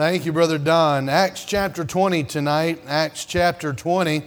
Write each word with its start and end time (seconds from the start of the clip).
Thank 0.00 0.24
you, 0.24 0.32
Brother 0.32 0.56
Don. 0.56 1.10
Acts 1.10 1.44
chapter 1.44 1.84
20 1.84 2.24
tonight. 2.24 2.80
Acts 2.86 3.26
chapter 3.26 3.74
20. 3.74 4.22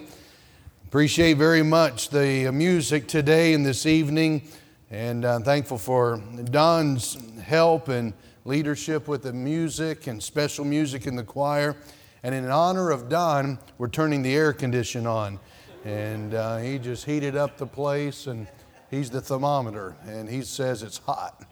Appreciate 0.85 1.37
very 1.37 1.63
much 1.63 2.09
the 2.09 2.51
music 2.51 3.07
today 3.07 3.55
and 3.55 3.65
this 3.65 3.87
evening, 3.87 4.43
and 4.91 5.25
I'm 5.25 5.41
thankful 5.41 5.79
for 5.79 6.21
Don's 6.51 7.17
help 7.41 7.87
and 7.87 8.13
leadership 8.45 9.07
with 9.07 9.23
the 9.23 9.33
music 9.33 10.05
and 10.05 10.21
special 10.21 10.63
music 10.63 11.07
in 11.07 11.15
the 11.15 11.23
choir. 11.23 11.75
And 12.21 12.35
in 12.35 12.47
honor 12.51 12.91
of 12.91 13.09
Don, 13.09 13.57
we're 13.79 13.87
turning 13.87 14.21
the 14.21 14.35
air 14.35 14.53
condition 14.53 15.07
on. 15.07 15.39
And 15.85 16.35
uh, 16.35 16.57
he 16.57 16.77
just 16.77 17.03
heated 17.03 17.35
up 17.35 17.57
the 17.57 17.65
place, 17.65 18.27
and 18.27 18.47
he's 18.91 19.09
the 19.09 19.21
thermometer, 19.21 19.95
and 20.05 20.29
he 20.29 20.43
says 20.43 20.83
it's 20.83 20.99
hot 20.99 21.43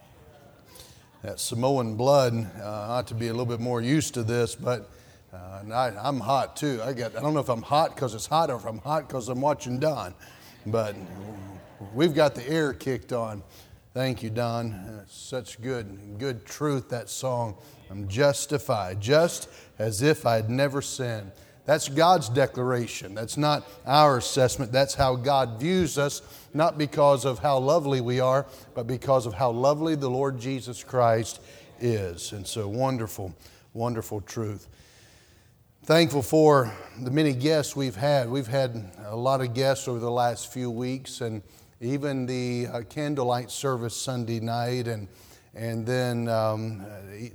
that 1.22 1.40
Samoan 1.40 1.96
blood 1.96 2.34
uh, 2.60 2.66
ought 2.66 3.08
to 3.08 3.14
be 3.14 3.28
a 3.28 3.32
little 3.32 3.46
bit 3.46 3.60
more 3.60 3.82
used 3.82 4.14
to 4.16 4.24
this, 4.24 4.56
but 4.56 4.90
uh, 5.34 5.62
I, 5.74 6.08
am 6.08 6.20
hot 6.20 6.56
too. 6.56 6.82
I, 6.84 6.94
got, 6.94 7.16
I 7.16 7.22
don't 7.22 7.34
know 7.34 7.40
if 7.40 7.50
I'm 7.50 7.62
hot 7.62 7.96
because 7.96 8.16
it's 8.16 8.26
hot 8.26 8.50
or 8.50 8.58
if 8.58 8.66
I'm 8.66 8.80
hot 8.80 9.08
because 9.08 9.30
I'm 9.30 9.42
watching 9.42 9.80
Don, 9.80 10.14
but 10.66 10.96
we've 11.94 12.14
got 12.14 12.36
the 12.36 12.48
air 12.50 12.74
kicked 12.74 13.14
on. 13.14 13.44
Thank 13.94 14.24
you, 14.24 14.30
Don. 14.30 15.04
Such 15.08 15.62
good, 15.62 16.18
good 16.18 16.46
truth, 16.46 16.90
that 16.90 17.10
song. 17.10 17.56
I'm 17.90 18.08
justified, 18.08 19.02
just 19.02 19.50
as 19.78 20.02
if 20.02 20.26
I'd 20.26 20.50
never 20.50 20.82
sinned. 20.82 21.32
That's 21.66 21.90
God's 21.90 22.30
declaration. 22.30 23.14
That's 23.14 23.38
not 23.38 23.68
our 23.86 24.18
assessment. 24.18 24.72
That's 24.72 24.96
how 24.96 25.16
God 25.16 25.60
views 25.60 25.98
us, 25.98 26.22
not 26.54 26.78
because 26.78 27.26
of 27.26 27.40
how 27.40 27.58
lovely 27.60 28.02
we 28.02 28.20
are, 28.20 28.46
but 28.74 28.88
because 28.88 29.26
of 29.26 29.34
how 29.34 29.52
lovely 29.52 29.96
the 29.96 30.10
Lord 30.10 30.40
Jesus 30.40 30.84
Christ 30.84 31.42
is. 31.80 32.32
And 32.32 32.46
so, 32.46 32.68
wonderful, 32.68 33.34
wonderful 33.74 34.22
truth. 34.22 34.68
Thankful 35.84 36.22
for 36.22 36.72
the 37.02 37.10
many 37.10 37.34
guests 37.34 37.76
we've 37.76 37.96
had. 37.96 38.30
We've 38.30 38.48
had 38.48 38.92
a 39.08 39.16
lot 39.16 39.42
of 39.42 39.54
guests 39.54 39.88
over 39.88 40.00
the 40.00 40.12
last 40.12 40.54
few 40.54 40.70
weeks, 40.70 41.22
and 41.22 41.42
even 41.80 42.28
the 42.28 42.68
uh, 42.68 42.82
candlelight 42.88 43.50
service 43.50 43.96
Sunday 43.96 44.40
night, 44.40 44.88
and 44.88 45.08
and 45.56 45.86
then 45.86 46.28
um, 46.28 46.86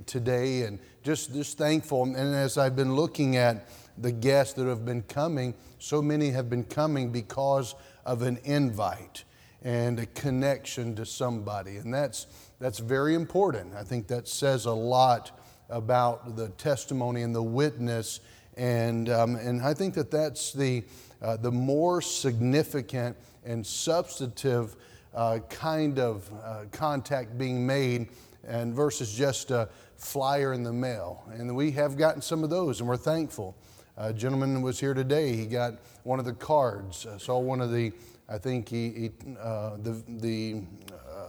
today, 0.05 0.61
and 0.63 0.79
just 1.03 1.33
just 1.33 1.57
thankful. 1.57 2.03
And 2.03 2.15
as 2.17 2.57
I've 2.57 2.75
been 2.75 2.95
looking 2.95 3.35
at 3.35 3.67
the 3.97 4.11
guests 4.11 4.53
that 4.53 4.65
have 4.65 4.85
been 4.85 5.01
coming, 5.03 5.53
so 5.79 6.01
many 6.01 6.29
have 6.29 6.49
been 6.49 6.63
coming 6.63 7.11
because 7.11 7.75
of 8.07 8.21
an 8.21 8.39
invite 8.45 9.25
and 9.61 9.99
a 9.99 10.05
connection 10.07 10.95
to 10.95 11.05
somebody. 11.05 11.75
And 11.75 11.93
that's, 11.93 12.25
that's 12.59 12.79
very 12.79 13.13
important. 13.13 13.75
I 13.75 13.83
think 13.83 14.07
that 14.07 14.27
says 14.27 14.65
a 14.65 14.71
lot 14.71 15.37
about 15.69 16.37
the 16.37 16.47
testimony 16.49 17.21
and 17.21 17.35
the 17.35 17.43
witness. 17.43 18.21
And, 18.55 19.09
um, 19.09 19.35
and 19.35 19.61
I 19.61 19.73
think 19.73 19.93
that 19.95 20.09
that's 20.09 20.53
the, 20.53 20.83
uh, 21.21 21.35
the 21.37 21.51
more 21.51 22.01
significant 22.01 23.17
and 23.45 23.65
substantive 23.65 24.77
uh, 25.13 25.39
kind 25.49 25.99
of 25.99 26.31
uh, 26.43 26.63
contact 26.71 27.37
being 27.37 27.67
made 27.67 28.07
and 28.47 28.73
versus 28.73 29.13
just 29.13 29.51
a 29.51 29.67
flyer 29.97 30.53
in 30.53 30.63
the 30.63 30.71
mail. 30.71 31.25
And 31.33 31.53
we 31.55 31.71
have 31.71 31.97
gotten 31.97 32.21
some 32.21 32.43
of 32.43 32.49
those, 32.49 32.79
and 32.79 32.87
we're 32.87 32.95
thankful. 32.95 33.55
A 33.99 34.13
gentleman 34.13 34.61
was 34.61 34.79
here 34.79 34.93
today. 34.93 35.35
He 35.35 35.47
got 35.47 35.73
one 36.03 36.19
of 36.19 36.25
the 36.25 36.33
cards. 36.33 37.07
I 37.11 37.17
saw 37.17 37.39
one 37.39 37.61
of 37.61 37.71
the, 37.71 37.91
I 38.29 38.37
think 38.37 38.69
he, 38.69 38.89
he 38.91 39.11
uh, 39.41 39.77
the, 39.77 40.03
the 40.07 40.61
uh, 40.91 41.27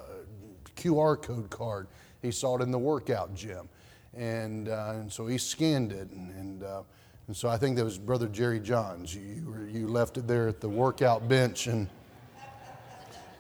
QR 0.77 1.21
code 1.21 1.49
card. 1.49 1.87
He 2.21 2.31
saw 2.31 2.59
it 2.59 2.63
in 2.63 2.71
the 2.71 2.79
workout 2.79 3.35
gym. 3.35 3.71
And, 4.15 4.69
uh, 4.69 4.93
and 4.97 5.11
so 5.11 5.27
he 5.27 5.39
scanned 5.39 5.93
it. 5.93 6.11
And, 6.11 6.31
and, 6.33 6.63
uh, 6.63 6.83
and, 7.27 7.35
so 7.35 7.49
I 7.49 7.57
think 7.57 7.77
that 7.77 7.85
was 7.85 7.97
Brother 7.97 8.29
Jerry 8.29 8.61
Johns. 8.61 9.15
You, 9.15 9.67
you 9.73 9.89
left 9.89 10.19
it 10.19 10.27
there 10.27 10.47
at 10.47 10.61
the 10.61 10.69
workout 10.69 11.27
bench. 11.27 11.69
And, 11.69 11.89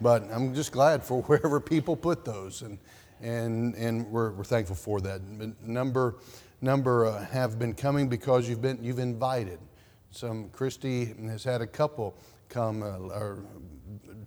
but 0.01 0.23
I'm 0.33 0.55
just 0.55 0.73
glad 0.73 1.05
for 1.05 1.21
wherever 1.25 1.61
people 1.61 1.97
put 1.97 2.25
those. 2.25 2.63
And, 2.63 2.79
and, 3.21 3.75
and 3.75 4.07
we're, 4.11 4.31
we're 4.31 4.45
thankful 4.45 4.77
for 4.77 5.03
that. 5.03 5.21
Number 5.61 6.15
number 6.61 7.07
uh, 7.07 7.25
have 7.27 7.59
been 7.59 7.75
coming 7.75 8.09
because 8.09 8.49
you've 8.49 8.63
been 8.63 8.79
you've 8.83 8.99
invited. 8.99 9.59
Some 10.11 10.49
Christy 10.51 11.15
has 11.27 11.45
had 11.45 11.61
a 11.61 11.67
couple 11.67 12.17
come, 12.49 12.83
uh, 12.83 12.99
or 13.15 13.45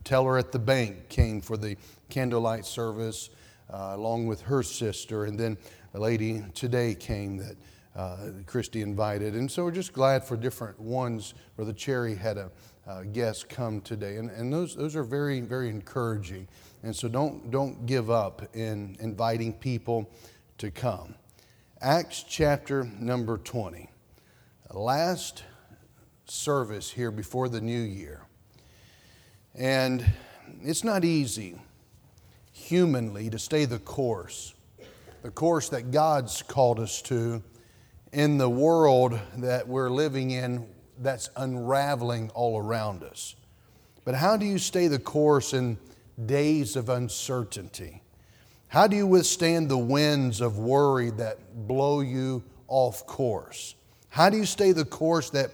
teller 0.03 0.37
at 0.37 0.51
the 0.51 0.59
bank 0.59 1.09
came 1.09 1.41
for 1.41 1.57
the 1.57 1.75
candlelight 2.09 2.65
service 2.65 3.29
uh, 3.73 3.91
along 3.93 4.27
with 4.27 4.41
her 4.41 4.63
sister, 4.63 5.25
and 5.25 5.39
then 5.39 5.57
a 5.93 5.99
lady 5.99 6.43
today 6.53 6.95
came 6.95 7.37
that. 7.37 7.57
Uh, 7.93 8.31
Christy 8.45 8.81
invited, 8.81 9.33
and 9.33 9.51
so 9.51 9.65
we're 9.65 9.71
just 9.71 9.91
glad 9.91 10.23
for 10.23 10.37
different 10.37 10.79
ones. 10.79 11.33
Where 11.55 11.65
the 11.65 11.73
Cherry 11.73 12.15
had 12.15 12.37
a 12.37 12.49
uh, 12.87 13.03
guest 13.03 13.49
come 13.49 13.81
today, 13.81 14.15
and, 14.15 14.29
and 14.29 14.51
those 14.51 14.77
those 14.77 14.95
are 14.95 15.03
very 15.03 15.41
very 15.41 15.69
encouraging. 15.69 16.47
And 16.83 16.95
so 16.95 17.09
don't 17.09 17.51
don't 17.51 17.85
give 17.85 18.09
up 18.09 18.43
in 18.55 18.95
inviting 19.01 19.51
people 19.51 20.09
to 20.59 20.71
come. 20.71 21.15
Acts 21.83 22.21
chapter 22.29 22.83
number 22.99 23.39
20. 23.39 23.89
Last 24.69 25.43
service 26.25 26.91
here 26.91 27.09
before 27.09 27.49
the 27.49 27.59
new 27.59 27.81
year. 27.81 28.21
And 29.55 30.05
it's 30.61 30.83
not 30.83 31.03
easy 31.03 31.55
humanly 32.51 33.31
to 33.31 33.39
stay 33.39 33.65
the 33.65 33.79
course, 33.79 34.53
the 35.23 35.31
course 35.31 35.69
that 35.69 35.89
God's 35.89 36.43
called 36.43 36.79
us 36.79 37.01
to 37.03 37.41
in 38.13 38.37
the 38.37 38.49
world 38.49 39.19
that 39.37 39.67
we're 39.67 39.89
living 39.89 40.29
in 40.29 40.67
that's 40.99 41.31
unraveling 41.35 42.29
all 42.35 42.59
around 42.59 43.01
us. 43.01 43.35
But 44.05 44.13
how 44.13 44.37
do 44.37 44.45
you 44.45 44.59
stay 44.59 44.85
the 44.85 44.99
course 44.99 45.51
in 45.51 45.79
days 46.27 46.75
of 46.75 46.89
uncertainty? 46.89 48.03
How 48.71 48.87
do 48.87 48.95
you 48.95 49.05
withstand 49.05 49.67
the 49.67 49.77
winds 49.77 50.39
of 50.39 50.57
worry 50.57 51.09
that 51.09 51.67
blow 51.67 51.99
you 51.99 52.41
off 52.69 53.05
course? 53.05 53.75
How 54.07 54.29
do 54.29 54.37
you 54.37 54.45
stay 54.45 54.71
the 54.71 54.85
course 54.85 55.29
that 55.31 55.51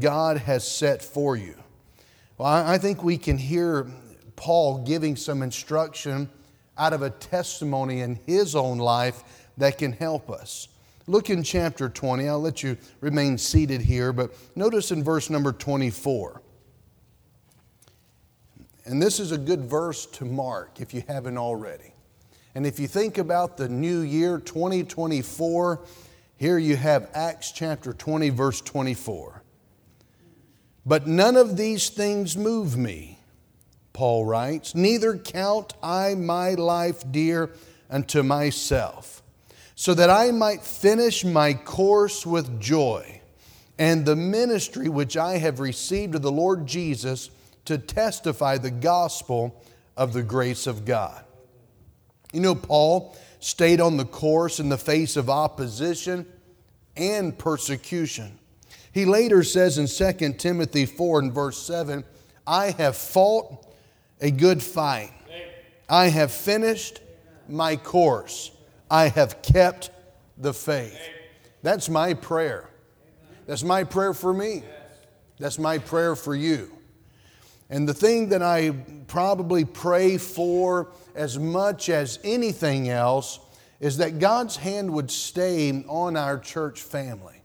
God 0.00 0.38
has 0.38 0.66
set 0.66 1.02
for 1.02 1.36
you? 1.36 1.56
Well, 2.38 2.48
I 2.48 2.78
think 2.78 3.04
we 3.04 3.18
can 3.18 3.36
hear 3.36 3.86
Paul 4.36 4.78
giving 4.78 5.14
some 5.14 5.42
instruction 5.42 6.30
out 6.78 6.94
of 6.94 7.02
a 7.02 7.10
testimony 7.10 8.00
in 8.00 8.18
his 8.24 8.56
own 8.56 8.78
life 8.78 9.50
that 9.58 9.76
can 9.76 9.92
help 9.92 10.30
us. 10.30 10.68
Look 11.06 11.28
in 11.28 11.42
chapter 11.42 11.90
20. 11.90 12.26
I'll 12.30 12.40
let 12.40 12.62
you 12.62 12.78
remain 13.02 13.36
seated 13.36 13.82
here, 13.82 14.10
but 14.10 14.34
notice 14.56 14.90
in 14.90 15.04
verse 15.04 15.28
number 15.28 15.52
24. 15.52 16.40
And 18.86 19.02
this 19.02 19.20
is 19.20 19.32
a 19.32 19.38
good 19.38 19.66
verse 19.66 20.06
to 20.06 20.24
mark 20.24 20.80
if 20.80 20.94
you 20.94 21.04
haven't 21.06 21.36
already. 21.36 21.93
And 22.54 22.66
if 22.66 22.78
you 22.78 22.86
think 22.86 23.18
about 23.18 23.56
the 23.56 23.68
new 23.68 24.00
year 24.00 24.38
2024, 24.38 25.80
here 26.36 26.58
you 26.58 26.76
have 26.76 27.10
Acts 27.12 27.50
chapter 27.50 27.92
20, 27.92 28.30
verse 28.30 28.60
24. 28.60 29.42
But 30.86 31.06
none 31.06 31.36
of 31.36 31.56
these 31.56 31.88
things 31.88 32.36
move 32.36 32.76
me, 32.76 33.18
Paul 33.92 34.24
writes, 34.24 34.74
neither 34.74 35.16
count 35.16 35.72
I 35.82 36.14
my 36.14 36.54
life 36.54 37.02
dear 37.10 37.50
unto 37.90 38.22
myself, 38.22 39.22
so 39.74 39.94
that 39.94 40.10
I 40.10 40.30
might 40.30 40.62
finish 40.62 41.24
my 41.24 41.54
course 41.54 42.24
with 42.24 42.60
joy 42.60 43.20
and 43.78 44.04
the 44.04 44.16
ministry 44.16 44.88
which 44.88 45.16
I 45.16 45.38
have 45.38 45.58
received 45.58 46.14
of 46.14 46.22
the 46.22 46.30
Lord 46.30 46.66
Jesus 46.66 47.30
to 47.64 47.78
testify 47.78 48.58
the 48.58 48.70
gospel 48.70 49.60
of 49.96 50.12
the 50.12 50.22
grace 50.22 50.66
of 50.66 50.84
God. 50.84 51.24
You 52.34 52.40
know, 52.40 52.56
Paul 52.56 53.16
stayed 53.38 53.80
on 53.80 53.96
the 53.96 54.04
course 54.04 54.58
in 54.58 54.68
the 54.68 54.76
face 54.76 55.16
of 55.16 55.30
opposition 55.30 56.26
and 56.96 57.38
persecution. 57.38 58.40
He 58.90 59.04
later 59.04 59.44
says 59.44 59.78
in 59.78 59.86
2 59.86 60.32
Timothy 60.32 60.84
4 60.84 61.20
and 61.20 61.32
verse 61.32 61.62
7 61.64 62.04
I 62.44 62.72
have 62.72 62.96
fought 62.96 63.66
a 64.20 64.32
good 64.32 64.62
fight, 64.62 65.12
I 65.88 66.06
have 66.06 66.32
finished 66.32 67.00
my 67.48 67.76
course, 67.76 68.50
I 68.90 69.08
have 69.08 69.40
kept 69.40 69.90
the 70.36 70.52
faith. 70.52 70.98
That's 71.62 71.88
my 71.88 72.14
prayer. 72.14 72.68
That's 73.46 73.62
my 73.62 73.84
prayer 73.84 74.12
for 74.12 74.34
me. 74.34 74.64
That's 75.38 75.58
my 75.58 75.78
prayer 75.78 76.16
for 76.16 76.34
you. 76.34 76.72
And 77.70 77.88
the 77.88 77.94
thing 77.94 78.28
that 78.28 78.42
I 78.42 78.70
probably 79.06 79.64
pray 79.64 80.18
for 80.18 80.92
as 81.14 81.38
much 81.38 81.88
as 81.88 82.18
anything 82.22 82.88
else 82.88 83.40
is 83.80 83.96
that 83.98 84.18
God's 84.18 84.56
hand 84.56 84.92
would 84.92 85.10
stay 85.10 85.84
on 85.88 86.16
our 86.16 86.38
church 86.38 86.82
family 86.82 87.42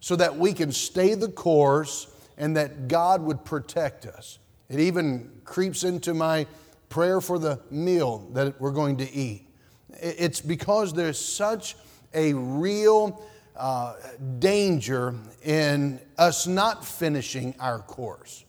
so 0.00 0.16
that 0.16 0.36
we 0.36 0.52
can 0.52 0.72
stay 0.72 1.14
the 1.14 1.28
course 1.28 2.08
and 2.36 2.56
that 2.56 2.88
God 2.88 3.22
would 3.22 3.44
protect 3.44 4.06
us. 4.06 4.38
It 4.68 4.80
even 4.80 5.30
creeps 5.44 5.84
into 5.84 6.14
my 6.14 6.46
prayer 6.88 7.20
for 7.20 7.38
the 7.38 7.60
meal 7.70 8.28
that 8.32 8.60
we're 8.60 8.70
going 8.70 8.96
to 8.98 9.12
eat. 9.12 9.46
It's 9.90 10.40
because 10.40 10.92
there's 10.92 11.18
such 11.18 11.76
a 12.14 12.32
real 12.34 13.22
uh, 13.56 13.94
danger 14.38 15.14
in 15.44 16.00
us 16.18 16.46
not 16.46 16.84
finishing 16.84 17.54
our 17.60 17.80
course. 17.80 18.44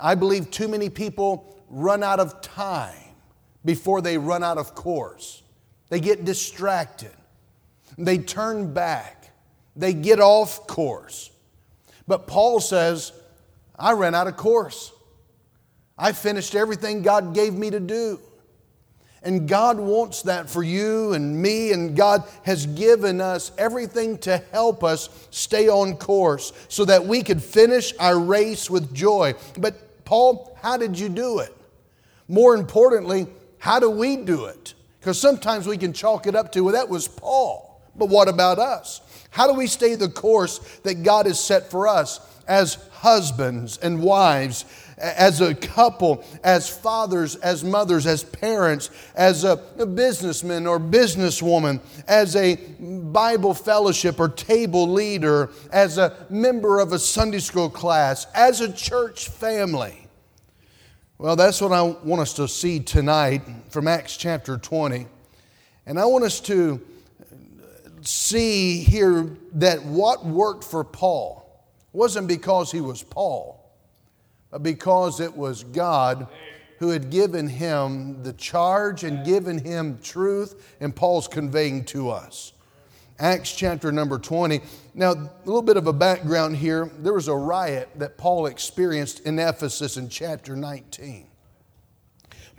I 0.00 0.14
believe 0.14 0.50
too 0.50 0.68
many 0.68 0.90
people 0.90 1.56
run 1.68 2.02
out 2.02 2.20
of 2.20 2.40
time 2.40 2.94
before 3.64 4.00
they 4.00 4.18
run 4.18 4.44
out 4.44 4.58
of 4.58 4.74
course. 4.74 5.42
They 5.88 6.00
get 6.00 6.24
distracted, 6.24 7.14
they 7.96 8.18
turn 8.18 8.72
back, 8.72 9.30
they 9.74 9.92
get 9.92 10.20
off 10.20 10.66
course. 10.66 11.30
But 12.06 12.26
Paul 12.26 12.60
says, 12.60 13.12
I 13.78 13.92
ran 13.92 14.14
out 14.14 14.26
of 14.26 14.36
course. 14.36 14.92
I 15.96 16.12
finished 16.12 16.54
everything 16.54 17.02
God 17.02 17.34
gave 17.34 17.52
me 17.54 17.70
to 17.70 17.80
do. 17.80 18.20
And 19.22 19.48
God 19.48 19.80
wants 19.80 20.22
that 20.22 20.48
for 20.48 20.62
you 20.62 21.12
and 21.12 21.42
me, 21.42 21.72
and 21.72 21.96
God 21.96 22.22
has 22.44 22.66
given 22.66 23.20
us 23.20 23.50
everything 23.58 24.16
to 24.18 24.38
help 24.52 24.84
us 24.84 25.10
stay 25.30 25.68
on 25.68 25.96
course 25.96 26.52
so 26.68 26.84
that 26.84 27.04
we 27.04 27.22
could 27.22 27.42
finish 27.42 27.92
our 27.98 28.18
race 28.18 28.70
with 28.70 28.94
joy. 28.94 29.34
But, 29.58 29.74
Paul, 30.08 30.56
how 30.62 30.78
did 30.78 30.98
you 30.98 31.10
do 31.10 31.40
it? 31.40 31.54
More 32.28 32.54
importantly, 32.54 33.26
how 33.58 33.78
do 33.78 33.90
we 33.90 34.16
do 34.16 34.46
it? 34.46 34.72
Because 34.98 35.20
sometimes 35.20 35.66
we 35.66 35.76
can 35.76 35.92
chalk 35.92 36.26
it 36.26 36.34
up 36.34 36.50
to, 36.52 36.62
well, 36.64 36.72
that 36.72 36.88
was 36.88 37.06
Paul. 37.06 37.82
But 37.94 38.08
what 38.08 38.26
about 38.26 38.58
us? 38.58 39.02
How 39.28 39.46
do 39.46 39.52
we 39.52 39.66
stay 39.66 39.96
the 39.96 40.08
course 40.08 40.60
that 40.84 41.02
God 41.02 41.26
has 41.26 41.38
set 41.38 41.70
for 41.70 41.86
us 41.86 42.20
as 42.46 42.76
husbands 42.90 43.76
and 43.76 44.00
wives, 44.02 44.64
as 44.98 45.40
a 45.40 45.54
couple, 45.54 46.24
as 46.42 46.68
fathers, 46.68 47.36
as 47.36 47.64
mothers, 47.64 48.06
as 48.06 48.24
parents, 48.24 48.90
as 49.14 49.44
a, 49.44 49.56
businessman 49.86 50.66
or 50.66 50.78
businesswoman, 50.78 51.80
as 52.06 52.36
a 52.36 52.56
Bible 52.56 53.54
fellowship 53.54 54.18
or 54.20 54.28
table 54.28 54.88
leader, 54.88 55.50
as 55.72 55.98
a 55.98 56.26
member 56.28 56.80
of 56.80 56.92
a 56.92 56.98
Sunday 56.98 57.38
school 57.38 57.70
class, 57.70 58.26
as 58.34 58.60
a 58.60 58.72
church 58.72 59.28
family? 59.28 60.06
Well, 61.18 61.36
that's 61.36 61.60
what 61.60 61.72
I 61.72 61.82
want 61.82 62.22
us 62.22 62.34
to 62.34 62.46
see 62.46 62.78
tonight 62.78 63.42
from 63.70 63.88
Acts 63.88 64.16
chapter 64.16 64.56
20. 64.56 65.06
And 65.86 65.98
I 65.98 66.04
want 66.04 66.24
us 66.24 66.38
to 66.40 66.80
see 68.02 68.80
here 68.80 69.36
that 69.54 69.84
what 69.84 70.24
worked 70.24 70.64
for 70.64 70.84
Paul 70.84 71.44
wasn't 71.92 72.28
because 72.28 72.70
he 72.70 72.80
was 72.80 73.02
Paul, 73.02 73.57
but 74.50 74.62
because 74.62 75.20
it 75.20 75.36
was 75.36 75.64
God 75.64 76.28
who 76.78 76.90
had 76.90 77.10
given 77.10 77.48
him 77.48 78.22
the 78.22 78.32
charge 78.32 79.04
and 79.04 79.24
given 79.24 79.58
him 79.58 79.98
truth, 80.02 80.76
and 80.80 80.94
Paul's 80.94 81.28
conveying 81.28 81.84
to 81.86 82.10
us. 82.10 82.52
Acts 83.18 83.52
chapter 83.52 83.90
number 83.90 84.16
20. 84.18 84.60
Now, 84.94 85.10
a 85.10 85.30
little 85.44 85.62
bit 85.62 85.76
of 85.76 85.88
a 85.88 85.92
background 85.92 86.56
here. 86.56 86.88
There 87.00 87.14
was 87.14 87.26
a 87.26 87.34
riot 87.34 87.88
that 87.96 88.16
Paul 88.16 88.46
experienced 88.46 89.20
in 89.20 89.40
Ephesus 89.40 89.96
in 89.96 90.08
chapter 90.08 90.54
19. 90.54 91.26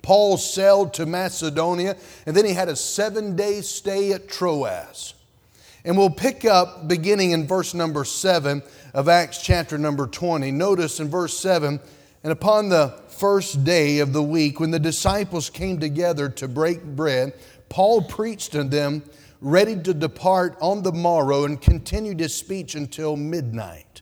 Paul 0.02 0.38
sailed 0.38 0.94
to 0.96 1.06
Macedonia, 1.06 1.96
and 2.26 2.36
then 2.36 2.46
he 2.46 2.54
had 2.54 2.68
a 2.68 2.76
seven 2.76 3.38
day 3.38 3.62
stay 3.62 4.12
at 4.12 4.28
Troas. 4.28 5.14
And 5.86 5.98
we'll 5.98 6.10
pick 6.10 6.44
up 6.44 6.90
beginning 6.90 7.32
in 7.32 7.48
verse 7.48 7.74
number 7.74 8.04
7 8.04 8.62
of 8.94 9.08
Acts 9.08 9.42
chapter 9.42 9.78
number 9.78 10.08
20. 10.08 10.52
Notice 10.52 11.00
in 11.00 11.10
verse 11.10 11.38
7 11.38 11.80
and 12.24 12.34
upon 12.34 12.70
the 12.70 13.00
first 13.08 13.64
day 13.64 14.00
of 14.00 14.12
the 14.12 14.24
week, 14.24 14.60
when 14.60 14.72
the 14.72 14.80
disciples 14.80 15.50
came 15.50 15.80
together 15.80 16.28
to 16.30 16.48
break 16.48 16.84
bread, 16.84 17.34
Paul 17.70 18.02
preached 18.02 18.52
to 18.54 18.64
them 18.64 19.04
ready 19.40 19.80
to 19.82 19.94
depart 19.94 20.58
on 20.60 20.84
the 20.84 20.92
morrow 20.92 21.46
and 21.46 21.62
continued 21.62 22.20
his 22.20 22.36
speech 22.36 22.76
until 22.76 23.16
midnight. 23.16 24.02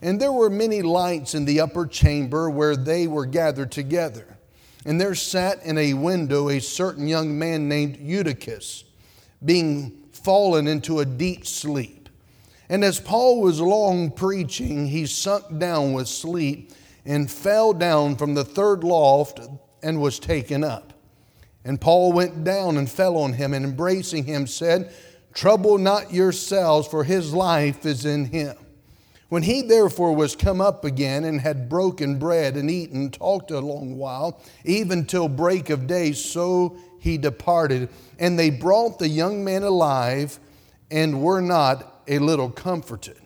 And 0.00 0.20
there 0.20 0.32
were 0.32 0.50
many 0.50 0.82
lights 0.82 1.34
in 1.34 1.44
the 1.44 1.60
upper 1.60 1.86
chamber 1.86 2.48
where 2.48 2.76
they 2.76 3.08
were 3.08 3.26
gathered 3.26 3.72
together. 3.72 4.36
And 4.84 5.00
there 5.00 5.16
sat 5.16 5.64
in 5.64 5.76
a 5.78 5.94
window 5.94 6.48
a 6.48 6.60
certain 6.60 7.08
young 7.08 7.36
man 7.36 7.68
named 7.68 7.96
Eutychus, 7.96 8.84
being 9.44 10.04
fallen 10.12 10.68
into 10.68 11.00
a 11.00 11.04
deep 11.04 11.46
sleep. 11.46 12.05
And 12.68 12.84
as 12.84 13.00
Paul 13.00 13.40
was 13.40 13.60
long 13.60 14.10
preaching, 14.10 14.88
he 14.88 15.06
sunk 15.06 15.58
down 15.58 15.92
with 15.92 16.08
sleep 16.08 16.72
and 17.04 17.30
fell 17.30 17.72
down 17.72 18.16
from 18.16 18.34
the 18.34 18.44
third 18.44 18.82
loft 18.82 19.40
and 19.82 20.00
was 20.00 20.18
taken 20.18 20.64
up. 20.64 20.92
And 21.64 21.80
Paul 21.80 22.12
went 22.12 22.44
down 22.44 22.76
and 22.76 22.88
fell 22.88 23.16
on 23.16 23.32
him, 23.32 23.52
and 23.52 23.64
embracing 23.64 24.24
him, 24.24 24.46
said, 24.46 24.92
Trouble 25.34 25.78
not 25.78 26.12
yourselves, 26.12 26.88
for 26.88 27.04
his 27.04 27.34
life 27.34 27.84
is 27.84 28.04
in 28.04 28.26
him. 28.26 28.56
When 29.28 29.42
he 29.42 29.62
therefore 29.62 30.14
was 30.14 30.36
come 30.36 30.60
up 30.60 30.84
again 30.84 31.24
and 31.24 31.40
had 31.40 31.68
broken 31.68 32.18
bread 32.18 32.56
and 32.56 32.70
eaten, 32.70 33.10
talked 33.10 33.50
a 33.50 33.58
long 33.60 33.96
while, 33.96 34.40
even 34.64 35.04
till 35.04 35.28
break 35.28 35.68
of 35.68 35.88
day, 35.88 36.12
so 36.12 36.76
he 37.00 37.18
departed. 37.18 37.88
And 38.18 38.38
they 38.38 38.50
brought 38.50 39.00
the 39.00 39.08
young 39.08 39.44
man 39.44 39.64
alive 39.64 40.38
and 40.90 41.20
were 41.20 41.40
not 41.40 41.95
a 42.08 42.18
little 42.18 42.50
comforted. 42.50 43.20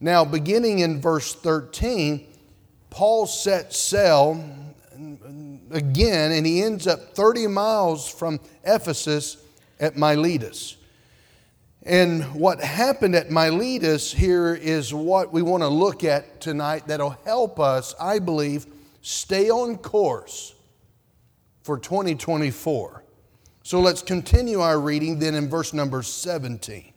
Now, 0.00 0.24
beginning 0.24 0.80
in 0.80 1.00
verse 1.00 1.34
13, 1.34 2.26
Paul 2.90 3.26
set 3.26 3.72
sail 3.72 4.44
again, 5.70 6.32
and 6.32 6.44
he 6.44 6.62
ends 6.62 6.86
up 6.86 7.14
30 7.14 7.46
miles 7.46 8.08
from 8.08 8.40
Ephesus 8.64 9.36
at 9.80 9.96
Miletus. 9.96 10.76
And 11.84 12.22
what 12.34 12.60
happened 12.60 13.16
at 13.16 13.30
Miletus 13.30 14.12
here 14.12 14.54
is 14.54 14.94
what 14.94 15.32
we 15.32 15.42
want 15.42 15.62
to 15.62 15.68
look 15.68 16.04
at 16.04 16.40
tonight 16.40 16.86
that'll 16.86 17.16
help 17.24 17.58
us, 17.58 17.94
I 18.00 18.20
believe, 18.20 18.66
stay 19.00 19.50
on 19.50 19.78
course 19.78 20.54
for 21.62 21.78
2024. 21.78 23.02
So 23.64 23.80
let's 23.80 24.02
continue 24.02 24.60
our 24.60 24.78
reading 24.78 25.18
then 25.18 25.34
in 25.34 25.48
verse 25.48 25.72
number 25.72 26.02
17. 26.02 26.91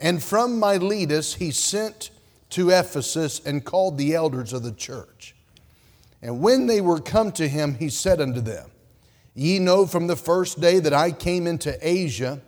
And 0.00 0.22
from 0.22 0.58
Miletus 0.58 1.34
he 1.34 1.50
sent 1.50 2.10
to 2.50 2.70
Ephesus 2.70 3.40
and 3.44 3.64
called 3.64 3.98
the 3.98 4.14
elders 4.14 4.52
of 4.52 4.62
the 4.62 4.72
church. 4.72 5.34
And 6.22 6.40
when 6.40 6.66
they 6.66 6.80
were 6.80 7.00
come 7.00 7.32
to 7.32 7.48
him, 7.48 7.74
he 7.74 7.88
said 7.88 8.20
unto 8.20 8.40
them, 8.40 8.70
Ye 9.34 9.58
know 9.58 9.86
from 9.86 10.06
the 10.06 10.16
first 10.16 10.60
day 10.60 10.80
that 10.80 10.92
I 10.92 11.12
came 11.12 11.46
into 11.46 11.78
Asia, 11.80 12.40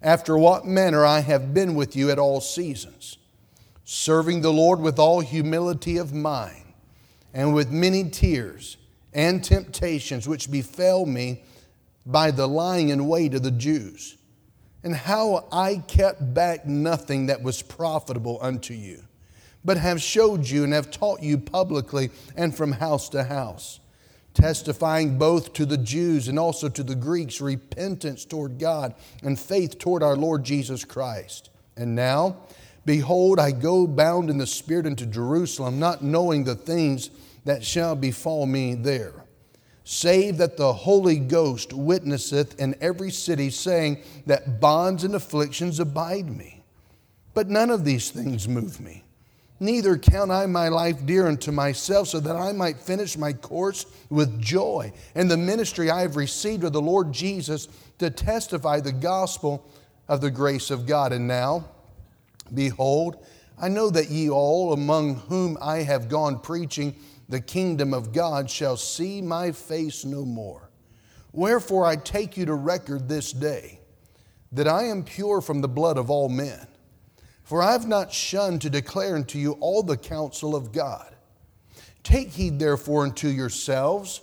after 0.00 0.36
what 0.36 0.66
manner 0.66 1.04
I 1.04 1.20
have 1.20 1.54
been 1.54 1.76
with 1.76 1.94
you 1.94 2.10
at 2.10 2.18
all 2.18 2.40
seasons, 2.40 3.18
serving 3.84 4.40
the 4.40 4.52
Lord 4.52 4.80
with 4.80 4.98
all 4.98 5.20
humility 5.20 5.96
of 5.98 6.12
mind, 6.12 6.72
and 7.32 7.54
with 7.54 7.70
many 7.70 8.10
tears 8.10 8.76
and 9.12 9.44
temptations 9.44 10.26
which 10.26 10.50
befell 10.50 11.06
me 11.06 11.44
by 12.04 12.32
the 12.32 12.48
lying 12.48 12.88
in 12.88 13.06
wait 13.06 13.34
of 13.34 13.44
the 13.44 13.50
Jews, 13.52 14.16
and 14.84 14.94
how 14.94 15.46
I 15.52 15.82
kept 15.86 16.34
back 16.34 16.66
nothing 16.66 17.26
that 17.26 17.42
was 17.42 17.62
profitable 17.62 18.38
unto 18.40 18.74
you 18.74 19.04
but 19.64 19.76
have 19.76 20.00
showed 20.00 20.48
you 20.48 20.64
and 20.64 20.72
have 20.72 20.90
taught 20.90 21.22
you 21.22 21.38
publicly 21.38 22.10
and 22.36 22.54
from 22.54 22.72
house 22.72 23.08
to 23.10 23.24
house, 23.24 23.80
testifying 24.34 25.18
both 25.18 25.52
to 25.52 25.66
the 25.66 25.76
Jews 25.76 26.28
and 26.28 26.38
also 26.38 26.68
to 26.68 26.82
the 26.82 26.94
Greeks 26.94 27.40
repentance 27.40 28.24
toward 28.24 28.58
God 28.58 28.94
and 29.22 29.38
faith 29.38 29.78
toward 29.78 30.02
our 30.02 30.16
Lord 30.16 30.44
Jesus 30.44 30.84
Christ. 30.84 31.50
And 31.76 31.94
now, 31.94 32.36
behold, 32.84 33.38
I 33.38 33.52
go 33.52 33.86
bound 33.86 34.30
in 34.30 34.38
the 34.38 34.46
Spirit 34.46 34.86
into 34.86 35.06
Jerusalem, 35.06 35.78
not 35.78 36.02
knowing 36.02 36.44
the 36.44 36.54
things 36.54 37.10
that 37.44 37.64
shall 37.64 37.94
befall 37.94 38.46
me 38.46 38.74
there. 38.74 39.21
Save 39.84 40.38
that 40.38 40.56
the 40.56 40.72
Holy 40.72 41.18
Ghost 41.18 41.72
witnesseth 41.72 42.60
in 42.60 42.76
every 42.80 43.10
city, 43.10 43.50
saying 43.50 44.02
that 44.26 44.60
bonds 44.60 45.04
and 45.04 45.14
afflictions 45.14 45.80
abide 45.80 46.28
me. 46.28 46.62
But 47.34 47.48
none 47.48 47.70
of 47.70 47.84
these 47.84 48.10
things 48.10 48.46
move 48.48 48.80
me 48.80 49.02
Neither 49.62 49.96
count 49.96 50.32
I 50.32 50.46
my 50.46 50.66
life 50.66 51.06
dear 51.06 51.28
unto 51.28 51.52
myself, 51.52 52.08
so 52.08 52.18
that 52.18 52.34
I 52.34 52.50
might 52.50 52.80
finish 52.80 53.16
my 53.16 53.32
course 53.32 53.86
with 54.10 54.40
joy 54.40 54.92
and 55.14 55.30
the 55.30 55.36
ministry 55.36 55.88
I 55.88 56.00
have 56.00 56.16
received 56.16 56.64
of 56.64 56.72
the 56.72 56.82
Lord 56.82 57.12
Jesus 57.12 57.68
to 57.98 58.10
testify 58.10 58.80
the 58.80 58.90
gospel 58.90 59.64
of 60.08 60.20
the 60.20 60.32
grace 60.32 60.72
of 60.72 60.84
God. 60.84 61.12
And 61.12 61.28
now, 61.28 61.64
behold, 62.52 63.24
I 63.56 63.68
know 63.68 63.88
that 63.90 64.10
ye 64.10 64.28
all, 64.28 64.72
among 64.72 65.14
whom 65.28 65.56
I 65.62 65.84
have 65.84 66.08
gone 66.08 66.40
preaching 66.40 66.96
the 67.32 67.40
kingdom 67.40 67.94
of 67.94 68.12
God, 68.12 68.50
shall 68.50 68.76
see 68.76 69.22
my 69.22 69.52
face 69.52 70.04
no 70.04 70.22
more. 70.22 70.68
Wherefore 71.32 71.86
I 71.86 71.96
take 71.96 72.36
you 72.36 72.44
to 72.44 72.54
record 72.54 73.08
this 73.08 73.32
day 73.32 73.80
that 74.52 74.68
I 74.68 74.84
am 74.84 75.02
pure 75.02 75.40
from 75.40 75.62
the 75.62 75.68
blood 75.68 75.96
of 75.96 76.10
all 76.10 76.28
men. 76.28 76.66
For 77.42 77.62
I 77.62 77.72
have 77.72 77.88
not 77.88 78.12
shunned 78.12 78.60
to 78.60 78.68
declare 78.68 79.16
unto 79.16 79.38
you 79.38 79.52
all 79.60 79.82
the 79.82 79.96
counsel 79.96 80.54
of 80.54 80.72
God. 80.72 81.16
Take 82.02 82.32
heed 82.32 82.58
therefore 82.58 83.04
unto 83.04 83.28
yourselves 83.28 84.20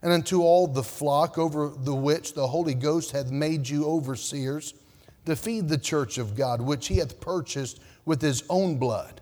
and 0.00 0.12
unto 0.12 0.42
all 0.42 0.68
the 0.68 0.84
flock 0.84 1.38
over 1.38 1.68
the 1.68 1.96
which 1.96 2.34
the 2.34 2.46
Holy 2.46 2.74
Ghost 2.74 3.10
hath 3.10 3.32
made 3.32 3.68
you 3.68 3.86
overseers 3.86 4.74
to 5.26 5.34
feed 5.34 5.68
the 5.68 5.78
church 5.78 6.16
of 6.16 6.36
God, 6.36 6.60
which 6.60 6.86
he 6.86 6.98
hath 6.98 7.20
purchased 7.20 7.80
with 8.04 8.22
his 8.22 8.44
own 8.48 8.76
blood. 8.76 9.20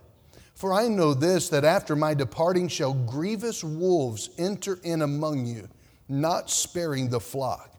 For 0.60 0.74
I 0.74 0.88
know 0.88 1.14
this, 1.14 1.48
that 1.48 1.64
after 1.64 1.96
my 1.96 2.12
departing 2.12 2.68
shall 2.68 2.92
grievous 2.92 3.64
wolves 3.64 4.28
enter 4.36 4.78
in 4.82 5.00
among 5.00 5.46
you, 5.46 5.66
not 6.06 6.50
sparing 6.50 7.08
the 7.08 7.18
flock. 7.18 7.74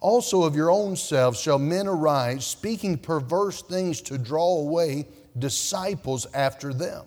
Also 0.00 0.42
of 0.42 0.56
your 0.56 0.68
own 0.68 0.96
selves 0.96 1.40
shall 1.40 1.60
men 1.60 1.86
arise, 1.86 2.44
speaking 2.44 2.98
perverse 2.98 3.62
things 3.62 4.00
to 4.00 4.18
draw 4.18 4.58
away 4.58 5.06
disciples 5.38 6.26
after 6.34 6.74
them. 6.74 7.04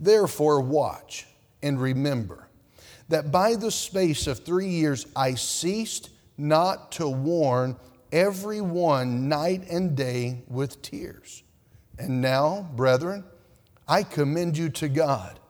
Therefore, 0.00 0.62
watch 0.62 1.26
and 1.62 1.78
remember 1.78 2.48
that 3.10 3.30
by 3.30 3.54
the 3.54 3.70
space 3.70 4.26
of 4.26 4.38
three 4.38 4.68
years 4.68 5.06
I 5.14 5.34
ceased 5.34 6.08
not 6.38 6.90
to 6.92 7.06
warn 7.06 7.76
every 8.12 8.62
one 8.62 9.28
night 9.28 9.68
and 9.68 9.94
day 9.94 10.40
with 10.48 10.80
tears. 10.80 11.42
And 11.98 12.22
now, 12.22 12.70
brethren, 12.74 13.24
I 13.88 14.02
commend 14.02 14.58
you 14.58 14.68
to 14.70 14.88
God 14.88 15.40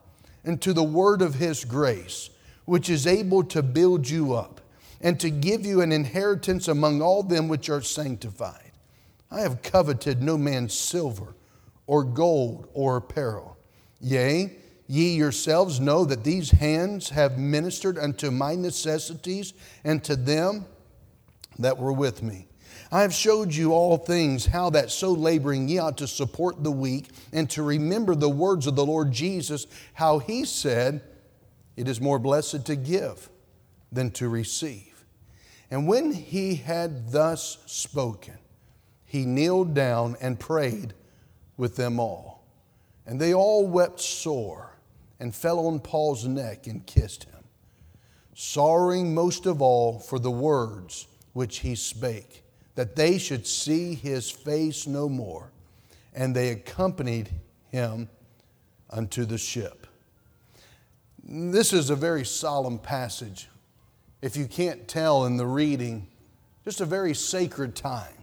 and 0.43 0.61
to 0.61 0.73
the 0.73 0.83
word 0.83 1.21
of 1.21 1.35
his 1.35 1.65
grace, 1.65 2.29
which 2.65 2.89
is 2.89 3.05
able 3.05 3.43
to 3.45 3.61
build 3.61 4.09
you 4.09 4.33
up 4.33 4.61
and 5.01 5.19
to 5.19 5.29
give 5.29 5.65
you 5.65 5.81
an 5.81 5.91
inheritance 5.91 6.67
among 6.67 7.01
all 7.01 7.23
them 7.23 7.47
which 7.47 7.69
are 7.69 7.81
sanctified. 7.81 8.71
I 9.31 9.41
have 9.41 9.61
coveted 9.61 10.21
no 10.21 10.37
man's 10.37 10.73
silver 10.73 11.35
or 11.87 12.03
gold 12.03 12.67
or 12.73 12.97
apparel. 12.97 13.57
Yea, 14.01 14.53
ye 14.87 15.15
yourselves 15.15 15.79
know 15.79 16.05
that 16.05 16.23
these 16.23 16.51
hands 16.51 17.09
have 17.09 17.37
ministered 17.37 17.97
unto 17.97 18.31
my 18.31 18.55
necessities 18.55 19.53
and 19.83 20.03
to 20.03 20.15
them 20.15 20.65
that 21.59 21.77
were 21.77 21.93
with 21.93 22.23
me. 22.23 22.48
I 22.91 23.01
have 23.01 23.13
showed 23.13 23.53
you 23.53 23.73
all 23.73 23.97
things, 23.97 24.47
how 24.47 24.71
that 24.71 24.89
so 24.89 25.11
laboring 25.11 25.67
ye 25.67 25.77
ought 25.77 25.97
to 25.99 26.07
support 26.07 26.63
the 26.63 26.71
weak, 26.71 27.09
and 27.31 27.49
to 27.51 27.61
remember 27.61 28.15
the 28.15 28.29
words 28.29 28.65
of 28.65 28.75
the 28.75 28.85
Lord 28.85 29.11
Jesus, 29.11 29.67
how 29.93 30.19
he 30.19 30.43
said, 30.43 31.01
It 31.77 31.87
is 31.87 32.01
more 32.01 32.17
blessed 32.17 32.65
to 32.65 32.75
give 32.75 33.29
than 33.91 34.09
to 34.11 34.27
receive. 34.27 35.05
And 35.69 35.87
when 35.87 36.13
he 36.13 36.55
had 36.55 37.11
thus 37.11 37.59
spoken, 37.67 38.37
he 39.05 39.25
kneeled 39.25 39.73
down 39.73 40.15
and 40.19 40.39
prayed 40.39 40.93
with 41.57 41.75
them 41.75 41.99
all. 41.99 42.43
And 43.05 43.19
they 43.19 43.33
all 43.33 43.67
wept 43.67 43.99
sore 43.99 44.77
and 45.19 45.35
fell 45.35 45.65
on 45.67 45.79
Paul's 45.79 46.25
neck 46.25 46.65
and 46.65 46.85
kissed 46.85 47.25
him, 47.25 47.43
sorrowing 48.33 49.13
most 49.13 49.45
of 49.45 49.61
all 49.61 49.99
for 49.99 50.17
the 50.17 50.31
words 50.31 51.07
which 51.33 51.59
he 51.59 51.75
spake, 51.75 52.43
that 52.79 52.95
they 52.95 53.17
should 53.17 53.45
see 53.45 53.93
his 53.93 54.31
face 54.31 54.87
no 54.87 55.09
more. 55.09 55.51
And 56.13 56.33
they 56.33 56.51
accompanied 56.51 57.29
him 57.73 58.07
unto 58.89 59.25
the 59.25 59.37
ship. 59.37 59.85
This 61.21 61.73
is 61.73 61.89
a 61.89 61.95
very 61.97 62.23
solemn 62.23 62.79
passage. 62.79 63.49
If 64.21 64.37
you 64.37 64.45
can't 64.45 64.87
tell 64.87 65.25
in 65.25 65.35
the 65.35 65.45
reading, 65.45 66.07
just 66.63 66.79
a 66.79 66.85
very 66.85 67.13
sacred 67.13 67.75
time. 67.75 68.15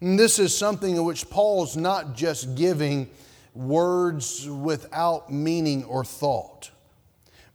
And 0.00 0.18
this 0.18 0.40
is 0.40 0.52
something 0.58 0.96
in 0.96 1.04
which 1.04 1.30
Paul's 1.30 1.76
not 1.76 2.16
just 2.16 2.56
giving 2.56 3.08
words 3.54 4.48
without 4.48 5.32
meaning 5.32 5.84
or 5.84 6.04
thought. 6.04 6.72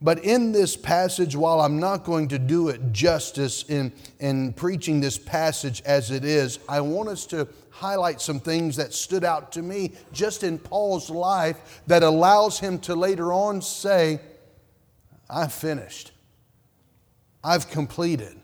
But 0.06 0.24
in 0.24 0.52
this 0.52 0.78
passage, 0.78 1.36
while 1.36 1.60
I'm 1.60 1.80
not 1.80 2.04
going 2.04 2.28
to 2.28 2.38
do 2.38 2.70
it 2.70 2.94
justice 2.94 3.64
in, 3.68 3.92
in 4.20 4.54
preaching 4.54 5.00
this 5.02 5.18
passage 5.18 5.82
as 5.84 6.12
it 6.12 6.24
is, 6.24 6.60
I 6.70 6.82
want 6.82 7.10
us 7.10 7.26
to 7.26 7.48
highlight 7.72 8.22
some 8.22 8.40
things 8.40 8.76
that 8.76 8.94
stood 8.94 9.24
out 9.24 9.52
to 9.54 9.64
me 9.64 9.94
just 10.14 10.44
in 10.44 10.60
Paul's 10.60 11.10
life 11.10 11.82
that 11.88 12.04
allows 12.04 12.60
him 12.60 12.78
to 12.82 12.94
later 12.94 13.34
on 13.34 13.64
say, 13.64 14.20
I've 15.28 15.52
finished. 15.52 16.12
I've 17.44 17.68
completed. 17.72 18.40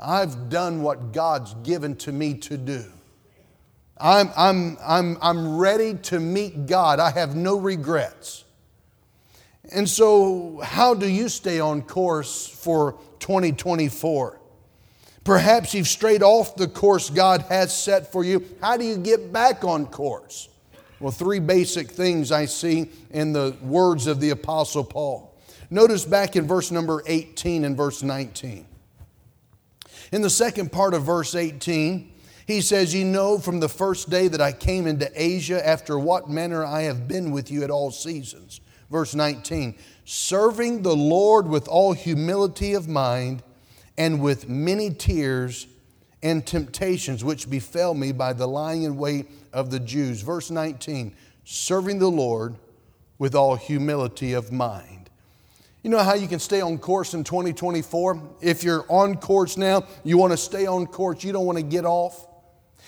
I've 0.00 0.48
done 0.48 0.80
what 0.80 1.12
God's 1.12 1.52
given 1.62 1.94
to 1.96 2.10
me 2.10 2.32
to 2.38 2.56
do. 2.56 2.86
I'm, 4.00 4.30
I'm, 4.34 4.78
I'm, 4.82 5.18
I'm 5.20 5.58
ready 5.58 5.92
to 6.04 6.18
meet 6.18 6.64
God. 6.64 7.00
I 7.00 7.10
have 7.10 7.36
no 7.36 7.58
regrets. 7.58 8.44
And 9.70 9.88
so, 9.88 10.60
how 10.62 10.94
do 10.94 11.06
you 11.06 11.28
stay 11.28 11.60
on 11.60 11.82
course 11.82 12.48
for 12.48 12.98
2024? 13.20 14.40
Perhaps 15.24 15.74
you've 15.74 15.88
strayed 15.88 16.22
off 16.22 16.56
the 16.56 16.68
course 16.68 17.10
God 17.10 17.42
has 17.50 17.76
set 17.76 18.10
for 18.10 18.24
you. 18.24 18.46
How 18.62 18.78
do 18.78 18.84
you 18.84 18.96
get 18.96 19.30
back 19.30 19.62
on 19.62 19.86
course? 19.86 20.48
Well, 21.00 21.12
three 21.12 21.38
basic 21.38 21.90
things 21.90 22.32
I 22.32 22.46
see 22.46 22.90
in 23.10 23.32
the 23.32 23.54
words 23.60 24.06
of 24.06 24.20
the 24.20 24.30
Apostle 24.30 24.84
Paul. 24.84 25.36
Notice 25.70 26.06
back 26.06 26.34
in 26.34 26.46
verse 26.46 26.70
number 26.70 27.02
18 27.06 27.64
and 27.64 27.76
verse 27.76 28.02
19. 28.02 28.66
In 30.12 30.22
the 30.22 30.30
second 30.30 30.72
part 30.72 30.94
of 30.94 31.02
verse 31.02 31.34
18, 31.34 32.10
he 32.46 32.62
says, 32.62 32.94
You 32.94 33.04
know 33.04 33.38
from 33.38 33.60
the 33.60 33.68
first 33.68 34.08
day 34.08 34.28
that 34.28 34.40
I 34.40 34.52
came 34.52 34.86
into 34.86 35.10
Asia, 35.14 35.64
after 35.66 35.98
what 35.98 36.30
manner 36.30 36.64
I 36.64 36.82
have 36.82 37.06
been 37.06 37.30
with 37.30 37.50
you 37.50 37.62
at 37.62 37.70
all 37.70 37.90
seasons. 37.90 38.62
Verse 38.90 39.14
19, 39.14 39.74
serving 40.04 40.82
the 40.82 40.96
Lord 40.96 41.46
with 41.46 41.68
all 41.68 41.92
humility 41.92 42.74
of 42.74 42.88
mind 42.88 43.42
and 43.98 44.22
with 44.22 44.48
many 44.48 44.90
tears 44.90 45.66
and 46.22 46.46
temptations 46.46 47.22
which 47.22 47.50
befell 47.50 47.94
me 47.94 48.12
by 48.12 48.32
the 48.32 48.46
lying 48.46 48.84
in 48.84 48.96
wait 48.96 49.26
of 49.52 49.70
the 49.70 49.80
Jews. 49.80 50.22
Verse 50.22 50.50
19, 50.50 51.14
serving 51.44 51.98
the 51.98 52.10
Lord 52.10 52.56
with 53.18 53.34
all 53.34 53.56
humility 53.56 54.32
of 54.32 54.52
mind. 54.52 55.10
You 55.82 55.90
know 55.90 55.98
how 55.98 56.14
you 56.14 56.26
can 56.26 56.38
stay 56.38 56.60
on 56.60 56.78
course 56.78 57.14
in 57.14 57.24
2024? 57.24 58.36
If 58.40 58.64
you're 58.64 58.84
on 58.88 59.16
course 59.16 59.56
now, 59.56 59.84
you 60.02 60.18
want 60.18 60.32
to 60.32 60.36
stay 60.36 60.66
on 60.66 60.86
course, 60.86 61.22
you 61.22 61.32
don't 61.32 61.46
want 61.46 61.58
to 61.58 61.64
get 61.64 61.84
off. 61.84 62.26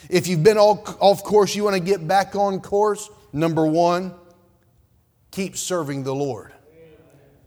If 0.08 0.26
you've 0.26 0.42
been 0.42 0.58
off 0.58 1.22
course, 1.24 1.54
you 1.54 1.62
want 1.62 1.76
to 1.76 1.82
get 1.82 2.06
back 2.08 2.34
on 2.34 2.60
course. 2.60 3.10
Number 3.32 3.66
one, 3.66 4.14
keep 5.30 5.56
serving 5.56 6.04
the 6.04 6.14
Lord. 6.14 6.52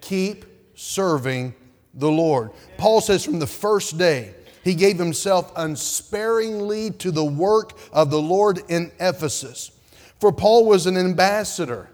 Keep 0.01 0.45
serving 0.75 1.53
the 1.93 2.09
Lord. 2.09 2.51
Paul 2.77 3.01
says 3.01 3.23
from 3.23 3.39
the 3.39 3.47
first 3.47 3.97
day, 3.97 4.33
he 4.63 4.75
gave 4.75 4.97
himself 4.97 5.51
unsparingly 5.55 6.91
to 6.91 7.11
the 7.11 7.25
work 7.25 7.77
of 7.91 8.09
the 8.09 8.21
Lord 8.21 8.61
in 8.69 8.91
Ephesus. 8.99 9.71
For 10.19 10.31
Paul 10.31 10.65
was 10.65 10.87
an 10.87 10.97
ambassador, 10.97 11.89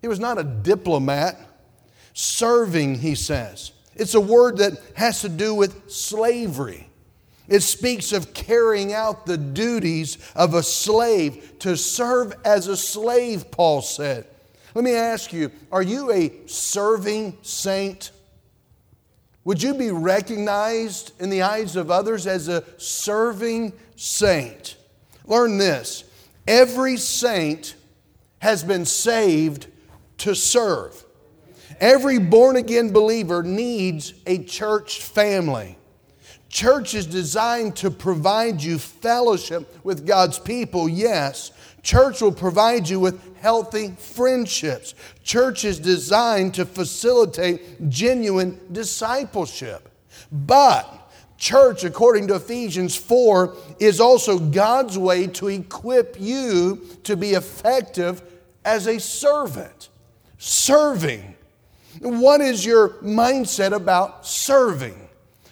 he 0.00 0.08
was 0.08 0.20
not 0.20 0.38
a 0.38 0.44
diplomat. 0.44 1.40
Serving, 2.16 3.00
he 3.00 3.16
says. 3.16 3.72
It's 3.96 4.14
a 4.14 4.20
word 4.20 4.58
that 4.58 4.74
has 4.94 5.22
to 5.22 5.28
do 5.28 5.52
with 5.52 5.90
slavery. 5.90 6.88
It 7.48 7.60
speaks 7.60 8.12
of 8.12 8.32
carrying 8.32 8.92
out 8.92 9.26
the 9.26 9.36
duties 9.36 10.18
of 10.36 10.54
a 10.54 10.62
slave, 10.62 11.58
to 11.58 11.76
serve 11.76 12.32
as 12.44 12.68
a 12.68 12.76
slave, 12.76 13.50
Paul 13.50 13.82
said. 13.82 14.26
Let 14.74 14.84
me 14.84 14.94
ask 14.94 15.32
you 15.32 15.50
are 15.70 15.82
you 15.82 16.12
a 16.12 16.32
serving 16.46 17.38
saint? 17.42 18.10
Would 19.44 19.62
you 19.62 19.74
be 19.74 19.90
recognized 19.90 21.12
in 21.20 21.30
the 21.30 21.42
eyes 21.42 21.76
of 21.76 21.90
others 21.90 22.26
as 22.26 22.48
a 22.48 22.64
serving 22.78 23.72
saint? 23.96 24.76
Learn 25.26 25.58
this 25.58 26.04
every 26.46 26.96
saint 26.96 27.76
has 28.38 28.62
been 28.62 28.84
saved 28.84 29.68
to 30.18 30.34
serve. 30.34 31.04
Every 31.80 32.18
born 32.18 32.56
again 32.56 32.92
believer 32.92 33.42
needs 33.42 34.14
a 34.26 34.38
church 34.44 35.02
family. 35.02 35.78
Church 36.48 36.94
is 36.94 37.06
designed 37.06 37.74
to 37.76 37.90
provide 37.90 38.62
you 38.62 38.78
fellowship 38.78 39.84
with 39.84 40.06
God's 40.06 40.38
people, 40.38 40.88
yes. 40.88 41.50
Church 41.82 42.20
will 42.20 42.32
provide 42.32 42.88
you 42.88 43.00
with 43.00 43.33
healthy 43.44 43.90
friendships. 43.98 44.94
Church 45.22 45.66
is 45.66 45.78
designed 45.78 46.54
to 46.54 46.64
facilitate 46.64 47.90
genuine 47.90 48.58
discipleship. 48.72 49.90
But 50.32 51.12
church, 51.36 51.84
according 51.84 52.28
to 52.28 52.36
Ephesians 52.36 52.96
4, 52.96 53.54
is 53.78 54.00
also 54.00 54.38
God's 54.38 54.96
way 54.96 55.26
to 55.26 55.48
equip 55.48 56.18
you 56.18 56.86
to 57.02 57.18
be 57.18 57.32
effective 57.32 58.22
as 58.64 58.86
a 58.86 58.98
servant. 58.98 59.90
Serving. 60.38 61.36
What 62.00 62.40
is 62.40 62.64
your 62.64 62.94
mindset 63.02 63.72
about 63.74 64.26
serving? 64.26 64.98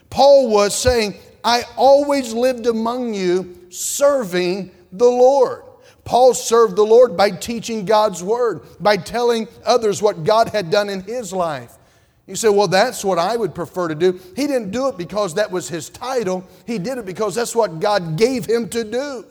Paul 0.09 0.49
was 0.49 0.75
saying, 0.75 1.17
I 1.45 1.65
always 1.77 2.33
lived 2.33 2.67
among 2.67 3.13
you 3.13 3.67
serving 3.69 4.71
the 4.93 5.11
Lord. 5.11 5.65
Paul 6.05 6.35
served 6.35 6.77
the 6.77 6.85
Lord 6.85 7.17
by 7.17 7.31
teaching 7.31 7.85
God's 7.85 8.23
word, 8.23 8.63
by 8.81 8.97
telling 8.97 9.49
others 9.65 10.03
what 10.03 10.25
God 10.25 10.49
had 10.49 10.71
done 10.71 10.89
in 10.89 11.03
his 11.03 11.33
life. 11.33 11.77
You 12.27 12.37
say, 12.37 12.49
well, 12.49 12.69
that's 12.69 13.05
what 13.05 13.19
I 13.19 13.37
would 13.37 13.55
prefer 13.55 13.89
to 13.89 13.95
do. 13.95 14.21
He 14.37 14.47
didn't 14.47 14.71
do 14.71 14.89
it 14.89 14.97
because 14.97 15.35
that 15.35 15.51
was 15.51 15.69
his 15.69 15.89
title, 15.89 16.47
he 16.67 16.79
did 16.79 16.99
it 16.99 17.07
because 17.07 17.35
that's 17.35 17.55
what 17.55 17.81
God 17.81 18.17
gave 18.17 18.47
him 18.47 18.69
to 18.71 18.85
do. 18.85 19.25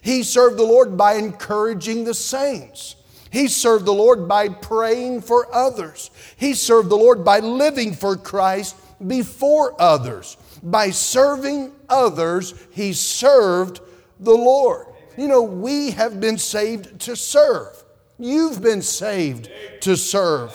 He 0.00 0.22
served 0.22 0.56
the 0.56 0.64
Lord 0.64 0.96
by 0.96 1.14
encouraging 1.14 2.04
the 2.04 2.14
saints. 2.14 2.96
He 3.30 3.48
served 3.48 3.84
the 3.84 3.92
Lord 3.92 4.26
by 4.26 4.48
praying 4.48 5.22
for 5.22 5.54
others. 5.54 6.10
He 6.36 6.54
served 6.54 6.88
the 6.88 6.96
Lord 6.96 7.24
by 7.24 7.40
living 7.40 7.92
for 7.92 8.16
Christ 8.16 8.76
before 9.06 9.80
others. 9.80 10.36
By 10.62 10.90
serving 10.90 11.72
others, 11.88 12.54
he 12.70 12.92
served 12.92 13.80
the 14.18 14.34
Lord. 14.34 14.86
You 15.18 15.26
know, 15.26 15.42
we 15.42 15.90
have 15.90 16.20
been 16.20 16.38
saved 16.38 17.00
to 17.00 17.16
serve. 17.16 17.82
You've 18.20 18.62
been 18.62 18.82
saved 18.82 19.50
to 19.80 19.96
serve. 19.96 20.54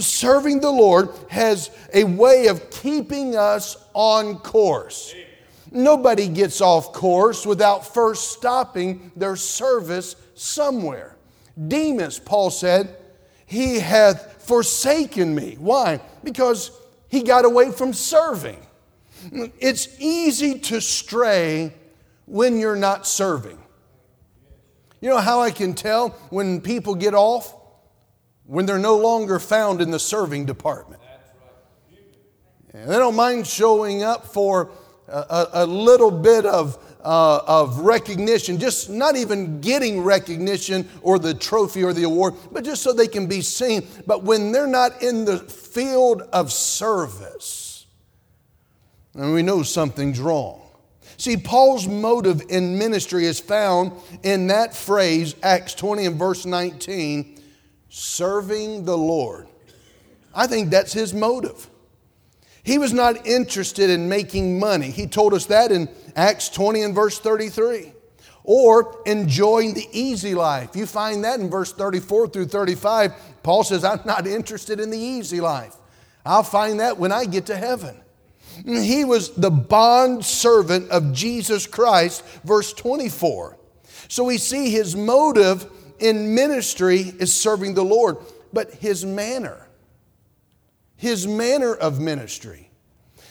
Serving 0.00 0.60
the 0.60 0.70
Lord 0.70 1.08
has 1.30 1.70
a 1.94 2.04
way 2.04 2.48
of 2.48 2.70
keeping 2.70 3.36
us 3.36 3.82
on 3.94 4.36
course. 4.40 5.14
Nobody 5.72 6.28
gets 6.28 6.60
off 6.60 6.92
course 6.92 7.46
without 7.46 7.94
first 7.94 8.32
stopping 8.32 9.12
their 9.16 9.34
service 9.34 10.14
somewhere. 10.34 11.16
Demas, 11.68 12.18
Paul 12.18 12.50
said, 12.50 12.94
he 13.46 13.78
hath 13.78 14.42
forsaken 14.42 15.34
me. 15.34 15.56
Why? 15.58 16.02
Because 16.22 16.70
he 17.08 17.22
got 17.22 17.46
away 17.46 17.72
from 17.72 17.94
serving. 17.94 18.60
It's 19.32 19.88
easy 19.98 20.58
to 20.58 20.82
stray 20.82 21.72
when 22.26 22.58
you're 22.58 22.76
not 22.76 23.06
serving. 23.06 23.58
You 25.00 25.10
know 25.10 25.18
how 25.18 25.40
I 25.40 25.50
can 25.50 25.74
tell 25.74 26.10
when 26.30 26.60
people 26.60 26.94
get 26.94 27.14
off? 27.14 27.54
When 28.44 28.64
they're 28.64 28.78
no 28.78 28.96
longer 28.96 29.38
found 29.38 29.80
in 29.80 29.90
the 29.90 29.98
serving 29.98 30.46
department. 30.46 31.02
And 32.72 32.90
they 32.90 32.96
don't 32.96 33.16
mind 33.16 33.46
showing 33.46 34.02
up 34.02 34.26
for 34.26 34.70
a, 35.08 35.48
a 35.52 35.66
little 35.66 36.10
bit 36.10 36.44
of, 36.46 36.76
uh, 37.02 37.40
of 37.46 37.80
recognition, 37.80 38.58
just 38.58 38.90
not 38.90 39.16
even 39.16 39.60
getting 39.60 40.02
recognition 40.02 40.88
or 41.02 41.18
the 41.18 41.34
trophy 41.34 41.82
or 41.82 41.92
the 41.92 42.02
award, 42.02 42.34
but 42.52 42.64
just 42.64 42.82
so 42.82 42.92
they 42.92 43.08
can 43.08 43.26
be 43.26 43.40
seen. 43.40 43.86
But 44.06 44.24
when 44.24 44.52
they're 44.52 44.66
not 44.66 45.02
in 45.02 45.24
the 45.24 45.38
field 45.38 46.22
of 46.32 46.52
service, 46.52 47.86
and 49.14 49.32
we 49.32 49.42
know 49.42 49.62
something's 49.62 50.20
wrong. 50.20 50.65
See, 51.18 51.36
Paul's 51.36 51.88
motive 51.88 52.42
in 52.48 52.78
ministry 52.78 53.26
is 53.26 53.40
found 53.40 53.92
in 54.22 54.48
that 54.48 54.74
phrase, 54.74 55.34
Acts 55.42 55.74
20 55.74 56.06
and 56.06 56.16
verse 56.16 56.44
19, 56.44 57.40
serving 57.88 58.84
the 58.84 58.96
Lord. 58.96 59.48
I 60.34 60.46
think 60.46 60.70
that's 60.70 60.92
his 60.92 61.14
motive. 61.14 61.70
He 62.62 62.78
was 62.78 62.92
not 62.92 63.26
interested 63.26 63.90
in 63.90 64.08
making 64.08 64.58
money. 64.58 64.90
He 64.90 65.06
told 65.06 65.32
us 65.32 65.46
that 65.46 65.72
in 65.72 65.88
Acts 66.16 66.48
20 66.48 66.82
and 66.82 66.94
verse 66.94 67.18
33. 67.18 67.92
Or 68.42 69.02
enjoying 69.06 69.74
the 69.74 69.88
easy 69.92 70.34
life. 70.34 70.76
You 70.76 70.86
find 70.86 71.24
that 71.24 71.40
in 71.40 71.48
verse 71.48 71.72
34 71.72 72.28
through 72.28 72.46
35. 72.46 73.12
Paul 73.42 73.64
says, 73.64 73.84
I'm 73.84 74.00
not 74.04 74.26
interested 74.26 74.80
in 74.80 74.90
the 74.90 74.98
easy 74.98 75.40
life. 75.40 75.74
I'll 76.24 76.42
find 76.42 76.80
that 76.80 76.98
when 76.98 77.12
I 77.12 77.24
get 77.24 77.46
to 77.46 77.56
heaven. 77.56 77.96
He 78.64 79.04
was 79.04 79.30
the 79.30 79.50
bond 79.50 80.24
servant 80.24 80.90
of 80.90 81.12
Jesus 81.12 81.66
Christ, 81.66 82.24
verse 82.44 82.72
24. 82.72 83.58
So 84.08 84.24
we 84.24 84.38
see 84.38 84.70
his 84.70 84.96
motive 84.96 85.70
in 85.98 86.34
ministry 86.34 87.14
is 87.18 87.34
serving 87.34 87.74
the 87.74 87.84
Lord, 87.84 88.18
but 88.52 88.72
his 88.74 89.04
manner, 89.04 89.68
his 90.96 91.26
manner 91.26 91.74
of 91.74 92.00
ministry 92.00 92.70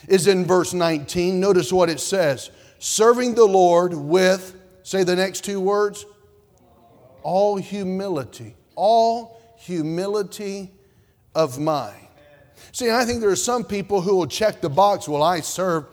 is 0.07 0.27
in 0.27 0.45
verse 0.45 0.73
19. 0.73 1.39
Notice 1.39 1.71
what 1.71 1.89
it 1.89 1.99
says 1.99 2.51
serving 2.79 3.35
the 3.35 3.45
Lord 3.45 3.93
with, 3.93 4.55
say 4.83 5.03
the 5.03 5.15
next 5.15 5.43
two 5.43 5.59
words, 5.59 6.05
all 7.23 7.57
humility, 7.57 8.55
all 8.75 9.41
humility 9.57 10.71
of 11.33 11.59
mind. 11.59 12.04
See, 12.71 12.91
I 12.91 13.05
think 13.05 13.21
there 13.21 13.29
are 13.29 13.35
some 13.35 13.63
people 13.63 14.01
who 14.01 14.15
will 14.15 14.27
check 14.27 14.61
the 14.61 14.69
box, 14.69 15.07
well, 15.07 15.23
I 15.23 15.39
serve. 15.39 15.85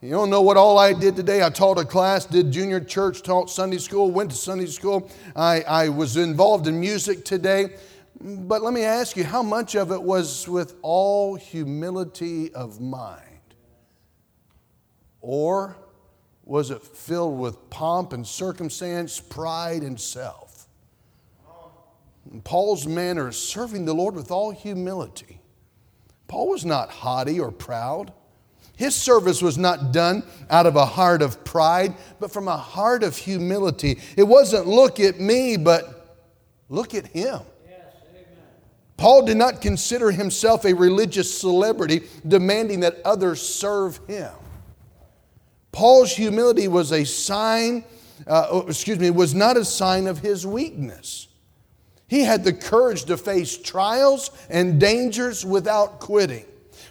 You 0.00 0.10
don't 0.10 0.30
know 0.30 0.42
what 0.42 0.56
all 0.56 0.78
I 0.78 0.92
did 0.92 1.16
today. 1.16 1.42
I 1.42 1.50
taught 1.50 1.78
a 1.78 1.84
class, 1.84 2.24
did 2.24 2.52
junior 2.52 2.78
church, 2.78 3.22
taught 3.22 3.50
Sunday 3.50 3.78
school, 3.78 4.10
went 4.10 4.30
to 4.30 4.36
Sunday 4.36 4.66
school. 4.66 5.10
I, 5.34 5.62
I 5.62 5.88
was 5.88 6.16
involved 6.16 6.68
in 6.68 6.78
music 6.78 7.24
today. 7.24 7.74
But 8.20 8.62
let 8.62 8.72
me 8.72 8.84
ask 8.84 9.16
you, 9.16 9.24
how 9.24 9.42
much 9.42 9.74
of 9.74 9.90
it 9.90 10.00
was 10.00 10.48
with 10.48 10.74
all 10.82 11.34
humility 11.34 12.54
of 12.54 12.80
mind? 12.80 13.24
Or 15.20 15.76
was 16.44 16.70
it 16.70 16.82
filled 16.82 17.38
with 17.38 17.68
pomp 17.68 18.12
and 18.12 18.26
circumstance, 18.26 19.20
pride 19.20 19.82
and 19.82 20.00
self? 20.00 20.68
Paul's 22.44 22.86
manner 22.86 23.28
is 23.28 23.36
serving 23.36 23.84
the 23.84 23.94
Lord 23.94 24.14
with 24.14 24.30
all 24.30 24.50
humility. 24.50 25.40
Paul 26.28 26.50
was 26.50 26.64
not 26.64 26.90
haughty 26.90 27.40
or 27.40 27.50
proud. 27.50 28.12
His 28.76 28.94
service 28.94 29.42
was 29.42 29.58
not 29.58 29.92
done 29.92 30.22
out 30.50 30.66
of 30.66 30.76
a 30.76 30.86
heart 30.86 31.20
of 31.20 31.44
pride, 31.44 31.94
but 32.20 32.30
from 32.30 32.46
a 32.46 32.56
heart 32.56 33.02
of 33.02 33.16
humility. 33.16 33.98
It 34.16 34.22
wasn't 34.22 34.68
look 34.68 35.00
at 35.00 35.18
me, 35.18 35.56
but 35.56 36.16
look 36.68 36.94
at 36.94 37.08
him. 37.08 37.40
Paul 38.96 39.24
did 39.24 39.36
not 39.36 39.60
consider 39.60 40.10
himself 40.10 40.64
a 40.64 40.74
religious 40.74 41.40
celebrity 41.40 42.02
demanding 42.26 42.80
that 42.80 42.98
others 43.04 43.40
serve 43.40 44.00
him. 44.08 44.32
Paul's 45.70 46.12
humility 46.12 46.66
was 46.66 46.92
a 46.92 47.04
sign, 47.04 47.84
uh, 48.26 48.48
oh, 48.50 48.66
excuse 48.66 48.98
me, 48.98 49.10
was 49.10 49.34
not 49.34 49.56
a 49.56 49.64
sign 49.64 50.08
of 50.08 50.18
his 50.18 50.44
weakness. 50.44 51.27
He 52.08 52.22
had 52.22 52.42
the 52.42 52.52
courage 52.52 53.04
to 53.04 53.16
face 53.16 53.56
trials 53.56 54.30
and 54.48 54.80
dangers 54.80 55.44
without 55.44 56.00
quitting. 56.00 56.46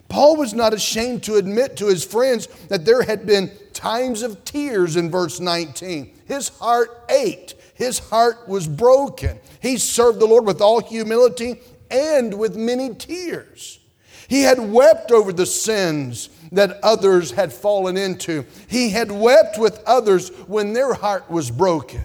Paul 0.10 0.38
was 0.38 0.54
not 0.54 0.74
ashamed 0.74 1.24
to 1.24 1.36
admit 1.36 1.76
to 1.78 1.88
his 1.88 2.06
friends 2.06 2.48
that 2.70 2.86
there 2.86 3.02
had 3.02 3.26
been 3.26 3.52
times 3.74 4.22
of 4.22 4.46
tears 4.46 4.96
in 4.96 5.12
verse 5.12 5.40
19. 5.40 6.14
His 6.26 6.50
heart 6.50 7.04
ached, 7.10 7.56
his 7.74 8.00
heart 8.00 8.48
was 8.48 8.68
broken. 8.68 9.40
He 9.60 9.78
served 9.78 10.20
the 10.20 10.26
Lord 10.26 10.46
with 10.46 10.62
all 10.62 10.82
humility 10.82 11.60
and 11.92 12.34
with 12.34 12.56
many 12.56 12.94
tears. 12.96 13.80
He 14.28 14.42
had 14.42 14.60
wept 14.60 15.12
over 15.12 15.34
the 15.34 15.46
sins 15.46 16.30
that 16.52 16.80
others 16.84 17.32
had 17.32 17.52
fallen 17.52 17.98
into. 17.98 18.46
He 18.68 18.90
had 18.90 19.12
wept 19.12 19.58
with 19.58 19.82
others 19.86 20.30
when 20.48 20.74
their 20.74 20.94
heart 20.94 21.30
was 21.30 21.52
broken. 21.52 22.04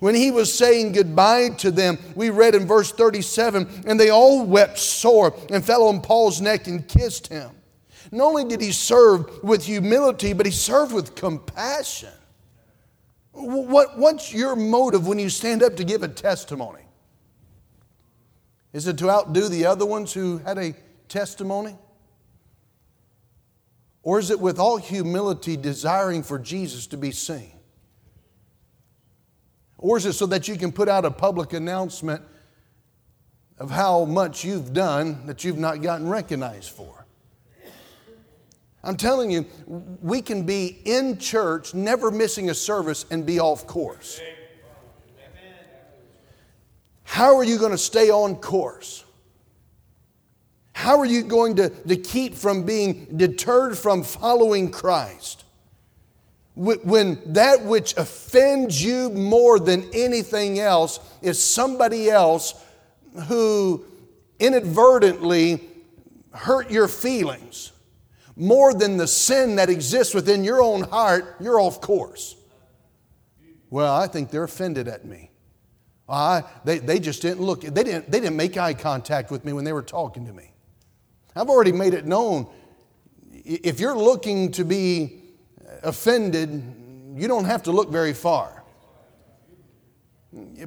When 0.00 0.14
he 0.14 0.30
was 0.30 0.52
saying 0.52 0.92
goodbye 0.92 1.50
to 1.58 1.70
them, 1.70 1.98
we 2.14 2.30
read 2.30 2.54
in 2.54 2.66
verse 2.66 2.90
37 2.90 3.84
and 3.86 4.00
they 4.00 4.10
all 4.10 4.44
wept 4.44 4.78
sore 4.78 5.34
and 5.50 5.64
fell 5.64 5.84
on 5.84 6.00
Paul's 6.00 6.40
neck 6.40 6.66
and 6.66 6.88
kissed 6.88 7.28
him. 7.28 7.50
Not 8.10 8.24
only 8.24 8.44
did 8.44 8.60
he 8.60 8.72
serve 8.72 9.42
with 9.44 9.64
humility, 9.64 10.32
but 10.32 10.46
he 10.46 10.52
served 10.52 10.92
with 10.92 11.14
compassion. 11.14 12.12
What, 13.32 13.98
what's 13.98 14.32
your 14.32 14.56
motive 14.56 15.06
when 15.06 15.18
you 15.18 15.28
stand 15.28 15.62
up 15.62 15.76
to 15.76 15.84
give 15.84 16.02
a 16.02 16.08
testimony? 16.08 16.82
Is 18.72 18.86
it 18.86 18.98
to 18.98 19.10
outdo 19.10 19.48
the 19.48 19.66
other 19.66 19.86
ones 19.86 20.12
who 20.12 20.38
had 20.38 20.58
a 20.58 20.74
testimony? 21.08 21.76
Or 24.02 24.18
is 24.18 24.30
it 24.30 24.40
with 24.40 24.58
all 24.58 24.78
humility 24.78 25.56
desiring 25.56 26.22
for 26.22 26.38
Jesus 26.38 26.86
to 26.88 26.96
be 26.96 27.12
seen? 27.12 27.59
Or 29.80 29.96
is 29.96 30.04
it 30.04 30.12
so 30.12 30.26
that 30.26 30.46
you 30.46 30.56
can 30.56 30.72
put 30.72 30.88
out 30.88 31.06
a 31.06 31.10
public 31.10 31.54
announcement 31.54 32.22
of 33.58 33.70
how 33.70 34.04
much 34.04 34.44
you've 34.44 34.72
done 34.74 35.26
that 35.26 35.42
you've 35.42 35.58
not 35.58 35.80
gotten 35.80 36.06
recognized 36.06 36.70
for? 36.70 37.06
I'm 38.84 38.96
telling 38.96 39.30
you, 39.30 39.46
we 39.66 40.22
can 40.22 40.44
be 40.44 40.80
in 40.84 41.18
church, 41.18 41.74
never 41.74 42.10
missing 42.10 42.50
a 42.50 42.54
service, 42.54 43.04
and 43.10 43.26
be 43.26 43.40
off 43.40 43.66
course. 43.66 44.20
How 47.02 47.36
are 47.36 47.44
you 47.44 47.58
going 47.58 47.72
to 47.72 47.78
stay 47.78 48.10
on 48.10 48.36
course? 48.36 49.04
How 50.72 50.98
are 50.98 51.06
you 51.06 51.22
going 51.22 51.56
to, 51.56 51.68
to 51.68 51.96
keep 51.96 52.34
from 52.34 52.64
being 52.64 53.06
deterred 53.16 53.76
from 53.76 54.02
following 54.02 54.70
Christ? 54.70 55.44
When 56.54 57.20
that 57.32 57.64
which 57.64 57.96
offends 57.96 58.82
you 58.82 59.10
more 59.10 59.58
than 59.58 59.88
anything 59.94 60.58
else 60.58 61.00
is 61.22 61.42
somebody 61.42 62.10
else 62.10 62.54
who 63.28 63.84
inadvertently 64.38 65.60
hurt 66.32 66.70
your 66.70 66.88
feelings 66.88 67.72
more 68.40 68.72
than 68.72 68.96
the 68.96 69.06
sin 69.06 69.56
that 69.56 69.68
exists 69.68 70.14
within 70.14 70.42
your 70.44 70.62
own 70.62 70.82
heart, 70.82 71.36
you're 71.40 71.60
off 71.60 71.82
course. 71.82 72.36
Well, 73.68 73.94
I 73.94 74.06
think 74.06 74.30
they're 74.30 74.44
offended 74.44 74.88
at 74.88 75.04
me. 75.04 75.30
I, 76.08 76.42
they, 76.64 76.78
they 76.78 76.98
just 76.98 77.20
didn't 77.20 77.42
look, 77.42 77.60
they 77.60 77.84
didn't, 77.84 78.10
they 78.10 78.18
didn't 78.18 78.36
make 78.36 78.56
eye 78.56 78.72
contact 78.72 79.30
with 79.30 79.44
me 79.44 79.52
when 79.52 79.64
they 79.64 79.74
were 79.74 79.82
talking 79.82 80.26
to 80.26 80.32
me. 80.32 80.52
I've 81.36 81.50
already 81.50 81.70
made 81.70 81.92
it 81.92 82.06
known. 82.06 82.48
If 83.30 83.78
you're 83.78 83.96
looking 83.96 84.50
to 84.52 84.64
be 84.64 85.19
offended, 85.82 86.62
you 87.14 87.28
don't 87.28 87.44
have 87.44 87.64
to 87.64 87.72
look 87.72 87.90
very 87.90 88.12
far. 88.12 88.62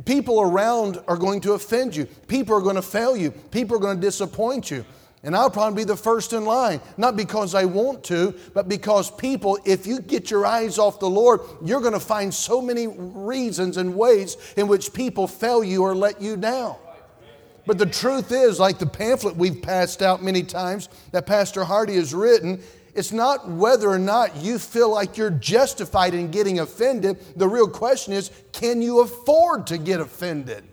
People 0.06 0.42
around 0.42 1.02
are 1.08 1.16
going 1.16 1.40
to 1.42 1.54
offend 1.54 1.96
you. 1.96 2.06
People 2.28 2.56
are 2.56 2.62
going 2.62 2.76
to 2.76 2.82
fail 2.82 3.16
you. 3.16 3.32
People 3.32 3.78
are 3.78 3.80
going 3.80 3.96
to 3.96 4.02
disappoint 4.02 4.70
you. 4.70 4.86
And 5.26 5.38
I'll 5.38 5.50
probably 5.50 5.84
be 5.84 5.88
the 5.88 5.96
first 5.96 6.34
in 6.34 6.44
line, 6.44 6.82
not 6.98 7.16
because 7.16 7.56
I 7.56 7.64
want 7.64 8.04
to, 8.06 8.36
but 8.54 8.68
because 8.68 9.10
people, 9.10 9.58
if 9.64 9.88
you 9.88 10.02
get 10.02 10.30
your 10.30 10.46
eyes 10.46 10.78
off 10.78 11.00
the 11.00 11.10
Lord, 11.10 11.40
you're 11.64 11.80
going 11.80 11.94
to 11.94 12.00
find 12.00 12.34
so 12.34 12.62
many 12.62 12.88
reasons 12.88 13.78
and 13.78 13.96
ways 13.96 14.36
in 14.58 14.68
which 14.68 14.92
people 14.92 15.28
fail 15.28 15.64
you 15.64 15.84
or 15.84 15.96
let 15.96 16.22
you 16.22 16.36
down. 16.36 16.76
But 17.66 17.78
the 17.78 17.86
truth 17.86 18.34
is, 18.34 18.60
like 18.60 18.80
the 18.80 18.86
pamphlet 18.86 19.38
we've 19.38 19.62
passed 19.62 20.02
out 20.02 20.22
many 20.22 20.44
times 20.44 20.90
that 21.12 21.26
Pastor 21.26 21.64
Hardy 21.64 21.96
has 21.96 22.14
written, 22.14 22.62
it's 22.94 23.12
not 23.12 23.50
whether 23.50 23.90
or 23.90 24.00
not 24.00 24.36
you 24.38 24.60
feel 24.60 24.90
like 24.90 25.18
you're 25.18 25.32
justified 25.32 26.14
in 26.14 26.32
getting 26.32 26.60
offended. 26.60 27.18
The 27.36 27.48
real 27.48 27.68
question 27.68 28.14
is, 28.14 28.30
can 28.52 28.82
you 28.82 29.02
afford 29.02 29.68
to 29.68 29.78
get 29.78 30.00
offended? 30.00 30.64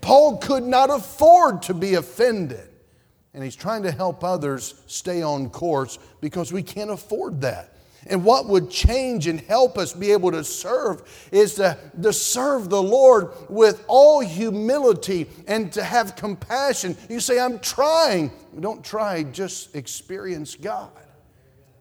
Paul 0.00 0.38
could 0.38 0.64
not 0.64 0.90
afford 0.90 1.62
to 1.62 1.74
be 1.74 1.94
offended 1.94 2.68
and 3.34 3.42
he's 3.42 3.56
trying 3.56 3.82
to 3.82 3.90
help 3.90 4.22
others 4.22 4.80
stay 4.86 5.20
on 5.20 5.50
course 5.50 5.98
because 6.20 6.52
we 6.52 6.62
can't 6.62 6.90
afford 6.90 7.40
that. 7.40 7.70
And 8.06 8.22
what 8.22 8.46
would 8.46 8.70
change 8.70 9.26
and 9.26 9.40
help 9.40 9.78
us 9.78 9.92
be 9.92 10.12
able 10.12 10.30
to 10.32 10.44
serve 10.44 11.02
is 11.32 11.54
to, 11.54 11.76
to 12.02 12.12
serve 12.12 12.68
the 12.68 12.82
Lord 12.82 13.30
with 13.48 13.82
all 13.88 14.20
humility 14.20 15.26
and 15.48 15.72
to 15.72 15.82
have 15.82 16.14
compassion. 16.14 16.96
You 17.08 17.18
say, 17.18 17.40
I'm 17.40 17.58
trying. 17.58 18.30
Don't 18.60 18.84
try, 18.84 19.22
just 19.22 19.74
experience 19.74 20.54
God. 20.54 20.92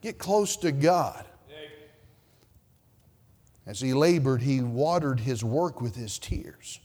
Get 0.04 0.18
close 0.18 0.58
to 0.58 0.74
God. 0.74 1.24
As 3.66 3.80
he 3.80 3.94
labored, 3.94 4.42
he 4.42 4.60
watered 4.60 5.22
his 5.22 5.46
work 5.46 5.80
with 5.80 5.96
his 5.96 6.20
tears. 6.20 6.82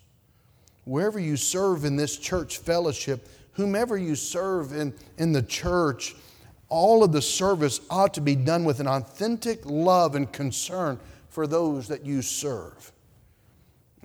Wherever 0.85 1.19
you 1.19 1.37
serve 1.37 1.85
in 1.85 1.97
this 1.97 2.17
church 2.17 2.59
fellowship, 2.59 3.29
whomever 3.55 3.99
you 3.99 4.15
serve 4.15 4.73
in, 4.73 4.95
in 5.19 5.33
the 5.33 5.43
church, 5.43 6.15
all 6.69 7.03
of 7.03 7.11
the 7.11 7.21
service 7.21 7.81
ought 7.91 8.15
to 8.15 8.21
be 8.21 8.37
done 8.37 8.65
with 8.65 8.79
an 8.79 8.87
authentic 8.87 9.67
love 9.67 10.15
and 10.15 10.33
concern 10.33 11.01
for 11.29 11.49
those 11.49 11.89
that 11.89 12.07
you 12.07 12.23
serve. 12.23 12.93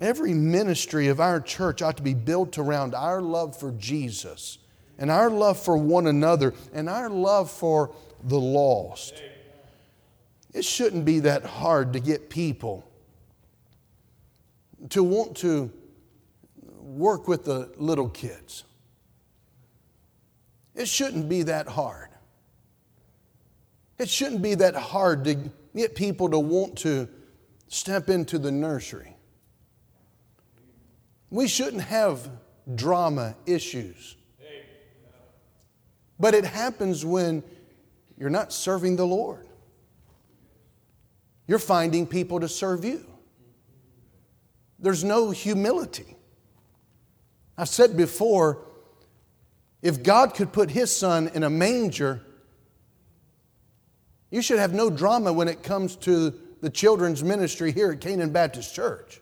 Every 0.00 0.34
ministry 0.34 1.06
of 1.06 1.20
our 1.20 1.40
church 1.40 1.82
ought 1.82 1.98
to 1.98 2.02
be 2.02 2.14
built 2.14 2.58
around 2.58 2.96
our 2.96 3.22
love 3.22 3.56
for 3.56 3.70
Jesus 3.70 4.58
and 4.98 5.08
our 5.08 5.30
love 5.30 5.56
for 5.56 5.76
one 5.76 6.08
another 6.08 6.52
and 6.72 6.88
our 6.88 7.08
love 7.08 7.48
for 7.48 7.94
the 8.24 8.40
lost. 8.40 9.22
It 10.52 10.64
shouldn't 10.64 11.04
be 11.04 11.20
that 11.20 11.44
hard 11.44 11.92
to 11.92 12.00
get 12.00 12.30
people 12.30 12.88
to 14.90 15.02
want 15.02 15.36
to 15.38 15.70
work 16.80 17.28
with 17.28 17.44
the 17.44 17.72
little 17.76 18.08
kids. 18.08 18.64
It 20.74 20.88
shouldn't 20.88 21.28
be 21.28 21.42
that 21.44 21.68
hard. 21.68 22.08
It 23.98 24.08
shouldn't 24.08 24.42
be 24.42 24.54
that 24.56 24.74
hard 24.74 25.24
to 25.24 25.36
get 25.74 25.94
people 25.94 26.28
to 26.30 26.38
want 26.38 26.76
to 26.78 27.08
step 27.68 28.08
into 28.08 28.38
the 28.38 28.50
nursery. 28.50 29.16
We 31.30 31.48
shouldn't 31.48 31.82
have 31.82 32.28
drama 32.74 33.36
issues. 33.46 34.16
But 36.18 36.34
it 36.34 36.44
happens 36.44 37.04
when 37.04 37.42
you're 38.24 38.30
not 38.30 38.54
serving 38.54 38.96
the 38.96 39.06
Lord. 39.06 39.46
You're 41.46 41.58
finding 41.58 42.06
people 42.06 42.40
to 42.40 42.48
serve 42.48 42.82
you. 42.82 43.04
There's 44.78 45.04
no 45.04 45.30
humility. 45.30 46.16
I've 47.58 47.68
said 47.68 47.98
before, 47.98 48.64
if 49.82 50.02
God 50.02 50.32
could 50.32 50.54
put 50.54 50.70
his 50.70 50.90
son 50.96 51.32
in 51.34 51.42
a 51.42 51.50
manger, 51.50 52.22
you 54.30 54.40
should 54.40 54.58
have 54.58 54.72
no 54.72 54.88
drama 54.88 55.30
when 55.30 55.46
it 55.46 55.62
comes 55.62 55.94
to 55.96 56.32
the 56.62 56.70
children's 56.70 57.22
ministry 57.22 57.72
here 57.72 57.92
at 57.92 58.00
Canaan 58.00 58.32
Baptist 58.32 58.74
Church. 58.74 59.20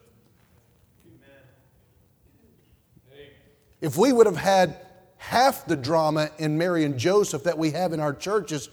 If 3.80 3.96
we 3.96 4.12
would 4.12 4.26
have 4.26 4.36
had 4.36 4.76
half 5.16 5.66
the 5.66 5.74
drama 5.74 6.30
in 6.38 6.56
Mary 6.56 6.84
and 6.84 6.96
Joseph 6.96 7.42
that 7.42 7.58
we 7.58 7.72
have 7.72 7.92
in 7.92 7.98
our 7.98 8.14
churches, 8.14 8.68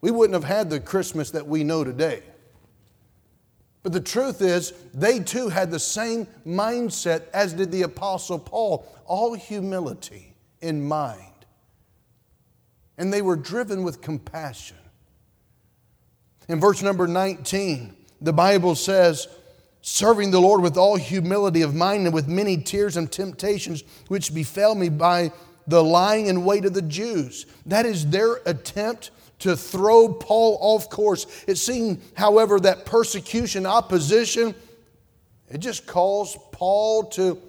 we 0.00 0.10
wouldn't 0.10 0.34
have 0.34 0.44
had 0.50 0.70
the 0.70 0.80
Christmas 0.80 1.30
that 1.30 1.46
we 1.46 1.64
know 1.64 1.84
today. 1.84 2.22
But 3.82 3.92
the 3.92 4.00
truth 4.00 4.42
is, 4.42 4.72
they 4.92 5.20
too 5.20 5.48
had 5.48 5.70
the 5.70 5.78
same 5.78 6.26
mindset 6.46 7.24
as 7.32 7.54
did 7.54 7.72
the 7.72 7.82
Apostle 7.82 8.38
Paul 8.38 8.86
all 9.06 9.34
humility 9.34 10.34
in 10.60 10.86
mind 10.86 11.30
and 13.00 13.10
they 13.10 13.22
were 13.22 13.34
driven 13.34 13.82
with 13.82 14.02
compassion. 14.02 14.76
In 16.50 16.60
verse 16.60 16.82
number 16.82 17.08
19, 17.08 17.96
the 18.20 18.32
Bible 18.34 18.74
says, 18.74 19.26
serving 19.80 20.30
the 20.30 20.40
Lord 20.40 20.60
with 20.60 20.76
all 20.76 20.96
humility 20.96 21.62
of 21.62 21.74
mind 21.74 22.04
and 22.04 22.14
with 22.14 22.28
many 22.28 22.58
tears 22.58 22.98
and 22.98 23.10
temptations 23.10 23.84
which 24.08 24.34
befell 24.34 24.74
me 24.74 24.90
by 24.90 25.32
the 25.66 25.82
lying 25.82 26.26
in 26.26 26.44
wait 26.44 26.66
of 26.66 26.74
the 26.74 26.82
Jews. 26.82 27.46
That 27.64 27.86
is 27.86 28.06
their 28.06 28.40
attempt 28.44 29.12
to 29.40 29.56
throw 29.56 30.12
Paul 30.12 30.58
off 30.60 30.88
course. 30.88 31.26
It 31.46 31.56
seemed, 31.56 32.00
however, 32.14 32.60
that 32.60 32.86
persecution, 32.86 33.66
opposition, 33.66 34.54
it 35.48 35.58
just 35.58 35.86
caused 35.86 36.38
Paul 36.52 37.04
to 37.10 37.40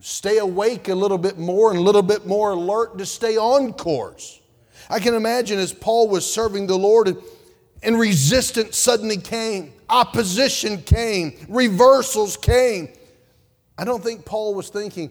stay 0.00 0.38
awake 0.38 0.88
a 0.88 0.94
little 0.94 1.18
bit 1.18 1.38
more 1.38 1.70
and 1.70 1.78
a 1.78 1.82
little 1.82 2.02
bit 2.02 2.26
more 2.26 2.52
alert 2.52 2.98
to 2.98 3.06
stay 3.06 3.36
on 3.36 3.72
course. 3.72 4.40
I 4.88 5.00
can 5.00 5.14
imagine 5.14 5.58
as 5.58 5.72
Paul 5.72 6.08
was 6.08 6.30
serving 6.32 6.66
the 6.66 6.78
Lord 6.78 7.16
and, 7.82 7.98
resistance 7.98 8.78
suddenly 8.78 9.18
came, 9.18 9.72
opposition 9.90 10.82
came, 10.82 11.46
reversals 11.48 12.36
came. 12.36 12.88
I 13.76 13.84
don't 13.84 14.02
think 14.02 14.24
Paul 14.24 14.54
was 14.54 14.68
thinking, 14.68 15.10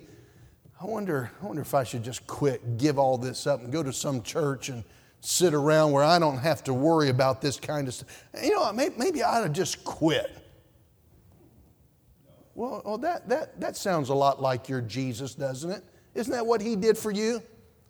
I 0.81 0.85
wonder, 0.85 1.31
I 1.41 1.45
wonder 1.45 1.61
if 1.61 1.73
I 1.73 1.83
should 1.83 2.03
just 2.03 2.25
quit, 2.27 2.77
give 2.77 2.97
all 2.97 3.17
this 3.17 3.47
up, 3.47 3.61
and 3.61 3.71
go 3.71 3.83
to 3.83 3.93
some 3.93 4.21
church 4.21 4.69
and 4.69 4.83
sit 5.21 5.53
around 5.53 5.91
where 5.91 6.03
I 6.03 6.19
don't 6.19 6.37
have 6.37 6.63
to 6.65 6.73
worry 6.73 7.09
about 7.09 7.41
this 7.41 7.59
kind 7.59 7.87
of 7.87 7.93
stuff. 7.93 8.25
You 8.41 8.51
know, 8.51 8.71
maybe, 8.71 9.23
I 9.23 9.39
ought 9.39 9.43
to 9.43 9.49
just 9.49 9.83
quit. 9.83 10.31
Well, 12.55 12.81
well 12.85 12.97
that, 12.99 13.27
that, 13.29 13.59
that 13.59 13.77
sounds 13.77 14.09
a 14.09 14.15
lot 14.15 14.41
like 14.41 14.69
your 14.69 14.81
Jesus, 14.81 15.35
doesn't 15.35 15.69
it? 15.69 15.83
Isn't 16.15 16.33
that 16.33 16.45
what 16.45 16.61
he 16.61 16.75
did 16.75 16.97
for 16.97 17.11
you? 17.11 17.41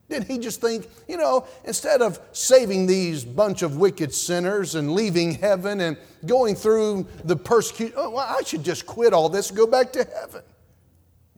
Did 0.09 0.23
he 0.23 0.37
just 0.37 0.61
think, 0.61 0.87
you 1.07 1.17
know, 1.17 1.45
instead 1.65 2.01
of 2.01 2.19
saving 2.31 2.87
these 2.87 3.25
bunch 3.25 3.61
of 3.61 3.75
wicked 3.75 4.13
sinners 4.13 4.75
and 4.75 4.93
leaving 4.93 5.33
heaven 5.33 5.81
and 5.81 5.97
going 6.25 6.55
through 6.55 7.07
the 7.25 7.35
persecution, 7.35 7.95
oh, 7.97 8.11
well, 8.11 8.25
I 8.27 8.41
should 8.43 8.63
just 8.63 8.85
quit 8.85 9.11
all 9.11 9.27
this 9.27 9.49
and 9.49 9.57
go 9.57 9.67
back 9.67 9.91
to 9.93 10.05
heaven? 10.05 10.43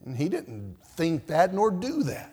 And 0.04 0.16
he 0.16 0.28
didn't 0.28 0.76
think 0.96 1.26
that 1.26 1.52
nor 1.52 1.72
do 1.72 2.04
that. 2.04 2.32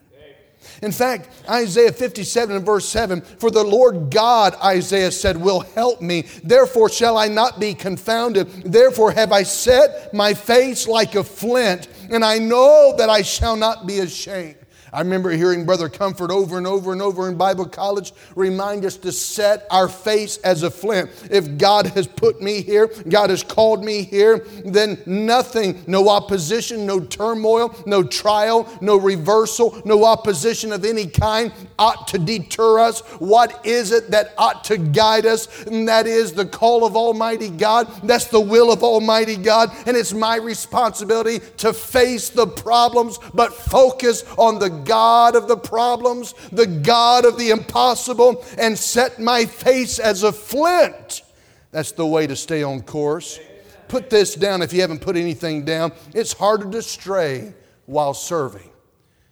In 0.82 0.92
fact, 0.92 1.30
Isaiah 1.50 1.92
57 1.92 2.56
and 2.56 2.66
verse 2.66 2.88
7 2.88 3.22
For 3.22 3.50
the 3.50 3.64
Lord 3.64 4.12
God, 4.12 4.56
Isaiah 4.64 5.12
said, 5.12 5.38
will 5.38 5.62
help 5.62 6.02
me. 6.02 6.24
Therefore 6.44 6.90
shall 6.90 7.18
I 7.18 7.28
not 7.28 7.60
be 7.60 7.74
confounded. 7.74 8.48
Therefore 8.64 9.12
have 9.12 9.32
I 9.32 9.44
set 9.44 10.14
my 10.14 10.34
face 10.34 10.88
like 10.88 11.16
a 11.16 11.24
flint, 11.24 11.88
and 12.10 12.24
I 12.24 12.40
know 12.40 12.94
that 12.98 13.10
I 13.10 13.22
shall 13.22 13.56
not 13.56 13.88
be 13.88 14.00
ashamed. 14.00 14.57
I 14.94 15.00
remember 15.00 15.32
hearing 15.32 15.66
Brother 15.66 15.90
Comfort 15.90 16.32
over 16.32 16.58
and 16.58 16.66
over 16.66 16.94
and 16.94 17.02
over 17.02 17.28
in 17.28 17.36
Bible 17.36 17.66
college 17.66 18.14
remind 18.36 18.86
us 18.86 18.98
to 18.98 19.12
set 19.12 19.68
our 19.70 19.90
face 19.90 20.38
as 20.38 20.64
a 20.64 20.72
flint. 20.72 21.10
If 21.30 21.58
God 21.58 21.88
has 21.88 22.08
put 22.08 22.42
me 22.42 22.62
here, 22.62 22.88
God 23.10 23.30
has 23.30 23.44
called 23.44 23.84
me 23.84 24.04
here, 24.04 24.46
then 24.66 25.02
nothing, 25.06 25.84
no 25.88 26.10
opposition, 26.10 26.86
no 26.86 27.00
turmoil, 27.00 27.76
no 27.86 28.04
trial, 28.04 28.72
no 28.82 28.98
reversal, 28.98 29.82
no 29.84 30.06
opposition 30.06 30.72
of 30.72 30.86
any 30.86 31.08
kind 31.08 31.52
ought 31.78 32.08
to 32.10 32.18
deter 32.18 32.80
us. 32.80 33.02
What 33.20 33.66
is 33.66 33.92
it 33.92 34.12
that 34.12 34.34
ought 34.38 34.64
to 34.66 34.78
guide 34.78 35.26
us? 35.26 35.66
And 35.66 35.88
that 35.88 36.08
is 36.08 36.34
the 36.34 36.46
call 36.46 36.86
of 36.86 36.96
Almighty 36.96 37.50
God. 37.50 37.88
That's 38.04 38.26
the 38.26 38.40
will 38.40 38.72
of 38.72 38.84
Almighty 38.84 39.36
God. 39.36 39.76
And 39.86 39.98
it's 39.98 40.14
my 40.14 40.38
responsibility 40.38 41.40
to 41.58 41.74
face 41.74 42.30
the 42.30 42.48
problems, 42.48 43.20
but 43.34 43.54
focus 43.54 44.24
on 44.38 44.60
the 44.60 44.70
God 44.86 45.36
of 45.36 45.48
the 45.48 45.58
problems, 45.58 46.34
the 46.52 46.68
God 46.68 47.26
of 47.26 47.38
the 47.38 47.50
impossible, 47.50 48.44
and 48.58 48.78
set 48.78 49.20
my 49.20 49.46
face 49.46 50.00
as 50.00 50.24
a 50.24 50.32
flint. 50.32 51.24
That's 51.72 51.92
the 51.92 52.06
way 52.06 52.28
to 52.28 52.36
stay 52.36 52.64
on 52.64 52.82
course. 52.82 53.40
Put 53.88 54.10
this 54.10 54.36
down 54.36 54.62
if 54.62 54.74
you 54.74 54.82
haven't 54.82 55.02
put 55.02 55.16
anything 55.16 55.66
down. 55.66 55.92
It's 56.14 56.34
harder 56.34 56.70
to 56.72 56.82
stray 56.82 57.54
while 57.86 58.14
serving. 58.14 58.70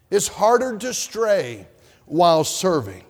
It's 0.10 0.28
harder 0.28 0.78
to 0.78 0.94
stray 0.94 1.68
while 2.06 2.44
serving. 2.44 3.04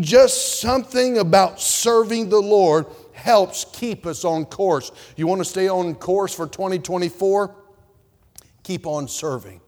just 0.00 0.60
something 0.60 1.18
about 1.18 1.60
serving 1.60 2.30
the 2.30 2.40
Lord 2.40 2.86
helps 3.12 3.64
keep 3.72 4.06
us 4.06 4.24
on 4.24 4.44
course. 4.46 4.90
You 5.16 5.26
want 5.26 5.40
to 5.40 5.44
stay 5.44 5.68
on 5.68 5.94
course 5.94 6.34
for 6.34 6.46
2024? 6.46 7.56
keep 8.70 8.86
on 8.86 9.08
serving. 9.08 9.60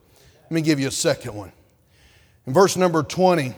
Let 0.44 0.52
me 0.52 0.62
give 0.62 0.78
you 0.78 0.88
a 0.88 0.92
second 0.92 1.34
one. 1.34 1.52
In 2.46 2.52
verse 2.52 2.76
number 2.76 3.02
20, 3.02 3.54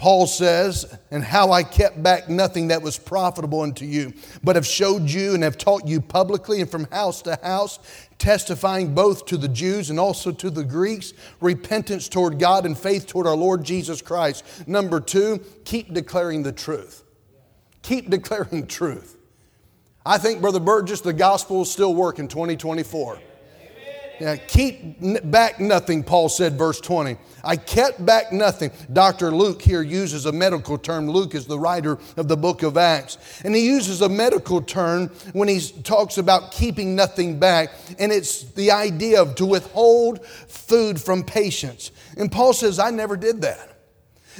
Paul 0.00 0.26
says, 0.26 0.96
and 1.10 1.22
how 1.22 1.52
I 1.52 1.62
kept 1.62 2.02
back 2.02 2.28
nothing 2.30 2.68
that 2.68 2.80
was 2.80 2.96
profitable 2.96 3.60
unto 3.60 3.84
you, 3.84 4.14
but 4.42 4.56
have 4.56 4.66
showed 4.66 5.10
you 5.10 5.34
and 5.34 5.42
have 5.42 5.58
taught 5.58 5.86
you 5.86 6.00
publicly 6.00 6.62
and 6.62 6.70
from 6.70 6.84
house 6.86 7.20
to 7.22 7.38
house, 7.42 7.78
testifying 8.16 8.94
both 8.94 9.26
to 9.26 9.36
the 9.36 9.46
Jews 9.48 9.90
and 9.90 10.00
also 10.00 10.32
to 10.32 10.48
the 10.48 10.64
Greeks, 10.64 11.12
repentance 11.42 12.08
toward 12.08 12.38
God 12.38 12.64
and 12.64 12.78
faith 12.78 13.06
toward 13.06 13.26
our 13.26 13.36
Lord 13.36 13.62
Jesus 13.62 14.00
Christ. 14.00 14.66
Number 14.66 15.00
two, 15.00 15.44
keep 15.66 15.92
declaring 15.92 16.44
the 16.44 16.52
truth. 16.52 17.04
Keep 17.82 18.08
declaring 18.08 18.66
truth. 18.66 19.18
I 20.06 20.16
think, 20.16 20.40
Brother 20.40 20.60
Burgess, 20.60 21.02
the 21.02 21.12
gospel 21.12 21.58
will 21.58 21.64
still 21.66 21.94
work 21.94 22.18
in 22.18 22.26
2024. 22.26 23.20
Keep 24.48 25.30
back 25.30 25.60
nothing, 25.60 26.04
Paul 26.04 26.28
said, 26.28 26.58
verse 26.58 26.80
20. 26.80 27.16
I 27.42 27.56
kept 27.56 28.04
back 28.04 28.32
nothing. 28.32 28.70
Dr. 28.92 29.30
Luke 29.30 29.62
here 29.62 29.80
uses 29.82 30.26
a 30.26 30.32
medical 30.32 30.76
term. 30.76 31.08
Luke 31.08 31.34
is 31.34 31.46
the 31.46 31.58
writer 31.58 31.98
of 32.18 32.28
the 32.28 32.36
book 32.36 32.62
of 32.62 32.76
Acts. 32.76 33.16
And 33.44 33.54
he 33.54 33.66
uses 33.66 34.02
a 34.02 34.08
medical 34.08 34.60
term 34.60 35.08
when 35.32 35.48
he 35.48 35.60
talks 35.82 36.18
about 36.18 36.52
keeping 36.52 36.94
nothing 36.94 37.38
back. 37.38 37.70
And 37.98 38.12
it's 38.12 38.42
the 38.42 38.72
idea 38.72 39.22
of 39.22 39.36
to 39.36 39.46
withhold 39.46 40.24
food 40.26 41.00
from 41.00 41.22
patients. 41.22 41.90
And 42.18 42.30
Paul 42.30 42.52
says, 42.52 42.78
I 42.78 42.90
never 42.90 43.16
did 43.16 43.40
that. 43.42 43.70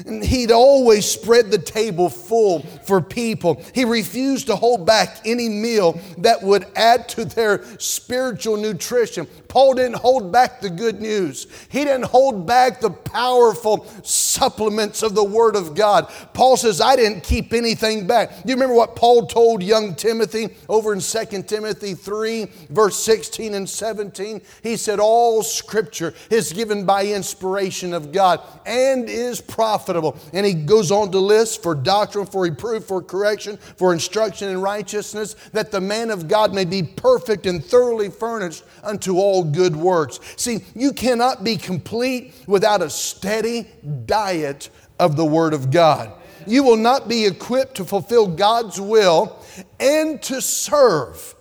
And 0.06 0.24
he'd 0.24 0.52
always 0.52 1.04
spread 1.04 1.50
the 1.50 1.58
table 1.58 2.08
full 2.08 2.60
for 2.84 3.00
people. 3.00 3.62
He 3.74 3.84
refused 3.84 4.46
to 4.46 4.56
hold 4.56 4.86
back 4.86 5.18
any 5.24 5.48
meal 5.48 6.00
that 6.18 6.42
would 6.42 6.66
add 6.76 7.08
to 7.10 7.24
their 7.24 7.64
spiritual 7.78 8.56
nutrition. 8.56 9.26
Paul 9.50 9.74
didn't 9.74 9.96
hold 9.96 10.30
back 10.30 10.60
the 10.60 10.70
good 10.70 11.00
news. 11.00 11.48
He 11.68 11.84
didn't 11.84 12.04
hold 12.04 12.46
back 12.46 12.80
the 12.80 12.90
powerful 12.90 13.84
supplements 14.04 15.02
of 15.02 15.16
the 15.16 15.24
Word 15.24 15.56
of 15.56 15.74
God. 15.74 16.08
Paul 16.32 16.56
says, 16.56 16.80
I 16.80 16.94
didn't 16.94 17.24
keep 17.24 17.52
anything 17.52 18.06
back. 18.06 18.30
Do 18.30 18.48
you 18.48 18.54
remember 18.54 18.76
what 18.76 18.94
Paul 18.94 19.26
told 19.26 19.60
young 19.60 19.96
Timothy 19.96 20.50
over 20.68 20.92
in 20.92 21.00
2 21.00 21.42
Timothy 21.42 21.94
3, 21.94 22.46
verse 22.70 22.96
16 22.96 23.54
and 23.54 23.68
17? 23.68 24.40
He 24.62 24.76
said, 24.76 25.00
All 25.00 25.42
scripture 25.42 26.14
is 26.30 26.52
given 26.52 26.86
by 26.86 27.06
inspiration 27.06 27.92
of 27.92 28.12
God 28.12 28.40
and 28.64 29.08
is 29.08 29.40
profitable. 29.40 30.16
And 30.32 30.46
he 30.46 30.54
goes 30.54 30.92
on 30.92 31.10
to 31.10 31.18
list 31.18 31.60
for 31.60 31.74
doctrine, 31.74 32.26
for 32.26 32.42
reproof, 32.42 32.84
for 32.84 33.02
correction, 33.02 33.56
for 33.56 33.92
instruction 33.92 34.48
in 34.48 34.60
righteousness, 34.60 35.34
that 35.52 35.72
the 35.72 35.80
man 35.80 36.10
of 36.10 36.28
God 36.28 36.54
may 36.54 36.64
be 36.64 36.84
perfect 36.84 37.46
and 37.46 37.64
thoroughly 37.64 38.10
furnished 38.10 38.62
unto 38.84 39.16
all 39.16 39.39
good 39.44 39.76
works. 39.76 40.20
See, 40.36 40.64
you 40.74 40.92
cannot 40.92 41.44
be 41.44 41.56
complete 41.56 42.34
without 42.46 42.82
a 42.82 42.90
steady 42.90 43.66
diet 44.06 44.70
of 44.98 45.16
the 45.16 45.24
Word 45.24 45.54
of 45.54 45.70
God. 45.70 46.12
You 46.46 46.62
will 46.62 46.76
not 46.76 47.08
be 47.08 47.26
equipped 47.26 47.76
to 47.76 47.84
fulfill 47.84 48.26
God's 48.26 48.80
will 48.80 49.38
and 49.78 50.22
to 50.22 50.40
serve 50.40 51.34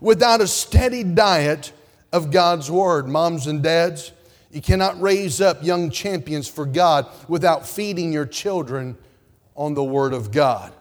without 0.00 0.40
a 0.40 0.46
steady 0.46 1.04
diet 1.04 1.72
of 2.12 2.30
God's 2.30 2.70
Word. 2.70 3.08
Moms 3.08 3.46
and 3.46 3.62
dads, 3.62 4.12
you 4.50 4.62
cannot 4.62 5.00
raise 5.00 5.40
up 5.40 5.62
young 5.62 5.90
champions 5.90 6.48
for 6.48 6.64
God 6.64 7.06
without 7.28 7.66
feeding 7.66 8.12
your 8.12 8.26
children 8.26 8.96
on 9.54 9.74
the 9.74 9.84
Word 9.84 10.12
of 10.12 10.30
God. 10.30 10.72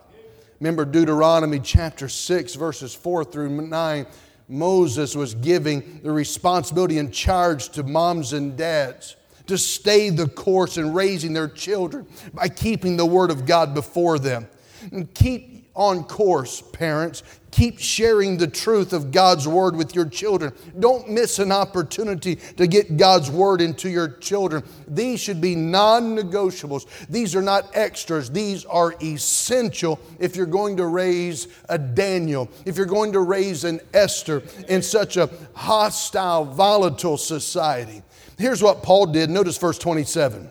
Remember 0.60 0.86
Deuteronomy 0.86 1.60
chapter 1.60 2.10
6, 2.10 2.56
verses 2.56 2.95
4 2.95 3.25
through 3.25 3.49
9 3.49 4.08
Moses 4.47 5.15
was 5.15 5.33
giving 5.36 5.99
the 6.03 6.12
responsibility 6.12 6.99
and 6.99 7.13
charge 7.13 7.69
to 7.69 7.83
moms 7.83 8.33
and 8.33 8.55
dads 8.55 9.15
to 9.47 9.57
stay 9.57 10.10
the 10.10 10.27
course 10.27 10.77
in 10.77 10.93
raising 10.93 11.33
their 11.33 11.47
children 11.47 12.05
by 12.33 12.47
keeping 12.49 12.97
the 12.97 13.05
Word 13.05 13.31
of 13.31 13.45
God 13.45 13.73
before 13.73 14.19
them. 14.19 14.47
And 14.91 15.13
keep 15.13 15.56
on 15.77 16.03
course, 16.03 16.61
parents. 16.73 17.21
Keep 17.51 17.79
sharing 17.79 18.37
the 18.37 18.47
truth 18.47 18.93
of 18.93 19.11
God's 19.11 19.47
Word 19.47 19.75
with 19.75 19.95
your 19.95 20.05
children. 20.05 20.51
Don't 20.79 21.09
miss 21.09 21.39
an 21.39 21.51
opportunity 21.51 22.35
to 22.35 22.67
get 22.67 22.97
God's 22.97 23.31
Word 23.31 23.61
into 23.61 23.87
your 23.89 24.09
children. 24.09 24.63
These 24.87 25.21
should 25.21 25.39
be 25.39 25.55
non 25.55 26.17
negotiables. 26.17 26.87
These 27.07 27.35
are 27.35 27.41
not 27.41 27.69
extras, 27.75 28.29
these 28.29 28.65
are 28.65 28.95
essential 29.01 29.99
if 30.19 30.35
you're 30.35 30.45
going 30.47 30.77
to 30.77 30.87
raise 30.87 31.47
a 31.69 31.77
Daniel, 31.77 32.49
if 32.65 32.75
you're 32.75 32.85
going 32.85 33.13
to 33.13 33.21
raise 33.21 33.63
an 33.63 33.79
Esther 33.93 34.41
in 34.67 34.81
such 34.81 35.15
a 35.15 35.29
hostile, 35.53 36.43
volatile 36.43 37.17
society. 37.17 38.01
Here's 38.39 38.63
what 38.63 38.83
Paul 38.83 39.07
did. 39.07 39.29
Notice 39.29 39.57
verse 39.57 39.77
27 39.77 40.49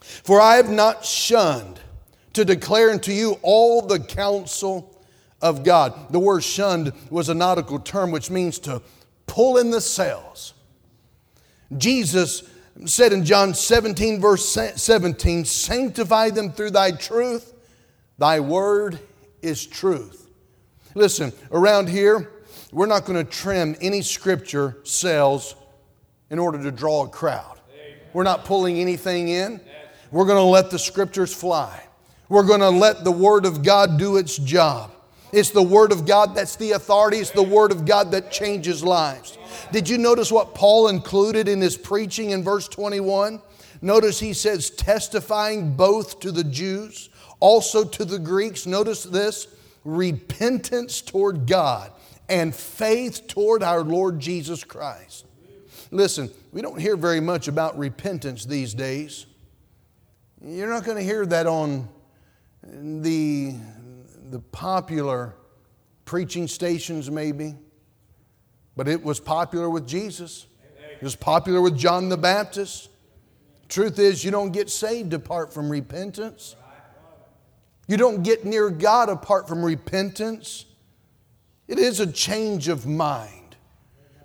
For 0.00 0.40
I 0.40 0.56
have 0.56 0.70
not 0.70 1.04
shunned 1.04 1.80
to 2.34 2.44
declare 2.44 2.90
unto 2.90 3.12
you 3.12 3.38
all 3.42 3.82
the 3.82 4.00
counsel 4.00 5.00
of 5.40 5.64
God. 5.64 6.12
The 6.12 6.18
word 6.18 6.42
shunned 6.42 6.92
was 7.10 7.28
a 7.28 7.34
nautical 7.34 7.78
term 7.78 8.10
which 8.10 8.30
means 8.30 8.58
to 8.60 8.80
pull 9.26 9.58
in 9.58 9.70
the 9.70 9.80
sails. 9.80 10.54
Jesus 11.76 12.42
said 12.86 13.12
in 13.12 13.24
John 13.24 13.54
17, 13.54 14.20
verse 14.20 14.46
17, 14.46 15.44
Sanctify 15.44 16.30
them 16.30 16.52
through 16.52 16.70
thy 16.70 16.92
truth, 16.92 17.52
thy 18.18 18.40
word 18.40 18.98
is 19.42 19.66
truth. 19.66 20.30
Listen, 20.94 21.32
around 21.50 21.88
here, 21.88 22.30
we're 22.70 22.86
not 22.86 23.04
going 23.04 23.22
to 23.22 23.30
trim 23.30 23.76
any 23.80 24.02
scripture 24.02 24.78
sails 24.84 25.54
in 26.30 26.38
order 26.38 26.62
to 26.62 26.70
draw 26.70 27.04
a 27.04 27.08
crowd. 27.08 27.60
We're 28.12 28.22
not 28.24 28.44
pulling 28.44 28.78
anything 28.78 29.28
in. 29.28 29.60
We're 30.10 30.26
going 30.26 30.38
to 30.38 30.42
let 30.42 30.70
the 30.70 30.78
scriptures 30.78 31.34
fly. 31.34 31.82
We're 32.32 32.44
going 32.44 32.60
to 32.60 32.70
let 32.70 33.04
the 33.04 33.12
Word 33.12 33.44
of 33.44 33.62
God 33.62 33.98
do 33.98 34.16
its 34.16 34.38
job. 34.38 34.90
It's 35.32 35.50
the 35.50 35.62
Word 35.62 35.92
of 35.92 36.06
God 36.06 36.34
that's 36.34 36.56
the 36.56 36.72
authority. 36.72 37.18
It's 37.18 37.28
the 37.28 37.42
Word 37.42 37.72
of 37.72 37.84
God 37.84 38.10
that 38.12 38.32
changes 38.32 38.82
lives. 38.82 39.36
Did 39.70 39.86
you 39.86 39.98
notice 39.98 40.32
what 40.32 40.54
Paul 40.54 40.88
included 40.88 41.46
in 41.46 41.60
his 41.60 41.76
preaching 41.76 42.30
in 42.30 42.42
verse 42.42 42.68
21? 42.68 43.42
Notice 43.82 44.18
he 44.18 44.32
says, 44.32 44.70
testifying 44.70 45.76
both 45.76 46.20
to 46.20 46.32
the 46.32 46.42
Jews, 46.42 47.10
also 47.38 47.84
to 47.84 48.02
the 48.02 48.18
Greeks. 48.18 48.64
Notice 48.64 49.02
this 49.02 49.46
repentance 49.84 51.02
toward 51.02 51.46
God 51.46 51.92
and 52.30 52.54
faith 52.54 53.26
toward 53.26 53.62
our 53.62 53.82
Lord 53.82 54.20
Jesus 54.20 54.64
Christ. 54.64 55.26
Listen, 55.90 56.30
we 56.50 56.62
don't 56.62 56.80
hear 56.80 56.96
very 56.96 57.20
much 57.20 57.46
about 57.46 57.76
repentance 57.76 58.46
these 58.46 58.72
days. 58.72 59.26
You're 60.42 60.70
not 60.70 60.84
going 60.84 60.96
to 60.96 61.04
hear 61.04 61.26
that 61.26 61.46
on 61.46 61.90
the, 62.72 63.54
the 64.30 64.38
popular 64.38 65.34
preaching 66.04 66.48
stations, 66.48 67.10
maybe, 67.10 67.54
but 68.76 68.88
it 68.88 69.02
was 69.02 69.20
popular 69.20 69.68
with 69.68 69.86
Jesus. 69.86 70.46
It 70.92 71.02
was 71.02 71.16
popular 71.16 71.60
with 71.60 71.76
John 71.76 72.08
the 72.08 72.16
Baptist. 72.16 72.88
Truth 73.68 73.98
is, 73.98 74.24
you 74.24 74.30
don't 74.30 74.52
get 74.52 74.70
saved 74.70 75.12
apart 75.12 75.52
from 75.52 75.68
repentance. 75.68 76.56
You 77.88 77.96
don't 77.96 78.22
get 78.22 78.44
near 78.44 78.70
God 78.70 79.08
apart 79.08 79.48
from 79.48 79.64
repentance. 79.64 80.64
It 81.68 81.78
is 81.78 82.00
a 82.00 82.10
change 82.10 82.68
of 82.68 82.86
mind. 82.86 83.41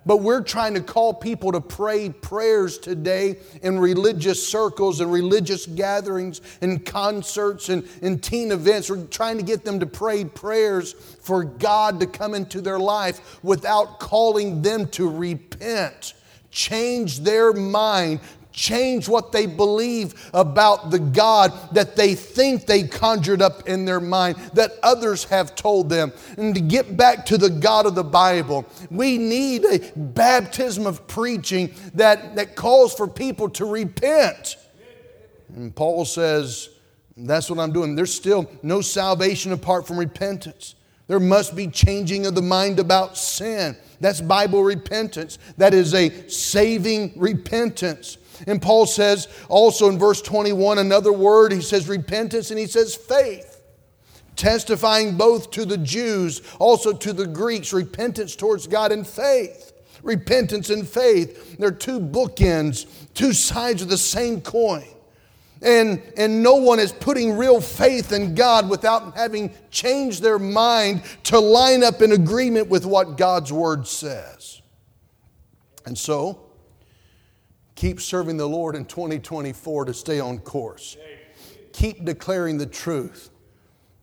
But 0.08 0.22
we're 0.22 0.42
trying 0.42 0.72
to 0.72 0.80
call 0.80 1.12
people 1.12 1.52
to 1.52 1.60
pray 1.60 2.08
prayers 2.08 2.78
today 2.78 3.36
in 3.60 3.78
religious 3.78 4.48
circles 4.48 5.00
and 5.00 5.12
religious 5.12 5.66
gatherings 5.66 6.40
and 6.62 6.82
concerts 6.82 7.68
and, 7.68 7.86
and 8.00 8.22
teen 8.22 8.50
events. 8.50 8.88
We're 8.88 9.04
trying 9.04 9.36
to 9.36 9.42
get 9.42 9.66
them 9.66 9.78
to 9.80 9.86
pray 9.86 10.24
prayers 10.24 10.94
for 10.94 11.44
God 11.44 12.00
to 12.00 12.06
come 12.06 12.32
into 12.32 12.62
their 12.62 12.78
life 12.78 13.38
without 13.44 14.00
calling 14.00 14.62
them 14.62 14.88
to 14.92 15.06
repent 15.10 16.14
change 16.50 17.20
their 17.20 17.52
mind, 17.52 18.20
change 18.58 19.08
what 19.08 19.30
they 19.30 19.46
believe 19.46 20.28
about 20.34 20.90
the 20.90 20.98
God 20.98 21.52
that 21.72 21.94
they 21.94 22.16
think 22.16 22.66
they 22.66 22.82
conjured 22.82 23.40
up 23.40 23.68
in 23.68 23.84
their 23.84 24.00
mind, 24.00 24.36
that 24.54 24.72
others 24.82 25.24
have 25.24 25.54
told 25.54 25.88
them. 25.88 26.12
And 26.36 26.54
to 26.56 26.60
get 26.60 26.96
back 26.96 27.24
to 27.26 27.38
the 27.38 27.48
God 27.48 27.86
of 27.86 27.94
the 27.94 28.04
Bible, 28.04 28.66
we 28.90 29.16
need 29.16 29.64
a 29.64 29.78
baptism 29.96 30.86
of 30.86 31.06
preaching 31.06 31.72
that, 31.94 32.34
that 32.34 32.56
calls 32.56 32.94
for 32.94 33.06
people 33.06 33.48
to 33.50 33.64
repent. 33.64 34.56
And 35.54 35.74
Paul 35.74 36.04
says, 36.04 36.68
that's 37.16 37.48
what 37.48 37.60
I'm 37.60 37.72
doing. 37.72 37.94
There's 37.94 38.12
still 38.12 38.50
no 38.62 38.80
salvation 38.80 39.52
apart 39.52 39.86
from 39.86 39.98
repentance. 39.98 40.74
There 41.06 41.20
must 41.20 41.54
be 41.54 41.68
changing 41.68 42.26
of 42.26 42.34
the 42.34 42.42
mind 42.42 42.80
about 42.80 43.16
sin. 43.16 43.76
That's 44.00 44.20
Bible 44.20 44.62
repentance. 44.62 45.38
That 45.56 45.74
is 45.74 45.94
a 45.94 46.28
saving 46.28 47.12
repentance. 47.16 48.18
And 48.46 48.62
Paul 48.62 48.86
says 48.86 49.26
also 49.48 49.88
in 49.88 49.98
verse 49.98 50.22
21 50.22 50.78
another 50.78 51.12
word. 51.12 51.52
He 51.52 51.60
says 51.60 51.88
repentance 51.88 52.50
and 52.50 52.58
he 52.58 52.66
says 52.66 52.94
faith, 52.94 53.60
testifying 54.36 55.16
both 55.16 55.50
to 55.52 55.64
the 55.64 55.78
Jews, 55.78 56.42
also 56.60 56.92
to 56.92 57.12
the 57.12 57.26
Greeks, 57.26 57.72
repentance 57.72 58.36
towards 58.36 58.66
God 58.66 58.92
and 58.92 59.06
faith. 59.06 59.72
repentance 60.02 60.70
and 60.70 60.88
faith. 60.88 61.58
They're 61.58 61.70
two 61.72 61.98
bookends, 61.98 62.86
two 63.14 63.32
sides 63.32 63.82
of 63.82 63.88
the 63.88 63.98
same 63.98 64.40
coin. 64.40 64.86
And, 65.60 66.02
and 66.16 66.42
no 66.42 66.54
one 66.54 66.78
is 66.78 66.92
putting 66.92 67.36
real 67.36 67.60
faith 67.60 68.12
in 68.12 68.34
God 68.34 68.70
without 68.70 69.16
having 69.16 69.52
changed 69.70 70.22
their 70.22 70.38
mind 70.38 71.02
to 71.24 71.38
line 71.38 71.82
up 71.82 72.00
in 72.00 72.12
agreement 72.12 72.68
with 72.68 72.86
what 72.86 73.16
God's 73.16 73.52
Word 73.52 73.86
says. 73.86 74.62
And 75.84 75.98
so, 75.98 76.50
keep 77.74 78.00
serving 78.00 78.36
the 78.36 78.48
Lord 78.48 78.76
in 78.76 78.84
2024 78.84 79.86
to 79.86 79.94
stay 79.94 80.20
on 80.20 80.38
course. 80.38 80.96
Keep 81.72 82.04
declaring 82.04 82.58
the 82.58 82.66
truth. 82.66 83.30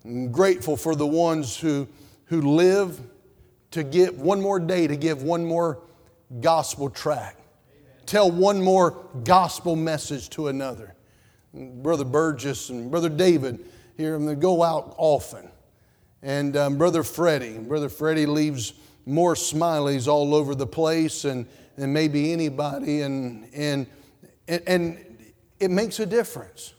I'm 0.03 0.31
grateful 0.31 0.75
for 0.75 0.95
the 0.95 1.07
ones 1.07 1.57
who, 1.57 1.87
who 2.25 2.41
live 2.41 2.99
to 3.71 3.83
give 3.83 4.19
one 4.19 4.41
more 4.41 4.59
day 4.59 4.87
to 4.87 4.95
give 4.95 5.23
one 5.23 5.45
more 5.45 5.79
gospel 6.39 6.89
tract, 6.89 7.39
tell 8.05 8.31
one 8.31 8.61
more 8.61 9.05
gospel 9.23 9.75
message 9.75 10.29
to 10.31 10.47
another. 10.47 10.94
Brother 11.55 12.03
Burgess 12.03 12.69
and 12.69 12.91
Brother 12.91 13.09
David 13.09 13.65
here, 13.97 14.15
and 14.15 14.27
they 14.27 14.35
go 14.35 14.61
out 14.61 14.93
often. 14.97 15.49
And 16.21 16.55
um, 16.57 16.77
Brother 16.77 17.03
Freddie, 17.03 17.57
Brother 17.57 17.89
Freddie 17.89 18.25
leaves 18.25 18.73
more 19.05 19.35
smileys 19.35 20.07
all 20.07 20.35
over 20.35 20.53
the 20.55 20.67
place 20.67 21.25
and, 21.25 21.47
than 21.77 21.93
maybe 21.93 22.31
anybody, 22.31 23.01
and, 23.01 23.47
and, 23.53 23.87
and 24.47 24.97
it 25.59 25.71
makes 25.71 25.99
a 25.99 26.05
difference. 26.05 26.74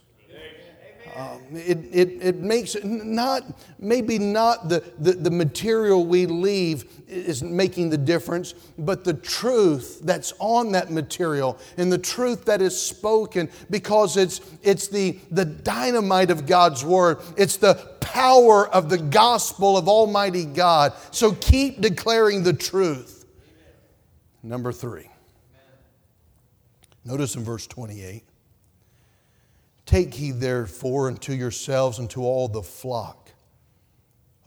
Um, 1.17 1.41
it, 1.55 1.79
it, 1.93 2.09
it 2.21 2.37
makes 2.41 2.77
not, 2.85 3.43
maybe 3.79 4.19
not 4.19 4.69
the, 4.69 4.85
the, 4.99 5.13
the 5.13 5.31
material 5.31 6.05
we 6.05 6.27
leave 6.27 6.85
is 7.09 7.43
making 7.43 7.89
the 7.89 7.97
difference, 7.97 8.53
but 8.77 9.03
the 9.03 9.15
truth 9.15 10.01
that's 10.03 10.35
on 10.39 10.73
that 10.73 10.91
material 10.91 11.59
and 11.79 11.91
the 11.91 11.97
truth 11.97 12.45
that 12.45 12.61
is 12.61 12.79
spoken 12.79 13.49
because 13.71 14.19
it's, 14.19 14.43
it's 14.63 14.89
the, 14.89 15.19
the 15.31 15.47
dynamite 15.47 16.31
of 16.31 16.45
God's 16.45 16.85
Word. 16.85 17.19
It's 17.39 17.57
the 17.57 17.77
power 18.01 18.69
of 18.69 18.91
the 18.91 18.99
gospel 18.99 19.79
of 19.79 19.89
Almighty 19.89 20.45
God. 20.45 20.93
So 21.13 21.33
keep 21.33 21.81
declaring 21.81 22.43
the 22.43 22.53
truth. 22.53 23.25
Number 24.43 24.71
three. 24.71 25.09
Notice 27.07 27.37
in 27.37 27.43
verse 27.43 27.67
28. 27.67 28.23
Take 29.87 30.15
heed 30.15 30.41
therefore 30.41 31.07
unto 31.07 31.33
yourselves 31.33 32.01
and 32.01 32.11
to 32.11 32.23
all 32.23 32.49
the 32.49 32.63
flock, 32.63 33.31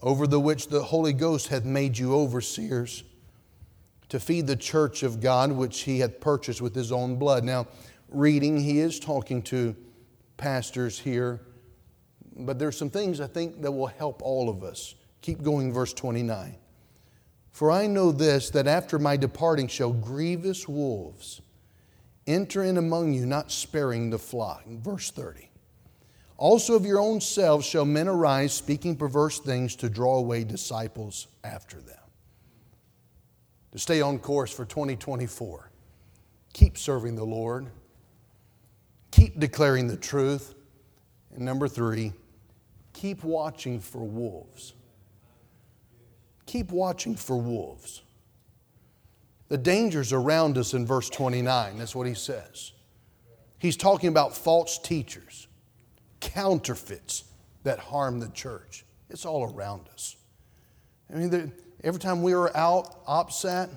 over 0.01 0.27
the 0.27 0.39
which 0.39 0.67
the 0.67 0.83
Holy 0.83 1.13
Ghost 1.13 1.47
hath 1.47 1.63
made 1.63 1.97
you 1.97 2.13
overseers, 2.13 3.05
to 4.09 4.19
feed 4.19 4.47
the 4.47 4.57
church 4.57 5.01
of 5.01 5.21
God, 5.21 5.51
which 5.53 5.81
he 5.81 5.99
hath 5.99 6.19
purchased 6.19 6.61
with 6.61 6.75
his 6.75 6.91
own 6.91 7.15
blood. 7.15 7.45
Now, 7.45 7.67
reading, 8.09 8.59
he 8.59 8.79
is 8.79 8.99
talking 8.99 9.41
to 9.43 9.75
pastors 10.35 10.99
here, 10.99 11.39
but 12.35 12.59
there's 12.59 12.77
some 12.77 12.89
things 12.89 13.21
I 13.21 13.27
think 13.27 13.61
that 13.61 13.71
will 13.71 13.87
help 13.87 14.21
all 14.21 14.49
of 14.49 14.63
us. 14.63 14.95
Keep 15.21 15.41
going, 15.41 15.71
verse 15.71 15.93
29. 15.93 16.55
For 17.51 17.71
I 17.71 17.87
know 17.87 18.11
this, 18.11 18.49
that 18.51 18.67
after 18.67 18.99
my 18.99 19.15
departing 19.15 19.67
shall 19.67 19.91
grievous 19.93 20.67
wolves 20.67 21.41
enter 22.27 22.63
in 22.63 22.77
among 22.77 23.13
you, 23.13 23.25
not 23.25 23.51
sparing 23.51 24.09
the 24.09 24.19
flock. 24.19 24.65
Verse 24.67 25.11
30. 25.11 25.49
Also 26.37 26.73
of 26.75 26.85
your 26.85 26.99
own 26.99 27.19
selves 27.19 27.65
shall 27.65 27.83
men 27.83 28.07
arise, 28.07 28.53
speaking 28.53 28.95
perverse 28.95 29.39
things 29.39 29.75
to 29.75 29.89
draw 29.89 30.17
away 30.17 30.45
disciples 30.45 31.27
after 31.43 31.81
them. 31.81 31.97
To 33.73 33.79
stay 33.79 34.01
on 34.01 34.19
course 34.19 34.51
for 34.51 34.63
2024, 34.63 35.69
keep 36.53 36.77
serving 36.77 37.15
the 37.15 37.25
Lord, 37.25 37.67
keep 39.11 39.37
declaring 39.39 39.87
the 39.87 39.97
truth. 39.97 40.55
And 41.35 41.43
number 41.43 41.67
three, 41.67 42.13
keep 42.93 43.23
watching 43.23 43.79
for 43.79 44.03
wolves. 44.03 44.73
Keep 46.45 46.71
watching 46.71 47.15
for 47.15 47.37
wolves. 47.37 48.01
The 49.49 49.57
dangers 49.57 50.13
around 50.13 50.57
us 50.57 50.73
in 50.73 50.85
verse 50.85 51.09
29, 51.09 51.77
that's 51.77 51.95
what 51.95 52.07
he 52.07 52.13
says. 52.13 52.71
He's 53.57 53.75
talking 53.75 54.09
about 54.09 54.35
false 54.35 54.77
teachers, 54.77 55.47
counterfeits 56.21 57.25
that 57.63 57.79
harm 57.79 58.19
the 58.19 58.29
church. 58.29 58.85
It's 59.09 59.25
all 59.25 59.51
around 59.53 59.89
us. 59.91 60.15
I 61.11 61.17
mean, 61.17 61.51
every 61.83 61.99
time 61.99 62.21
we 62.21 62.33
are 62.33 62.55
out, 62.55 63.05
OPSAT, 63.05 63.69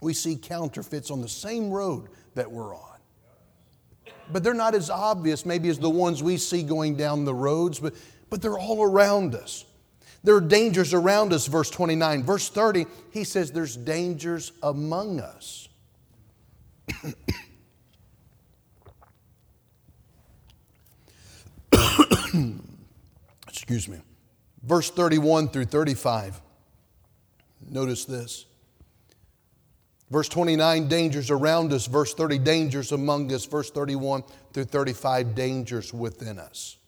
we 0.00 0.12
see 0.12 0.36
counterfeits 0.36 1.10
on 1.10 1.22
the 1.22 1.28
same 1.28 1.70
road 1.70 2.08
that 2.34 2.50
we're 2.50 2.74
on. 2.74 2.98
But 4.32 4.42
they're 4.42 4.54
not 4.54 4.74
as 4.74 4.90
obvious, 4.90 5.46
maybe, 5.46 5.68
as 5.68 5.78
the 5.78 5.88
ones 5.88 6.22
we 6.22 6.36
see 6.36 6.62
going 6.62 6.96
down 6.96 7.24
the 7.24 7.34
roads, 7.34 7.78
but, 7.78 7.94
but 8.28 8.42
they're 8.42 8.58
all 8.58 8.82
around 8.82 9.34
us. 9.34 9.64
There 10.24 10.34
are 10.34 10.40
dangers 10.40 10.92
around 10.94 11.32
us, 11.34 11.46
verse 11.46 11.70
29. 11.70 12.24
Verse 12.24 12.48
30, 12.48 12.86
he 13.10 13.24
says 13.24 13.52
there's 13.52 13.76
dangers 13.76 14.52
among 14.62 15.20
us. 15.20 15.68
Excuse 23.48 23.86
me. 23.86 24.00
Verse 24.62 24.90
31 24.90 25.48
through 25.48 25.66
35. 25.66 26.40
Notice 27.68 28.06
this. 28.06 28.46
Verse 30.10 30.28
29, 30.30 30.88
dangers 30.88 31.30
around 31.30 31.70
us. 31.72 31.86
Verse 31.86 32.14
30, 32.14 32.38
dangers 32.38 32.92
among 32.92 33.30
us. 33.30 33.44
Verse 33.44 33.70
31 33.70 34.22
through 34.54 34.64
35, 34.64 35.34
dangers 35.34 35.92
within 35.92 36.38
us. 36.38 36.78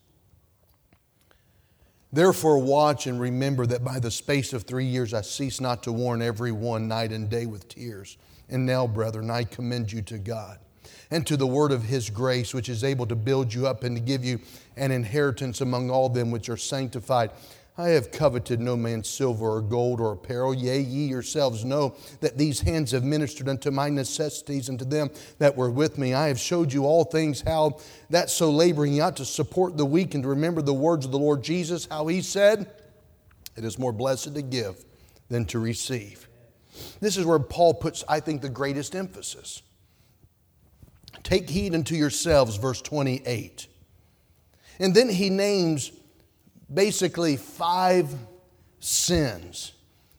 Therefore, 2.16 2.58
watch 2.58 3.06
and 3.06 3.20
remember 3.20 3.66
that 3.66 3.84
by 3.84 3.98
the 3.98 4.10
space 4.10 4.54
of 4.54 4.62
three 4.62 4.86
years 4.86 5.12
I 5.12 5.20
cease 5.20 5.60
not 5.60 5.82
to 5.82 5.92
warn 5.92 6.22
every 6.22 6.50
one 6.50 6.88
night 6.88 7.12
and 7.12 7.28
day 7.28 7.44
with 7.44 7.68
tears. 7.68 8.16
And 8.48 8.64
now, 8.64 8.86
brethren, 8.86 9.30
I 9.30 9.44
commend 9.44 9.92
you 9.92 10.00
to 10.00 10.16
God 10.16 10.58
and 11.10 11.26
to 11.26 11.36
the 11.36 11.46
word 11.46 11.72
of 11.72 11.82
his 11.82 12.08
grace, 12.08 12.54
which 12.54 12.70
is 12.70 12.84
able 12.84 13.04
to 13.08 13.14
build 13.14 13.52
you 13.52 13.66
up 13.66 13.84
and 13.84 13.94
to 13.96 14.00
give 14.00 14.24
you 14.24 14.40
an 14.78 14.92
inheritance 14.92 15.60
among 15.60 15.90
all 15.90 16.08
them 16.08 16.30
which 16.30 16.48
are 16.48 16.56
sanctified. 16.56 17.32
I 17.78 17.88
have 17.90 18.10
coveted 18.10 18.58
no 18.58 18.74
man's 18.74 19.08
silver 19.08 19.56
or 19.56 19.60
gold 19.60 20.00
or 20.00 20.12
apparel. 20.12 20.54
Yea, 20.54 20.80
ye 20.80 21.06
yourselves 21.06 21.62
know 21.62 21.94
that 22.20 22.38
these 22.38 22.60
hands 22.60 22.92
have 22.92 23.04
ministered 23.04 23.50
unto 23.50 23.70
my 23.70 23.90
necessities 23.90 24.70
and 24.70 24.78
to 24.78 24.86
them 24.86 25.10
that 25.38 25.56
were 25.56 25.70
with 25.70 25.98
me. 25.98 26.14
I 26.14 26.28
have 26.28 26.40
showed 26.40 26.72
you 26.72 26.86
all 26.86 27.04
things, 27.04 27.42
how 27.42 27.78
that 28.08 28.30
so 28.30 28.50
laboring 28.50 28.94
ye 28.94 29.00
ought 29.00 29.16
to 29.18 29.26
support 29.26 29.76
the 29.76 29.84
weak 29.84 30.14
and 30.14 30.22
to 30.22 30.28
remember 30.30 30.62
the 30.62 30.72
words 30.72 31.04
of 31.04 31.12
the 31.12 31.18
Lord 31.18 31.42
Jesus, 31.42 31.86
how 31.90 32.06
he 32.06 32.22
said, 32.22 32.70
It 33.56 33.64
is 33.64 33.78
more 33.78 33.92
blessed 33.92 34.34
to 34.34 34.42
give 34.42 34.82
than 35.28 35.44
to 35.46 35.58
receive. 35.58 36.28
This 37.00 37.18
is 37.18 37.26
where 37.26 37.38
Paul 37.38 37.74
puts, 37.74 38.04
I 38.08 38.20
think, 38.20 38.40
the 38.40 38.48
greatest 38.48 38.94
emphasis. 38.94 39.62
Take 41.22 41.50
heed 41.50 41.74
unto 41.74 41.94
yourselves, 41.94 42.56
verse 42.56 42.80
28. 42.80 43.66
And 44.78 44.94
then 44.94 45.08
he 45.08 45.28
names 45.28 45.90
basically 46.72 47.36
five 47.36 48.12
sins 48.80 49.72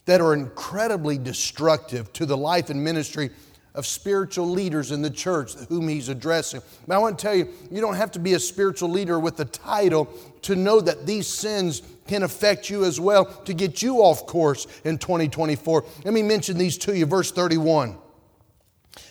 that 0.06 0.22
are 0.22 0.34
incredibly 0.34 1.18
destructive 1.18 2.12
to 2.14 2.26
the 2.26 2.38
life 2.38 2.70
and 2.70 2.84
ministry 2.84 3.30
of 3.76 3.86
spiritual 3.86 4.50
leaders 4.50 4.92
in 4.92 5.04
the 5.04 5.10
church 5.10 5.54
whom 5.70 5.88
he's 5.88 6.10
addressing. 6.10 6.62
But 6.88 6.96
I 6.96 6.98
want 6.98 7.20
to 7.20 7.22
tell 7.22 7.36
you, 7.36 7.50
you 7.70 7.80
don't 7.80 7.96
have 7.96 8.12
to 8.14 8.20
be 8.20 8.34
a 8.34 8.40
spiritual 8.40 8.90
leader 8.90 9.20
with 9.20 9.40
a 9.40 9.46
title 9.46 10.06
to 10.44 10.56
know 10.56 10.82
that 10.82 11.06
these 11.06 11.28
sins 11.28 11.84
can 12.08 12.24
affect 12.24 12.70
you 12.70 12.86
as 12.86 13.00
well 13.00 13.26
to 13.26 13.54
get 13.54 13.84
you 13.84 13.98
off 13.98 14.26
course 14.26 14.66
in 14.84 14.98
2024. 14.98 15.86
Let 16.06 16.14
me 16.14 16.24
mention 16.24 16.58
these 16.58 16.78
to 16.80 16.98
you. 16.98 17.06
Verse 17.06 17.32
31. 17.32 17.98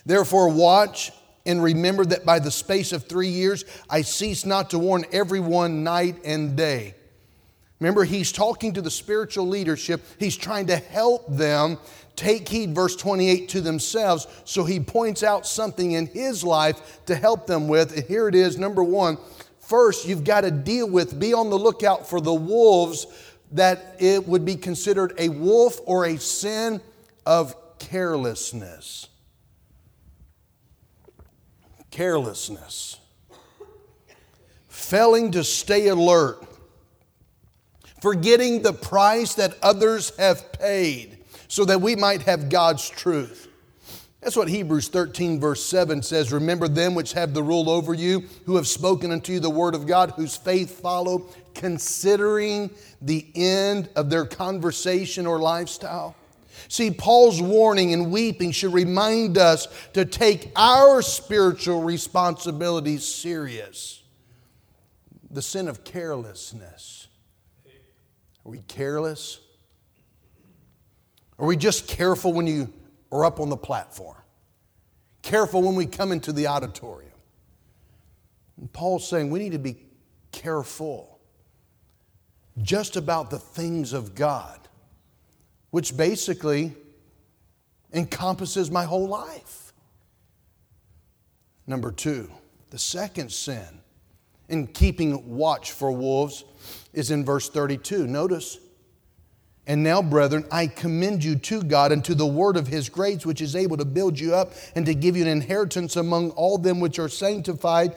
Therefore, 0.04 0.48
watch 0.48 1.12
and 1.44 1.62
remember 1.62 2.04
that 2.04 2.26
by 2.26 2.40
the 2.40 2.50
space 2.50 2.92
of 2.92 3.04
three 3.04 3.28
years 3.28 3.64
I 3.88 4.02
cease 4.02 4.44
not 4.44 4.70
to 4.70 4.80
warn 4.80 5.04
everyone 5.12 5.84
night 5.84 6.16
and 6.24 6.56
day. 6.56 6.94
Remember, 7.78 8.04
he's 8.04 8.32
talking 8.32 8.72
to 8.72 8.80
the 8.80 8.90
spiritual 8.90 9.46
leadership. 9.46 10.02
He's 10.18 10.36
trying 10.36 10.66
to 10.66 10.76
help 10.76 11.26
them 11.28 11.78
take 12.14 12.48
heed, 12.48 12.74
verse 12.74 12.96
28, 12.96 13.50
to 13.50 13.60
themselves. 13.60 14.26
So 14.44 14.64
he 14.64 14.80
points 14.80 15.22
out 15.22 15.46
something 15.46 15.92
in 15.92 16.06
his 16.06 16.42
life 16.42 17.04
to 17.06 17.14
help 17.14 17.46
them 17.46 17.68
with. 17.68 17.94
And 17.94 18.04
here 18.04 18.28
it 18.28 18.34
is 18.34 18.56
number 18.56 18.82
one, 18.82 19.18
first, 19.60 20.06
you've 20.06 20.24
got 20.24 20.42
to 20.42 20.50
deal 20.50 20.88
with, 20.88 21.20
be 21.20 21.34
on 21.34 21.50
the 21.50 21.58
lookout 21.58 22.08
for 22.08 22.20
the 22.20 22.34
wolves 22.34 23.06
that 23.52 23.96
it 23.98 24.26
would 24.26 24.44
be 24.44 24.56
considered 24.56 25.12
a 25.18 25.28
wolf 25.28 25.78
or 25.84 26.06
a 26.06 26.18
sin 26.18 26.80
of 27.26 27.54
carelessness. 27.78 29.08
Carelessness. 31.90 32.98
Failing 34.68 35.30
to 35.32 35.44
stay 35.44 35.88
alert 35.88 36.45
forgetting 38.01 38.62
the 38.62 38.72
price 38.72 39.34
that 39.34 39.57
others 39.62 40.16
have 40.16 40.53
paid 40.53 41.18
so 41.49 41.64
that 41.64 41.80
we 41.80 41.97
might 41.97 42.22
have 42.22 42.49
God's 42.49 42.88
truth. 42.88 43.49
That's 44.20 44.36
what 44.36 44.49
Hebrews 44.49 44.88
13, 44.88 45.38
verse 45.38 45.64
7 45.64 46.03
says. 46.03 46.32
Remember 46.32 46.66
them 46.66 46.94
which 46.94 47.12
have 47.12 47.32
the 47.32 47.42
rule 47.42 47.70
over 47.70 47.94
you, 47.94 48.24
who 48.44 48.57
have 48.57 48.66
spoken 48.66 49.12
unto 49.12 49.32
you 49.32 49.40
the 49.40 49.49
word 49.49 49.74
of 49.74 49.86
God, 49.86 50.11
whose 50.16 50.36
faith 50.36 50.80
follow, 50.80 51.28
considering 51.55 52.70
the 53.01 53.24
end 53.36 53.88
of 53.94 54.11
their 54.11 54.26
conversation 54.26 55.26
or 55.26 55.38
lifestyle. 55.38 56.16
See, 56.68 56.90
Paul's 56.90 57.40
warning 57.40 57.92
and 57.92 58.11
weeping 58.11 58.51
should 58.51 58.72
remind 58.72 59.38
us 59.38 59.68
to 59.92 60.05
take 60.05 60.51
our 60.57 61.03
spiritual 61.03 61.82
responsibilities 61.82 63.07
serious. 63.07 64.03
The 65.30 65.42
sin 65.42 65.68
of 65.68 65.84
carelessness. 65.84 67.05
Are 68.47 68.51
we 68.51 68.61
careless? 68.61 69.40
Are 71.36 71.47
we 71.47 71.57
just 71.57 71.88
careful 71.88 72.32
when 72.32 72.47
you 72.47 72.72
are 73.11 73.24
up 73.24 73.40
on 73.40 73.49
the 73.49 73.57
platform? 73.57 74.16
Careful 75.22 75.62
when 75.62 75.74
we 75.74 75.84
come 75.84 76.12
into 76.12 76.32
the 76.32 76.47
auditorium? 76.47 77.11
And 78.57 78.72
Paul's 78.72 79.09
saying 79.09 79.30
we 79.30 79.40
need 79.40 79.53
to 79.53 79.59
be 79.59 79.84
careful 80.30 81.18
just 82.62 82.94
about 82.97 83.30
the 83.30 83.38
things 83.38 83.92
of 83.92 84.14
God 84.14 84.61
which 85.70 85.97
basically 85.97 86.72
encompasses 87.92 88.70
my 88.70 88.84
whole 88.84 89.09
life. 89.09 89.72
Number 91.66 91.90
two, 91.90 92.30
the 92.70 92.78
second 92.78 93.32
sin 93.32 93.80
in 94.49 94.66
keeping 94.68 95.36
watch 95.36 95.72
for 95.72 95.90
wolves 95.92 96.44
is 96.92 97.11
in 97.11 97.24
verse 97.24 97.49
32. 97.49 98.07
Notice, 98.07 98.59
and 99.66 99.82
now, 99.82 100.01
brethren, 100.01 100.47
I 100.53 100.68
commend 100.68 101.24
you 101.24 101.34
to 101.36 101.62
God 101.62 101.90
and 101.90 102.05
to 102.05 102.14
the 102.14 102.26
word 102.26 102.57
of 102.57 102.68
his 102.68 102.88
grace, 102.88 103.26
which 103.26 103.40
is 103.40 103.57
able 103.57 103.76
to 103.78 103.84
build 103.84 104.18
you 104.18 104.34
up 104.34 104.53
and 104.76 104.86
to 104.86 104.94
give 104.94 105.16
you 105.16 105.22
an 105.22 105.28
inheritance 105.28 105.97
among 105.97 106.30
all 106.30 106.57
them 106.57 106.78
which 106.78 107.01
are 107.01 107.09
sanctified. 107.09 107.97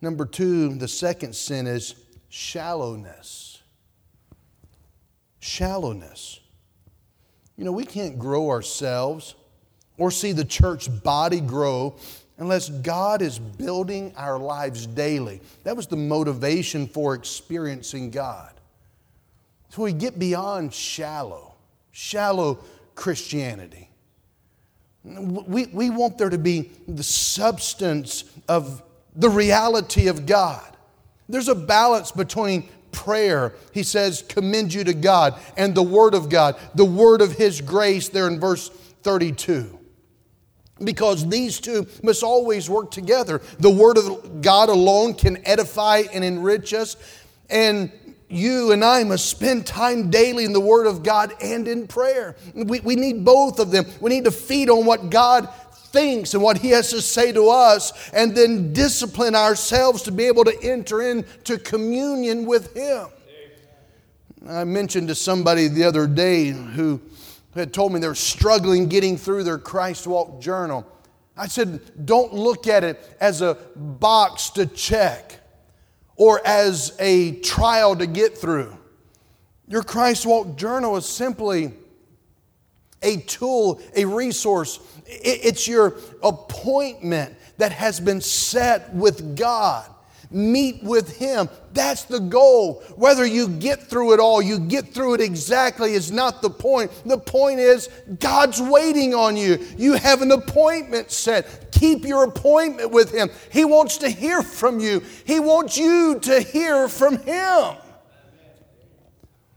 Number 0.00 0.24
two, 0.24 0.74
the 0.74 0.88
second 0.88 1.34
sin 1.34 1.66
is 1.66 1.94
shallowness. 2.30 3.60
Shallowness. 5.40 6.40
You 7.58 7.64
know, 7.64 7.72
we 7.72 7.84
can't 7.84 8.18
grow 8.18 8.48
ourselves 8.48 9.34
or 9.98 10.10
see 10.10 10.32
the 10.32 10.44
church 10.44 10.88
body 11.02 11.40
grow 11.40 11.96
unless 12.38 12.68
God 12.68 13.22
is 13.22 13.38
building 13.38 14.12
our 14.16 14.38
lives 14.38 14.86
daily. 14.86 15.40
That 15.64 15.76
was 15.76 15.86
the 15.86 15.96
motivation 15.96 16.86
for 16.86 17.14
experiencing 17.14 18.10
God. 18.10 18.52
So 19.70 19.82
we 19.82 19.92
get 19.92 20.18
beyond 20.18 20.72
shallow, 20.72 21.54
shallow 21.92 22.58
Christianity. 22.94 23.90
We, 25.04 25.66
we 25.66 25.90
want 25.90 26.18
there 26.18 26.30
to 26.30 26.38
be 26.38 26.70
the 26.88 27.02
substance 27.02 28.24
of 28.48 28.82
the 29.14 29.30
reality 29.30 30.08
of 30.08 30.26
God. 30.26 30.76
There's 31.28 31.48
a 31.48 31.54
balance 31.54 32.12
between 32.12 32.68
prayer, 32.92 33.52
he 33.72 33.82
says, 33.82 34.22
commend 34.22 34.72
you 34.72 34.82
to 34.84 34.94
God 34.94 35.38
and 35.56 35.74
the 35.74 35.82
Word 35.82 36.14
of 36.14 36.28
God, 36.28 36.56
the 36.74 36.84
Word 36.84 37.20
of 37.20 37.32
His 37.32 37.60
grace, 37.60 38.08
there 38.08 38.26
in 38.26 38.40
verse 38.40 38.68
32. 39.02 39.75
Because 40.82 41.26
these 41.28 41.58
two 41.58 41.86
must 42.02 42.22
always 42.22 42.68
work 42.68 42.90
together. 42.90 43.40
The 43.58 43.70
Word 43.70 43.96
of 43.96 44.42
God 44.42 44.68
alone 44.68 45.14
can 45.14 45.46
edify 45.46 46.02
and 46.12 46.22
enrich 46.22 46.74
us, 46.74 46.96
and 47.48 47.90
you 48.28 48.72
and 48.72 48.84
I 48.84 49.04
must 49.04 49.30
spend 49.30 49.66
time 49.66 50.10
daily 50.10 50.44
in 50.44 50.52
the 50.52 50.60
Word 50.60 50.86
of 50.86 51.02
God 51.02 51.32
and 51.40 51.66
in 51.66 51.86
prayer. 51.86 52.36
We, 52.54 52.80
we 52.80 52.96
need 52.96 53.24
both 53.24 53.58
of 53.58 53.70
them. 53.70 53.86
We 54.00 54.10
need 54.10 54.24
to 54.24 54.30
feed 54.30 54.68
on 54.68 54.84
what 54.84 55.10
God 55.10 55.48
thinks 55.92 56.34
and 56.34 56.42
what 56.42 56.58
He 56.58 56.70
has 56.70 56.90
to 56.90 57.00
say 57.00 57.32
to 57.32 57.48
us, 57.48 58.10
and 58.12 58.36
then 58.36 58.74
discipline 58.74 59.34
ourselves 59.34 60.02
to 60.02 60.12
be 60.12 60.24
able 60.24 60.44
to 60.44 60.58
enter 60.62 61.00
into 61.00 61.56
communion 61.56 62.44
with 62.44 62.76
Him. 62.76 63.06
I 64.46 64.64
mentioned 64.64 65.08
to 65.08 65.14
somebody 65.14 65.68
the 65.68 65.84
other 65.84 66.06
day 66.06 66.50
who 66.50 67.00
had 67.56 67.72
told 67.72 67.92
me 67.92 68.00
they 68.00 68.08
were 68.08 68.14
struggling 68.14 68.88
getting 68.88 69.16
through 69.16 69.44
their 69.44 69.58
Christ 69.58 70.06
Walk 70.06 70.40
journal. 70.40 70.86
I 71.36 71.48
said, 71.48 72.06
don't 72.06 72.32
look 72.32 72.66
at 72.66 72.84
it 72.84 73.16
as 73.20 73.42
a 73.42 73.54
box 73.74 74.50
to 74.50 74.66
check 74.66 75.40
or 76.16 76.40
as 76.46 76.96
a 76.98 77.32
trial 77.40 77.94
to 77.96 78.06
get 78.06 78.38
through. 78.38 78.76
Your 79.68 79.82
Christ 79.82 80.24
Walk 80.24 80.56
journal 80.56 80.96
is 80.96 81.06
simply 81.06 81.72
a 83.02 83.18
tool, 83.18 83.80
a 83.94 84.04
resource. 84.04 84.80
It's 85.06 85.68
your 85.68 85.98
appointment 86.22 87.36
that 87.58 87.72
has 87.72 88.00
been 88.00 88.20
set 88.20 88.94
with 88.94 89.36
God. 89.36 89.90
Meet 90.30 90.82
with 90.82 91.16
Him. 91.16 91.48
That's 91.72 92.04
the 92.04 92.20
goal. 92.20 92.82
Whether 92.96 93.26
you 93.26 93.48
get 93.48 93.82
through 93.82 94.14
it 94.14 94.20
all, 94.20 94.42
you 94.42 94.58
get 94.58 94.92
through 94.92 95.14
it 95.14 95.20
exactly 95.20 95.92
is 95.92 96.10
not 96.10 96.42
the 96.42 96.50
point. 96.50 96.90
The 97.04 97.18
point 97.18 97.60
is 97.60 97.88
God's 98.18 98.60
waiting 98.60 99.14
on 99.14 99.36
you. 99.36 99.58
You 99.76 99.94
have 99.94 100.22
an 100.22 100.32
appointment 100.32 101.10
set. 101.10 101.72
Keep 101.72 102.04
your 102.04 102.24
appointment 102.24 102.90
with 102.90 103.12
Him. 103.12 103.30
He 103.50 103.64
wants 103.64 103.98
to 103.98 104.08
hear 104.08 104.42
from 104.42 104.80
you, 104.80 105.00
He 105.24 105.40
wants 105.40 105.76
you 105.76 106.18
to 106.20 106.40
hear 106.40 106.88
from 106.88 107.18
Him. 107.18 107.76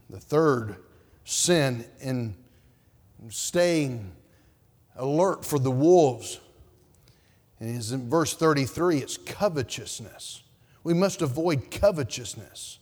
The 0.08 0.20
third 0.20 0.76
sin 1.24 1.84
in 2.00 2.34
staying 3.28 4.12
alert 4.96 5.44
for 5.44 5.58
the 5.58 5.70
wolves. 5.70 6.40
And 7.58 7.70
in 7.70 8.08
verse 8.08 8.34
33, 8.34 8.98
it's 8.98 9.16
covetousness. 9.16 10.42
We 10.82 10.94
must 10.94 11.22
avoid 11.22 11.70
covetousness. 11.70 12.78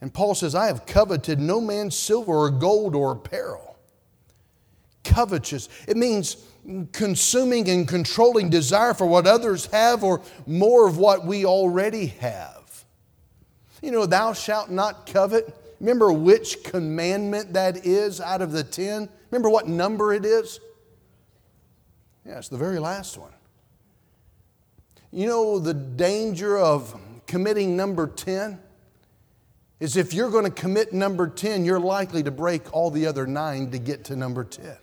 And 0.00 0.12
Paul 0.12 0.34
says, 0.34 0.54
I 0.54 0.66
have 0.66 0.86
coveted 0.86 1.38
no 1.38 1.60
man's 1.60 1.98
silver 1.98 2.32
or 2.32 2.50
gold 2.50 2.94
or 2.94 3.12
apparel. 3.12 3.78
Covetous. 5.04 5.68
It 5.88 5.96
means 5.96 6.36
consuming 6.92 7.68
and 7.68 7.86
controlling 7.86 8.50
desire 8.50 8.94
for 8.94 9.06
what 9.06 9.26
others 9.26 9.66
have 9.66 10.04
or 10.04 10.22
more 10.46 10.86
of 10.86 10.98
what 10.98 11.24
we 11.26 11.44
already 11.44 12.06
have. 12.06 12.84
You 13.82 13.90
know, 13.90 14.06
thou 14.06 14.32
shalt 14.32 14.70
not 14.70 15.06
covet. 15.06 15.54
Remember 15.80 16.12
which 16.12 16.62
commandment 16.62 17.54
that 17.54 17.86
is 17.86 18.20
out 18.20 18.42
of 18.42 18.52
the 18.52 18.62
10? 18.62 19.08
Remember 19.30 19.48
what 19.48 19.66
number 19.66 20.12
it 20.12 20.26
is? 20.26 20.60
Yeah, 22.26 22.38
it's 22.38 22.48
the 22.48 22.58
very 22.58 22.78
last 22.78 23.16
one. 23.16 23.32
You 25.12 25.26
know 25.26 25.58
the 25.58 25.74
danger 25.74 26.58
of 26.58 26.98
committing 27.26 27.76
number 27.76 28.06
10? 28.06 28.60
Is 29.80 29.96
if 29.96 30.12
you're 30.12 30.30
going 30.30 30.44
to 30.44 30.50
commit 30.50 30.92
number 30.92 31.26
10, 31.26 31.64
you're 31.64 31.80
likely 31.80 32.22
to 32.22 32.30
break 32.30 32.72
all 32.72 32.90
the 32.90 33.06
other 33.06 33.26
nine 33.26 33.70
to 33.70 33.78
get 33.78 34.04
to 34.04 34.16
number 34.16 34.44
10. 34.44 34.76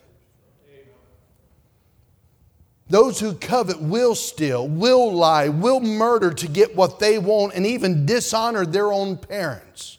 Those 2.90 3.20
who 3.20 3.34
covet 3.34 3.82
will 3.82 4.16
steal, 4.16 4.68
will 4.68 5.14
lie, 5.14 5.50
will 5.50 5.82
murder 5.82 6.34
to 6.34 6.48
get 6.48 6.76
what 6.76 7.00
they 7.00 7.20
want, 7.20 7.54
and 7.54 7.66
even 7.66 8.06
dishonor 8.06 8.66
their 8.66 8.92
own 8.94 9.18
parents. 9.18 9.98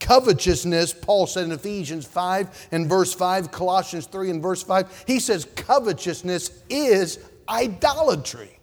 Covetousness, 0.00 0.94
Paul 0.94 1.26
said 1.26 1.44
in 1.44 1.52
Ephesians 1.52 2.06
5 2.06 2.68
and 2.72 2.88
verse 2.88 3.12
5, 3.12 3.52
Colossians 3.52 4.06
3 4.06 4.30
and 4.30 4.42
verse 4.42 4.62
5, 4.62 5.04
he 5.06 5.20
says 5.20 5.46
covetousness 5.56 6.62
is 6.70 7.18
idolatry. 7.48 8.59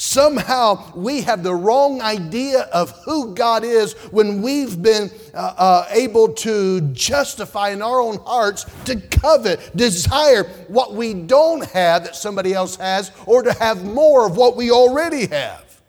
Somehow 0.00 0.94
we 0.94 1.20
have 1.20 1.42
the 1.42 1.54
wrong 1.54 2.00
idea 2.00 2.60
of 2.72 2.90
who 3.04 3.34
God 3.34 3.64
is 3.64 3.92
when 4.10 4.40
we've 4.40 4.80
been 4.80 5.10
uh, 5.34 5.36
uh, 5.58 5.86
able 5.90 6.32
to 6.36 6.80
justify 6.92 7.68
in 7.68 7.82
our 7.82 8.00
own 8.00 8.16
hearts 8.20 8.64
to 8.86 8.96
covet, 8.98 9.76
desire 9.76 10.44
what 10.68 10.94
we 10.94 11.12
don't 11.12 11.66
have 11.66 12.04
that 12.04 12.16
somebody 12.16 12.54
else 12.54 12.76
has, 12.76 13.12
or 13.26 13.42
to 13.42 13.52
have 13.52 13.84
more 13.84 14.26
of 14.26 14.38
what 14.38 14.56
we 14.56 14.70
already 14.70 15.26
have. 15.26 15.82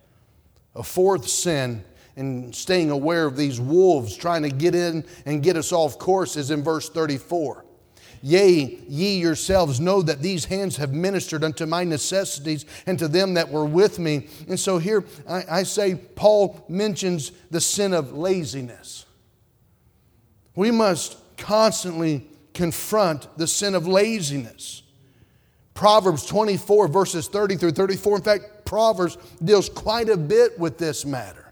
A 0.75 0.83
fourth 0.83 1.29
sin 1.29 1.81
and 2.17 2.53
staying 2.53 2.91
aware 2.91 3.25
of 3.25 3.37
these 3.37 3.61
wolves 3.61 4.17
trying 4.17 4.43
to 4.43 4.49
get 4.49 4.75
in 4.75 5.05
and 5.25 5.41
get 5.41 5.55
us 5.55 5.71
off 5.71 5.97
course 5.97 6.35
is 6.35 6.51
in 6.51 6.65
verse 6.65 6.89
34. 6.89 7.63
Yea, 8.21 8.79
ye 8.87 9.19
yourselves 9.19 9.79
know 9.79 10.01
that 10.01 10.21
these 10.21 10.45
hands 10.45 10.77
have 10.77 10.93
ministered 10.93 11.43
unto 11.43 11.65
my 11.65 11.83
necessities 11.83 12.65
and 12.85 12.99
to 12.99 13.07
them 13.07 13.33
that 13.33 13.49
were 13.49 13.65
with 13.65 13.97
me. 13.97 14.27
And 14.47 14.59
so 14.59 14.77
here 14.77 15.03
I, 15.27 15.43
I 15.49 15.63
say, 15.63 15.95
Paul 15.95 16.63
mentions 16.69 17.31
the 17.49 17.61
sin 17.61 17.93
of 17.93 18.13
laziness. 18.13 19.05
We 20.55 20.69
must 20.69 21.17
constantly 21.37 22.27
confront 22.53 23.35
the 23.37 23.47
sin 23.47 23.73
of 23.73 23.87
laziness. 23.87 24.83
Proverbs 25.73 26.25
24, 26.25 26.89
verses 26.89 27.27
30 27.27 27.55
through 27.55 27.71
34. 27.71 28.17
In 28.17 28.23
fact, 28.23 28.65
Proverbs 28.65 29.17
deals 29.43 29.67
quite 29.67 30.09
a 30.09 30.17
bit 30.17 30.59
with 30.59 30.77
this 30.77 31.05
matter. 31.05 31.51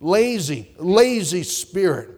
Lazy, 0.00 0.74
lazy 0.78 1.42
spirit. 1.42 2.10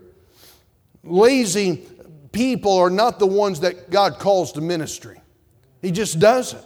Lazy 1.04 1.86
people 2.32 2.76
are 2.76 2.90
not 2.90 3.18
the 3.18 3.26
ones 3.26 3.60
that 3.60 3.90
God 3.90 4.18
calls 4.18 4.52
to 4.52 4.60
ministry. 4.60 5.20
He 5.82 5.90
just 5.90 6.18
doesn't. 6.18 6.64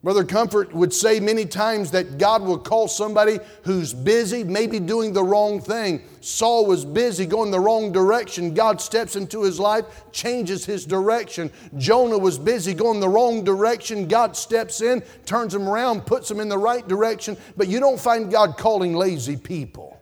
Brother 0.00 0.24
Comfort 0.24 0.72
would 0.72 0.94
say 0.94 1.18
many 1.18 1.44
times 1.44 1.90
that 1.90 2.18
God 2.18 2.42
will 2.42 2.58
call 2.58 2.86
somebody 2.86 3.40
who's 3.64 3.92
busy, 3.92 4.44
maybe 4.44 4.78
doing 4.78 5.12
the 5.12 5.24
wrong 5.24 5.60
thing. 5.60 6.02
Saul 6.20 6.66
was 6.66 6.84
busy 6.84 7.26
going 7.26 7.50
the 7.50 7.58
wrong 7.58 7.90
direction. 7.90 8.54
God 8.54 8.80
steps 8.80 9.16
into 9.16 9.42
his 9.42 9.58
life, 9.58 9.84
changes 10.12 10.64
his 10.64 10.86
direction. 10.86 11.50
Jonah 11.76 12.16
was 12.16 12.38
busy 12.38 12.74
going 12.74 13.00
the 13.00 13.08
wrong 13.08 13.42
direction. 13.42 14.06
God 14.06 14.36
steps 14.36 14.82
in, 14.82 15.02
turns 15.26 15.52
him 15.52 15.68
around, 15.68 16.06
puts 16.06 16.30
him 16.30 16.38
in 16.38 16.48
the 16.48 16.58
right 16.58 16.86
direction. 16.86 17.36
But 17.56 17.66
you 17.66 17.80
don't 17.80 17.98
find 17.98 18.30
God 18.30 18.56
calling 18.56 18.94
lazy 18.94 19.36
people. 19.36 19.97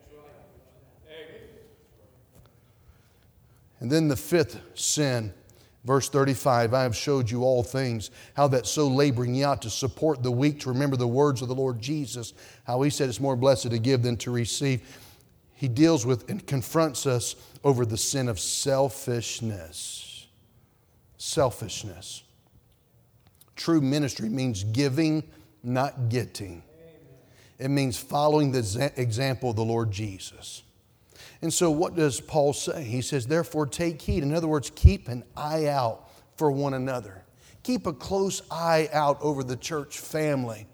And 3.80 3.90
then 3.90 4.08
the 4.08 4.16
fifth 4.16 4.60
sin 4.74 5.32
Verse 5.86 6.08
35 6.08 6.74
I 6.74 6.82
have 6.82 6.96
showed 6.96 7.30
you 7.30 7.44
all 7.44 7.62
things, 7.62 8.10
how 8.34 8.48
that 8.48 8.66
so 8.66 8.88
laboring 8.88 9.34
ye 9.34 9.44
ought 9.44 9.62
to 9.62 9.70
support 9.70 10.22
the 10.22 10.32
weak, 10.32 10.60
to 10.60 10.70
remember 10.70 10.96
the 10.96 11.06
words 11.06 11.42
of 11.42 11.48
the 11.48 11.54
Lord 11.54 11.80
Jesus, 11.80 12.34
how 12.64 12.82
he 12.82 12.90
said 12.90 13.08
it's 13.08 13.20
more 13.20 13.36
blessed 13.36 13.70
to 13.70 13.78
give 13.78 14.02
than 14.02 14.16
to 14.18 14.32
receive. 14.32 14.82
He 15.54 15.68
deals 15.68 16.04
with 16.04 16.28
and 16.28 16.44
confronts 16.44 17.06
us 17.06 17.36
over 17.62 17.86
the 17.86 17.96
sin 17.96 18.28
of 18.28 18.40
selfishness. 18.40 20.26
Selfishness. 21.18 22.24
True 23.54 23.80
ministry 23.80 24.28
means 24.28 24.64
giving, 24.64 25.22
not 25.62 26.08
getting. 26.08 26.62
It 27.58 27.68
means 27.68 27.96
following 27.96 28.50
the 28.50 28.92
example 28.96 29.50
of 29.50 29.56
the 29.56 29.64
Lord 29.64 29.92
Jesus. 29.92 30.62
And 31.42 31.52
so, 31.52 31.70
what 31.70 31.94
does 31.94 32.20
Paul 32.20 32.52
say? 32.52 32.82
He 32.84 33.02
says, 33.02 33.26
Therefore, 33.26 33.66
take 33.66 34.00
heed. 34.00 34.22
In 34.22 34.32
other 34.32 34.48
words, 34.48 34.70
keep 34.74 35.08
an 35.08 35.24
eye 35.36 35.66
out 35.66 36.08
for 36.36 36.50
one 36.50 36.74
another. 36.74 37.24
Keep 37.62 37.86
a 37.86 37.92
close 37.92 38.42
eye 38.50 38.88
out 38.92 39.20
over 39.20 39.42
the 39.42 39.56
church 39.56 39.98
family, 39.98 40.66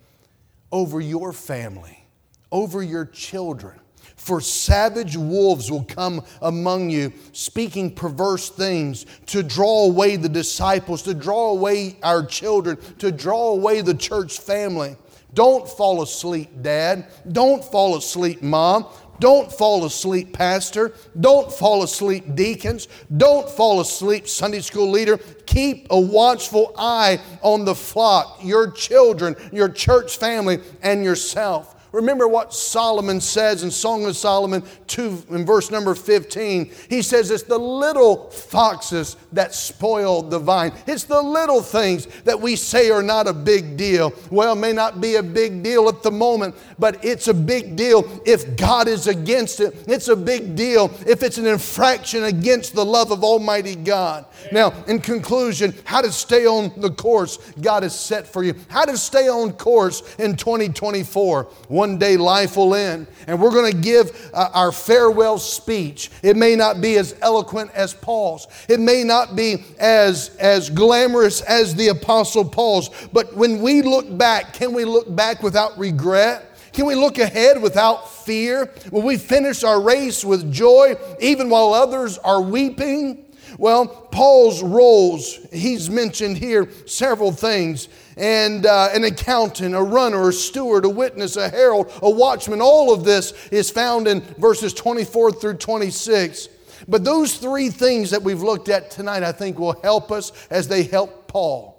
over 0.70 1.00
your 1.00 1.32
family, 1.32 2.06
over 2.50 2.82
your 2.82 3.06
children. 3.06 3.80
For 4.16 4.40
savage 4.40 5.16
wolves 5.16 5.70
will 5.70 5.84
come 5.84 6.22
among 6.42 6.90
you, 6.90 7.12
speaking 7.32 7.94
perverse 7.94 8.50
things 8.50 9.06
to 9.26 9.42
draw 9.42 9.86
away 9.86 10.16
the 10.16 10.28
disciples, 10.28 11.02
to 11.02 11.14
draw 11.14 11.50
away 11.50 11.96
our 12.02 12.24
children, 12.24 12.78
to 12.98 13.10
draw 13.10 13.52
away 13.52 13.80
the 13.80 13.94
church 13.94 14.38
family. 14.38 14.96
Don't 15.34 15.66
fall 15.66 16.02
asleep, 16.02 16.50
Dad. 16.60 17.06
Don't 17.30 17.64
fall 17.64 17.96
asleep, 17.96 18.42
Mom. 18.42 18.86
Don't 19.20 19.52
fall 19.52 19.84
asleep, 19.84 20.32
pastor. 20.32 20.94
Don't 21.18 21.52
fall 21.52 21.82
asleep, 21.82 22.34
deacons. 22.34 22.88
Don't 23.16 23.48
fall 23.48 23.80
asleep, 23.80 24.26
Sunday 24.26 24.60
school 24.60 24.90
leader. 24.90 25.18
Keep 25.46 25.88
a 25.90 26.00
watchful 26.00 26.74
eye 26.76 27.20
on 27.42 27.64
the 27.64 27.74
flock, 27.74 28.40
your 28.42 28.70
children, 28.70 29.36
your 29.52 29.68
church 29.68 30.16
family, 30.16 30.60
and 30.82 31.04
yourself. 31.04 31.81
Remember 31.92 32.26
what 32.26 32.54
Solomon 32.54 33.20
says 33.20 33.62
in 33.62 33.70
Song 33.70 34.06
of 34.06 34.16
Solomon 34.16 34.62
2 34.86 35.26
in 35.30 35.44
verse 35.44 35.70
number 35.70 35.94
15. 35.94 36.70
He 36.88 37.02
says 37.02 37.30
it's 37.30 37.42
the 37.42 37.58
little 37.58 38.30
foxes 38.30 39.16
that 39.32 39.54
spoil 39.54 40.22
the 40.22 40.38
vine. 40.38 40.72
It's 40.86 41.04
the 41.04 41.20
little 41.20 41.60
things 41.60 42.06
that 42.24 42.40
we 42.40 42.56
say 42.56 42.90
are 42.90 43.02
not 43.02 43.26
a 43.26 43.32
big 43.32 43.76
deal. 43.76 44.12
Well, 44.30 44.54
may 44.56 44.72
not 44.72 45.00
be 45.00 45.16
a 45.16 45.22
big 45.22 45.62
deal 45.62 45.88
at 45.88 46.02
the 46.02 46.10
moment, 46.10 46.54
but 46.78 47.04
it's 47.04 47.28
a 47.28 47.34
big 47.34 47.76
deal 47.76 48.08
if 48.24 48.56
God 48.56 48.88
is 48.88 49.06
against 49.06 49.60
it. 49.60 49.84
It's 49.86 50.08
a 50.08 50.16
big 50.16 50.56
deal 50.56 50.90
if 51.06 51.22
it's 51.22 51.38
an 51.38 51.46
infraction 51.46 52.24
against 52.24 52.74
the 52.74 52.84
love 52.84 53.10
of 53.10 53.22
Almighty 53.22 53.74
God. 53.74 54.24
Now, 54.50 54.72
in 54.86 55.00
conclusion, 55.00 55.74
how 55.84 56.00
to 56.00 56.10
stay 56.10 56.46
on 56.46 56.72
the 56.80 56.90
course 56.90 57.38
God 57.60 57.82
has 57.82 57.98
set 57.98 58.26
for 58.26 58.42
you. 58.42 58.54
How 58.68 58.84
to 58.84 58.96
stay 58.96 59.28
on 59.28 59.52
course 59.52 60.16
in 60.16 60.36
2024. 60.36 61.44
One 61.68 61.81
day 61.98 62.16
life 62.16 62.56
will 62.56 62.74
end, 62.74 63.06
and 63.26 63.40
we're 63.40 63.50
going 63.50 63.70
to 63.70 63.76
give 63.76 64.30
uh, 64.32 64.50
our 64.54 64.72
farewell 64.72 65.38
speech. 65.38 66.10
It 66.22 66.36
may 66.36 66.56
not 66.56 66.80
be 66.80 66.96
as 66.96 67.14
eloquent 67.20 67.70
as 67.72 67.94
Paul's, 67.94 68.46
it 68.68 68.80
may 68.80 69.04
not 69.04 69.36
be 69.36 69.64
as, 69.78 70.36
as 70.36 70.70
glamorous 70.70 71.40
as 71.42 71.74
the 71.74 71.88
Apostle 71.88 72.44
Paul's, 72.44 72.90
but 73.12 73.34
when 73.34 73.60
we 73.62 73.82
look 73.82 74.16
back, 74.16 74.54
can 74.54 74.72
we 74.72 74.84
look 74.84 75.14
back 75.14 75.42
without 75.42 75.78
regret? 75.78 76.48
Can 76.72 76.86
we 76.86 76.94
look 76.94 77.18
ahead 77.18 77.60
without 77.60 78.10
fear? 78.10 78.72
Will 78.90 79.02
we 79.02 79.18
finish 79.18 79.62
our 79.62 79.80
race 79.80 80.24
with 80.24 80.50
joy 80.50 80.96
even 81.20 81.50
while 81.50 81.74
others 81.74 82.16
are 82.18 82.40
weeping? 82.40 83.26
Well, 83.58 83.86
Paul's 83.86 84.62
roles, 84.62 85.38
he's 85.52 85.90
mentioned 85.90 86.38
here 86.38 86.68
several 86.86 87.32
things. 87.32 87.88
And 88.16 88.66
uh, 88.66 88.90
an 88.92 89.04
accountant, 89.04 89.74
a 89.74 89.82
runner, 89.82 90.28
a 90.28 90.32
steward, 90.32 90.84
a 90.84 90.88
witness, 90.88 91.36
a 91.36 91.48
herald, 91.48 91.90
a 92.02 92.10
watchman, 92.10 92.60
all 92.60 92.92
of 92.92 93.04
this 93.04 93.32
is 93.50 93.70
found 93.70 94.06
in 94.06 94.20
verses 94.38 94.74
24 94.74 95.32
through 95.32 95.54
26. 95.54 96.48
But 96.88 97.04
those 97.04 97.36
three 97.36 97.70
things 97.70 98.10
that 98.10 98.22
we've 98.22 98.42
looked 98.42 98.68
at 98.68 98.90
tonight, 98.90 99.22
I 99.22 99.32
think, 99.32 99.58
will 99.58 99.80
help 99.82 100.10
us 100.10 100.32
as 100.50 100.68
they 100.68 100.82
help 100.82 101.28
Paul 101.28 101.72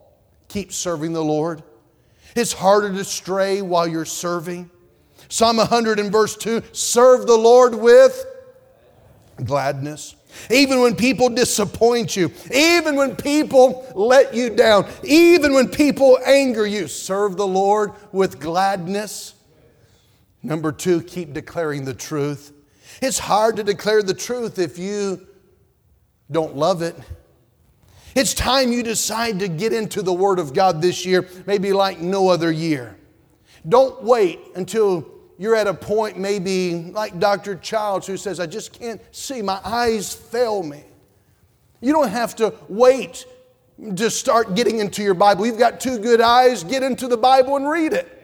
keep 0.47 0.71
serving 0.71 1.13
the 1.13 1.23
Lord. 1.23 1.63
It's 2.36 2.53
harder 2.53 2.91
to 2.93 3.03
stray 3.03 3.61
while 3.61 3.88
you're 3.88 4.05
serving. 4.05 4.69
Psalm 5.29 5.57
100 5.57 5.99
and 5.99 6.11
verse 6.11 6.36
2 6.36 6.61
serve 6.71 7.27
the 7.27 7.38
Lord 7.38 7.75
with 7.75 8.25
gladness. 9.43 10.15
Even 10.49 10.81
when 10.81 10.95
people 10.95 11.29
disappoint 11.29 12.15
you, 12.15 12.31
even 12.53 12.95
when 12.95 13.15
people 13.15 13.86
let 13.95 14.34
you 14.34 14.49
down, 14.49 14.88
even 15.03 15.53
when 15.53 15.69
people 15.69 16.17
anger 16.25 16.65
you, 16.65 16.88
serve 16.88 17.38
the 17.38 17.47
Lord 17.47 17.93
with 18.11 18.39
gladness. 18.39 19.36
Number 20.41 20.71
two, 20.71 21.01
keep 21.01 21.34
declaring 21.34 21.86
the 21.86 21.93
truth. 21.93 22.51
It's 23.01 23.19
hard 23.19 23.55
to 23.57 23.63
declare 23.63 24.03
the 24.03 24.13
truth 24.13 24.59
if 24.59 24.77
you 24.77 25.25
don't 26.29 26.55
love 26.55 26.81
it. 26.81 26.95
It's 28.15 28.34
time 28.34 28.71
you 28.71 28.84
decide 28.84 29.39
to 29.39 29.47
get 29.47 29.73
into 29.73 30.01
the 30.01 30.13
Word 30.13 30.38
of 30.39 30.53
God 30.53 30.81
this 30.81 31.05
year, 31.05 31.27
maybe 31.45 31.73
like 31.73 31.99
no 31.99 32.29
other 32.29 32.51
year. 32.51 32.97
Don't 33.67 34.03
wait 34.03 34.39
until 34.55 35.12
you're 35.38 35.55
at 35.55 35.67
a 35.67 35.73
point 35.73 36.17
maybe 36.17 36.91
like 36.91 37.19
Dr. 37.19 37.55
Childs 37.55 38.07
who 38.07 38.17
says, 38.17 38.39
I 38.39 38.45
just 38.45 38.73
can't 38.73 39.01
see, 39.11 39.41
my 39.41 39.59
eyes 39.63 40.13
fail 40.13 40.63
me. 40.63 40.84
You 41.81 41.91
don't 41.91 42.09
have 42.09 42.36
to 42.38 42.53
wait 42.69 43.25
to 43.95 44.09
start 44.09 44.55
getting 44.55 44.79
into 44.79 45.03
your 45.03 45.13
Bible. 45.13 45.45
You've 45.45 45.59
got 45.59 45.79
two 45.79 45.97
good 45.99 46.21
eyes, 46.21 46.63
get 46.63 46.84
into 46.84 47.07
the 47.07 47.17
Bible 47.17 47.57
and 47.57 47.67
read 47.67 47.93
it. 47.93 48.22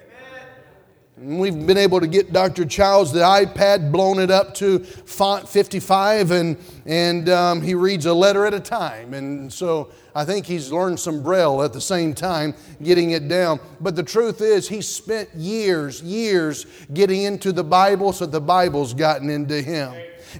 We've 1.22 1.68
been 1.68 1.78
able 1.78 2.00
to 2.00 2.08
get 2.08 2.32
Dr. 2.32 2.64
Childs 2.64 3.12
the 3.12 3.20
iPad, 3.20 3.92
blown 3.92 4.20
it 4.20 4.32
up 4.32 4.54
to 4.56 4.80
font 4.80 5.50
55, 5.50 6.32
and, 6.32 6.58
and 6.86 7.28
um, 7.28 7.62
he 7.62 7.74
reads 7.74 8.06
a 8.06 8.14
letter 8.14 8.46
at 8.46 8.54
a 8.54 8.60
time. 8.62 9.14
And 9.14 9.52
so 9.52 9.92
I 10.16 10.24
think 10.24 10.46
he's 10.46 10.72
learned 10.72 10.98
some 10.98 11.22
Braille 11.22 11.62
at 11.62 11.74
the 11.74 11.82
same 11.82 12.14
time, 12.14 12.54
getting 12.82 13.12
it 13.12 13.28
down. 13.28 13.60
But 13.82 13.98
the 13.98 14.04
truth 14.04 14.40
is, 14.40 14.70
he 14.70 14.82
spent 14.82 15.28
years, 15.36 16.02
years 16.02 16.66
getting 16.94 17.24
into 17.24 17.52
the 17.52 17.66
Bible, 17.66 18.14
so 18.14 18.26
the 18.26 18.40
Bible's 18.40 18.94
gotten 18.94 19.30
into 19.30 19.62
him. 19.62 19.94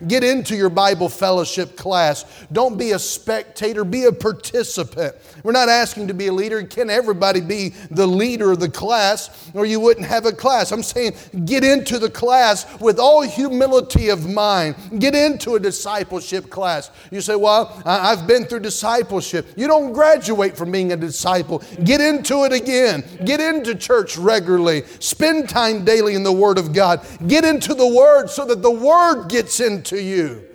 Get 0.08 0.24
into 0.24 0.56
your 0.56 0.70
Bible 0.70 1.10
fellowship 1.10 1.76
class. 1.76 2.26
Don't 2.52 2.78
be 2.78 2.92
a 2.92 3.00
spectator, 3.00 3.84
be 3.84 4.06
a 4.06 4.12
participant. 4.12 5.16
We're 5.44 5.52
not 5.52 5.70
asking 5.70 6.08
to 6.08 6.14
be 6.14 6.28
a 6.28 6.34
leader. 6.34 6.64
Can 6.64 6.90
everybody 6.90 7.42
be 7.42 7.70
the 7.92 8.08
leader 8.08 8.52
of 8.52 8.60
the 8.60 8.70
class 8.70 9.52
or 9.54 9.66
you 9.66 9.80
wouldn't 9.80 10.06
have 10.06 10.26
a 10.26 10.32
class? 10.32 10.72
I'm 10.72 10.84
saying 10.84 11.14
get 11.46 11.64
into 11.64 12.00
the 12.00 12.10
class 12.10 12.80
with 12.80 13.00
all 13.00 13.22
humility 13.22 14.10
of 14.10 14.30
mind. 14.30 14.76
Get 15.00 15.16
into 15.16 15.56
a 15.56 15.60
discipleship 15.60 16.50
class. 16.50 16.92
You 17.12 17.22
say, 17.22 17.36
Well, 17.36 17.82
I've 17.86 18.28
been 18.28 18.46
through 18.46 18.62
discipleship. 18.62 19.48
You 19.56 19.68
don't 19.68 19.94
graduate 19.94 20.58
from 20.58 20.72
being 20.72 20.92
a 20.92 20.98
disciple. 20.98 21.64
Get 21.84 22.02
into 22.02 22.44
it 22.44 22.54
again. 22.54 23.04
Get 23.26 23.40
into 23.40 23.76
church 23.76 24.18
regularly. 24.18 24.84
Spend 25.00 25.50
time 25.50 25.86
daily 25.86 26.16
in 26.16 26.24
the 26.24 26.32
Word 26.32 26.58
of 26.58 26.74
God. 26.74 27.06
Get 27.28 27.46
into 27.46 27.74
the 27.74 27.88
Word 27.88 28.30
so 28.30 28.46
that 28.46 28.62
the 28.62 28.72
Word 28.72 29.28
gets 29.30 29.60
in 29.60 29.79
to 29.86 30.02
you. 30.02 30.46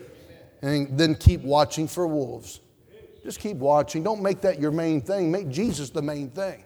And 0.62 0.97
then 0.99 1.14
keep 1.14 1.43
watching 1.43 1.87
for 1.87 2.07
wolves. 2.07 2.61
Just 3.22 3.41
keep 3.41 3.57
watching. 3.57 4.03
Don't 4.03 4.22
make 4.22 4.41
that 4.43 4.61
your 4.61 4.70
main 4.70 5.01
thing. 5.01 5.31
Make 5.31 5.49
Jesus 5.49 5.91
the 5.91 6.03
main 6.03 6.31
thing. 6.31 6.64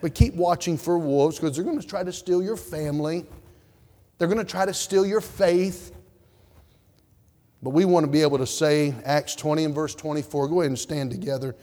But 0.00 0.14
keep 0.14 0.34
watching 0.34 0.76
for 0.76 0.98
wolves 0.98 1.38
because 1.38 1.56
they're 1.56 1.64
going 1.64 1.80
to 1.80 1.86
try 1.86 2.02
to 2.02 2.12
steal 2.12 2.42
your 2.42 2.56
family. 2.56 3.24
They're 4.18 4.28
going 4.28 4.38
to 4.38 4.44
try 4.44 4.66
to 4.66 4.74
steal 4.74 5.06
your 5.06 5.20
faith. 5.20 5.92
But 7.62 7.70
we 7.70 7.86
want 7.86 8.04
to 8.04 8.12
be 8.12 8.20
able 8.20 8.38
to 8.38 8.46
say, 8.46 8.94
Acts 9.04 9.34
20 9.34 9.64
and 9.64 9.74
verse 9.74 9.94
24. 9.94 10.48
Go 10.48 10.60
ahead 10.60 10.70
and 10.70 10.78
stand 10.78 11.10
together 11.10 11.56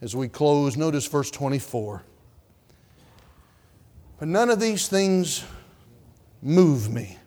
as 0.00 0.16
we 0.16 0.28
close. 0.28 0.76
Notice 0.76 1.06
verse 1.06 1.30
24. 1.30 2.02
But 4.18 4.28
none 4.28 4.50
of 4.50 4.58
these 4.58 4.88
things 4.88 5.44
move 6.42 6.92
me. 6.92 7.18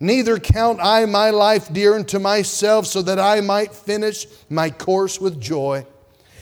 Neither 0.00 0.38
count 0.38 0.80
I 0.82 1.06
my 1.06 1.30
life 1.30 1.72
dear 1.72 1.94
unto 1.94 2.18
myself, 2.18 2.86
so 2.86 3.02
that 3.02 3.18
I 3.18 3.40
might 3.40 3.72
finish 3.72 4.26
my 4.50 4.70
course 4.70 5.20
with 5.20 5.40
joy. 5.40 5.86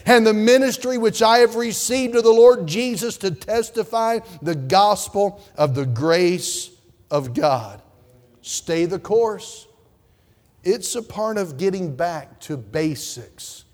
And 0.05 0.27
the 0.27 0.35
ministry 0.35 0.99
which 0.99 1.23
I 1.23 1.39
have 1.39 1.55
received 1.55 2.17
of 2.17 2.25
the 2.25 2.33
Lord 2.33 2.67
Jesus 2.67 3.17
to 3.19 3.31
testify 3.31 4.21
the 4.41 4.55
gospel 4.55 5.43
of 5.57 5.75
the 5.75 5.87
grace 5.87 6.71
of 7.11 7.35
God. 7.35 7.81
Stay 8.41 8.87
the 8.87 8.99
course. 8.99 9.69
It's 10.65 10.95
a 10.95 11.03
part 11.03 11.39
of 11.39 11.57
getting 11.57 11.95
back 11.95 12.41
to 12.41 12.57
basics. 12.57 13.65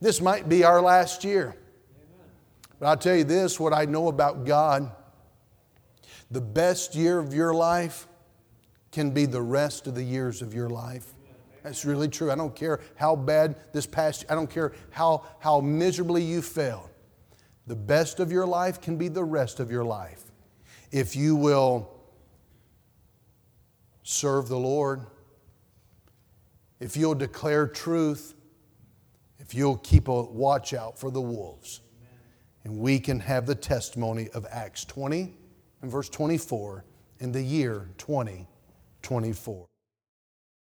This 0.00 0.20
might 0.20 0.48
be 0.48 0.64
our 0.64 0.82
last 0.82 1.24
year. 1.24 1.56
But 2.78 2.86
I'll 2.86 2.96
tell 2.96 3.16
you 3.16 3.24
this 3.24 3.58
what 3.58 3.72
I 3.72 3.86
know 3.86 4.08
about 4.08 4.44
God 4.44 4.92
the 6.30 6.40
best 6.40 6.94
year 6.94 7.18
of 7.18 7.32
your 7.32 7.54
life 7.54 8.08
can 8.96 9.10
be 9.10 9.26
the 9.26 9.42
rest 9.42 9.86
of 9.86 9.94
the 9.94 10.02
years 10.02 10.40
of 10.40 10.54
your 10.54 10.70
life. 10.70 11.12
That's 11.62 11.84
really 11.84 12.08
true. 12.08 12.30
I 12.30 12.34
don't 12.34 12.56
care 12.56 12.80
how 12.94 13.14
bad 13.14 13.56
this 13.74 13.84
past, 13.84 14.24
I 14.30 14.34
don't 14.34 14.48
care 14.48 14.72
how, 14.88 15.26
how 15.38 15.60
miserably 15.60 16.22
you 16.22 16.40
failed. 16.40 16.88
The 17.66 17.76
best 17.76 18.20
of 18.20 18.32
your 18.32 18.46
life 18.46 18.80
can 18.80 18.96
be 18.96 19.08
the 19.08 19.22
rest 19.22 19.60
of 19.60 19.70
your 19.70 19.84
life. 19.84 20.22
If 20.90 21.14
you 21.14 21.36
will 21.36 21.90
serve 24.02 24.48
the 24.48 24.56
Lord, 24.56 25.02
if 26.80 26.96
you'll 26.96 27.14
declare 27.14 27.68
truth, 27.68 28.32
if 29.38 29.54
you'll 29.54 29.76
keep 29.76 30.08
a 30.08 30.22
watch 30.22 30.72
out 30.72 30.98
for 30.98 31.10
the 31.10 31.20
wolves. 31.20 31.82
And 32.64 32.78
we 32.78 32.98
can 32.98 33.20
have 33.20 33.44
the 33.44 33.54
testimony 33.54 34.30
of 34.30 34.46
Acts 34.50 34.86
20 34.86 35.34
and 35.82 35.90
verse 35.90 36.08
24 36.08 36.86
in 37.20 37.32
the 37.32 37.42
year 37.42 37.90
2024. 39.06 39.75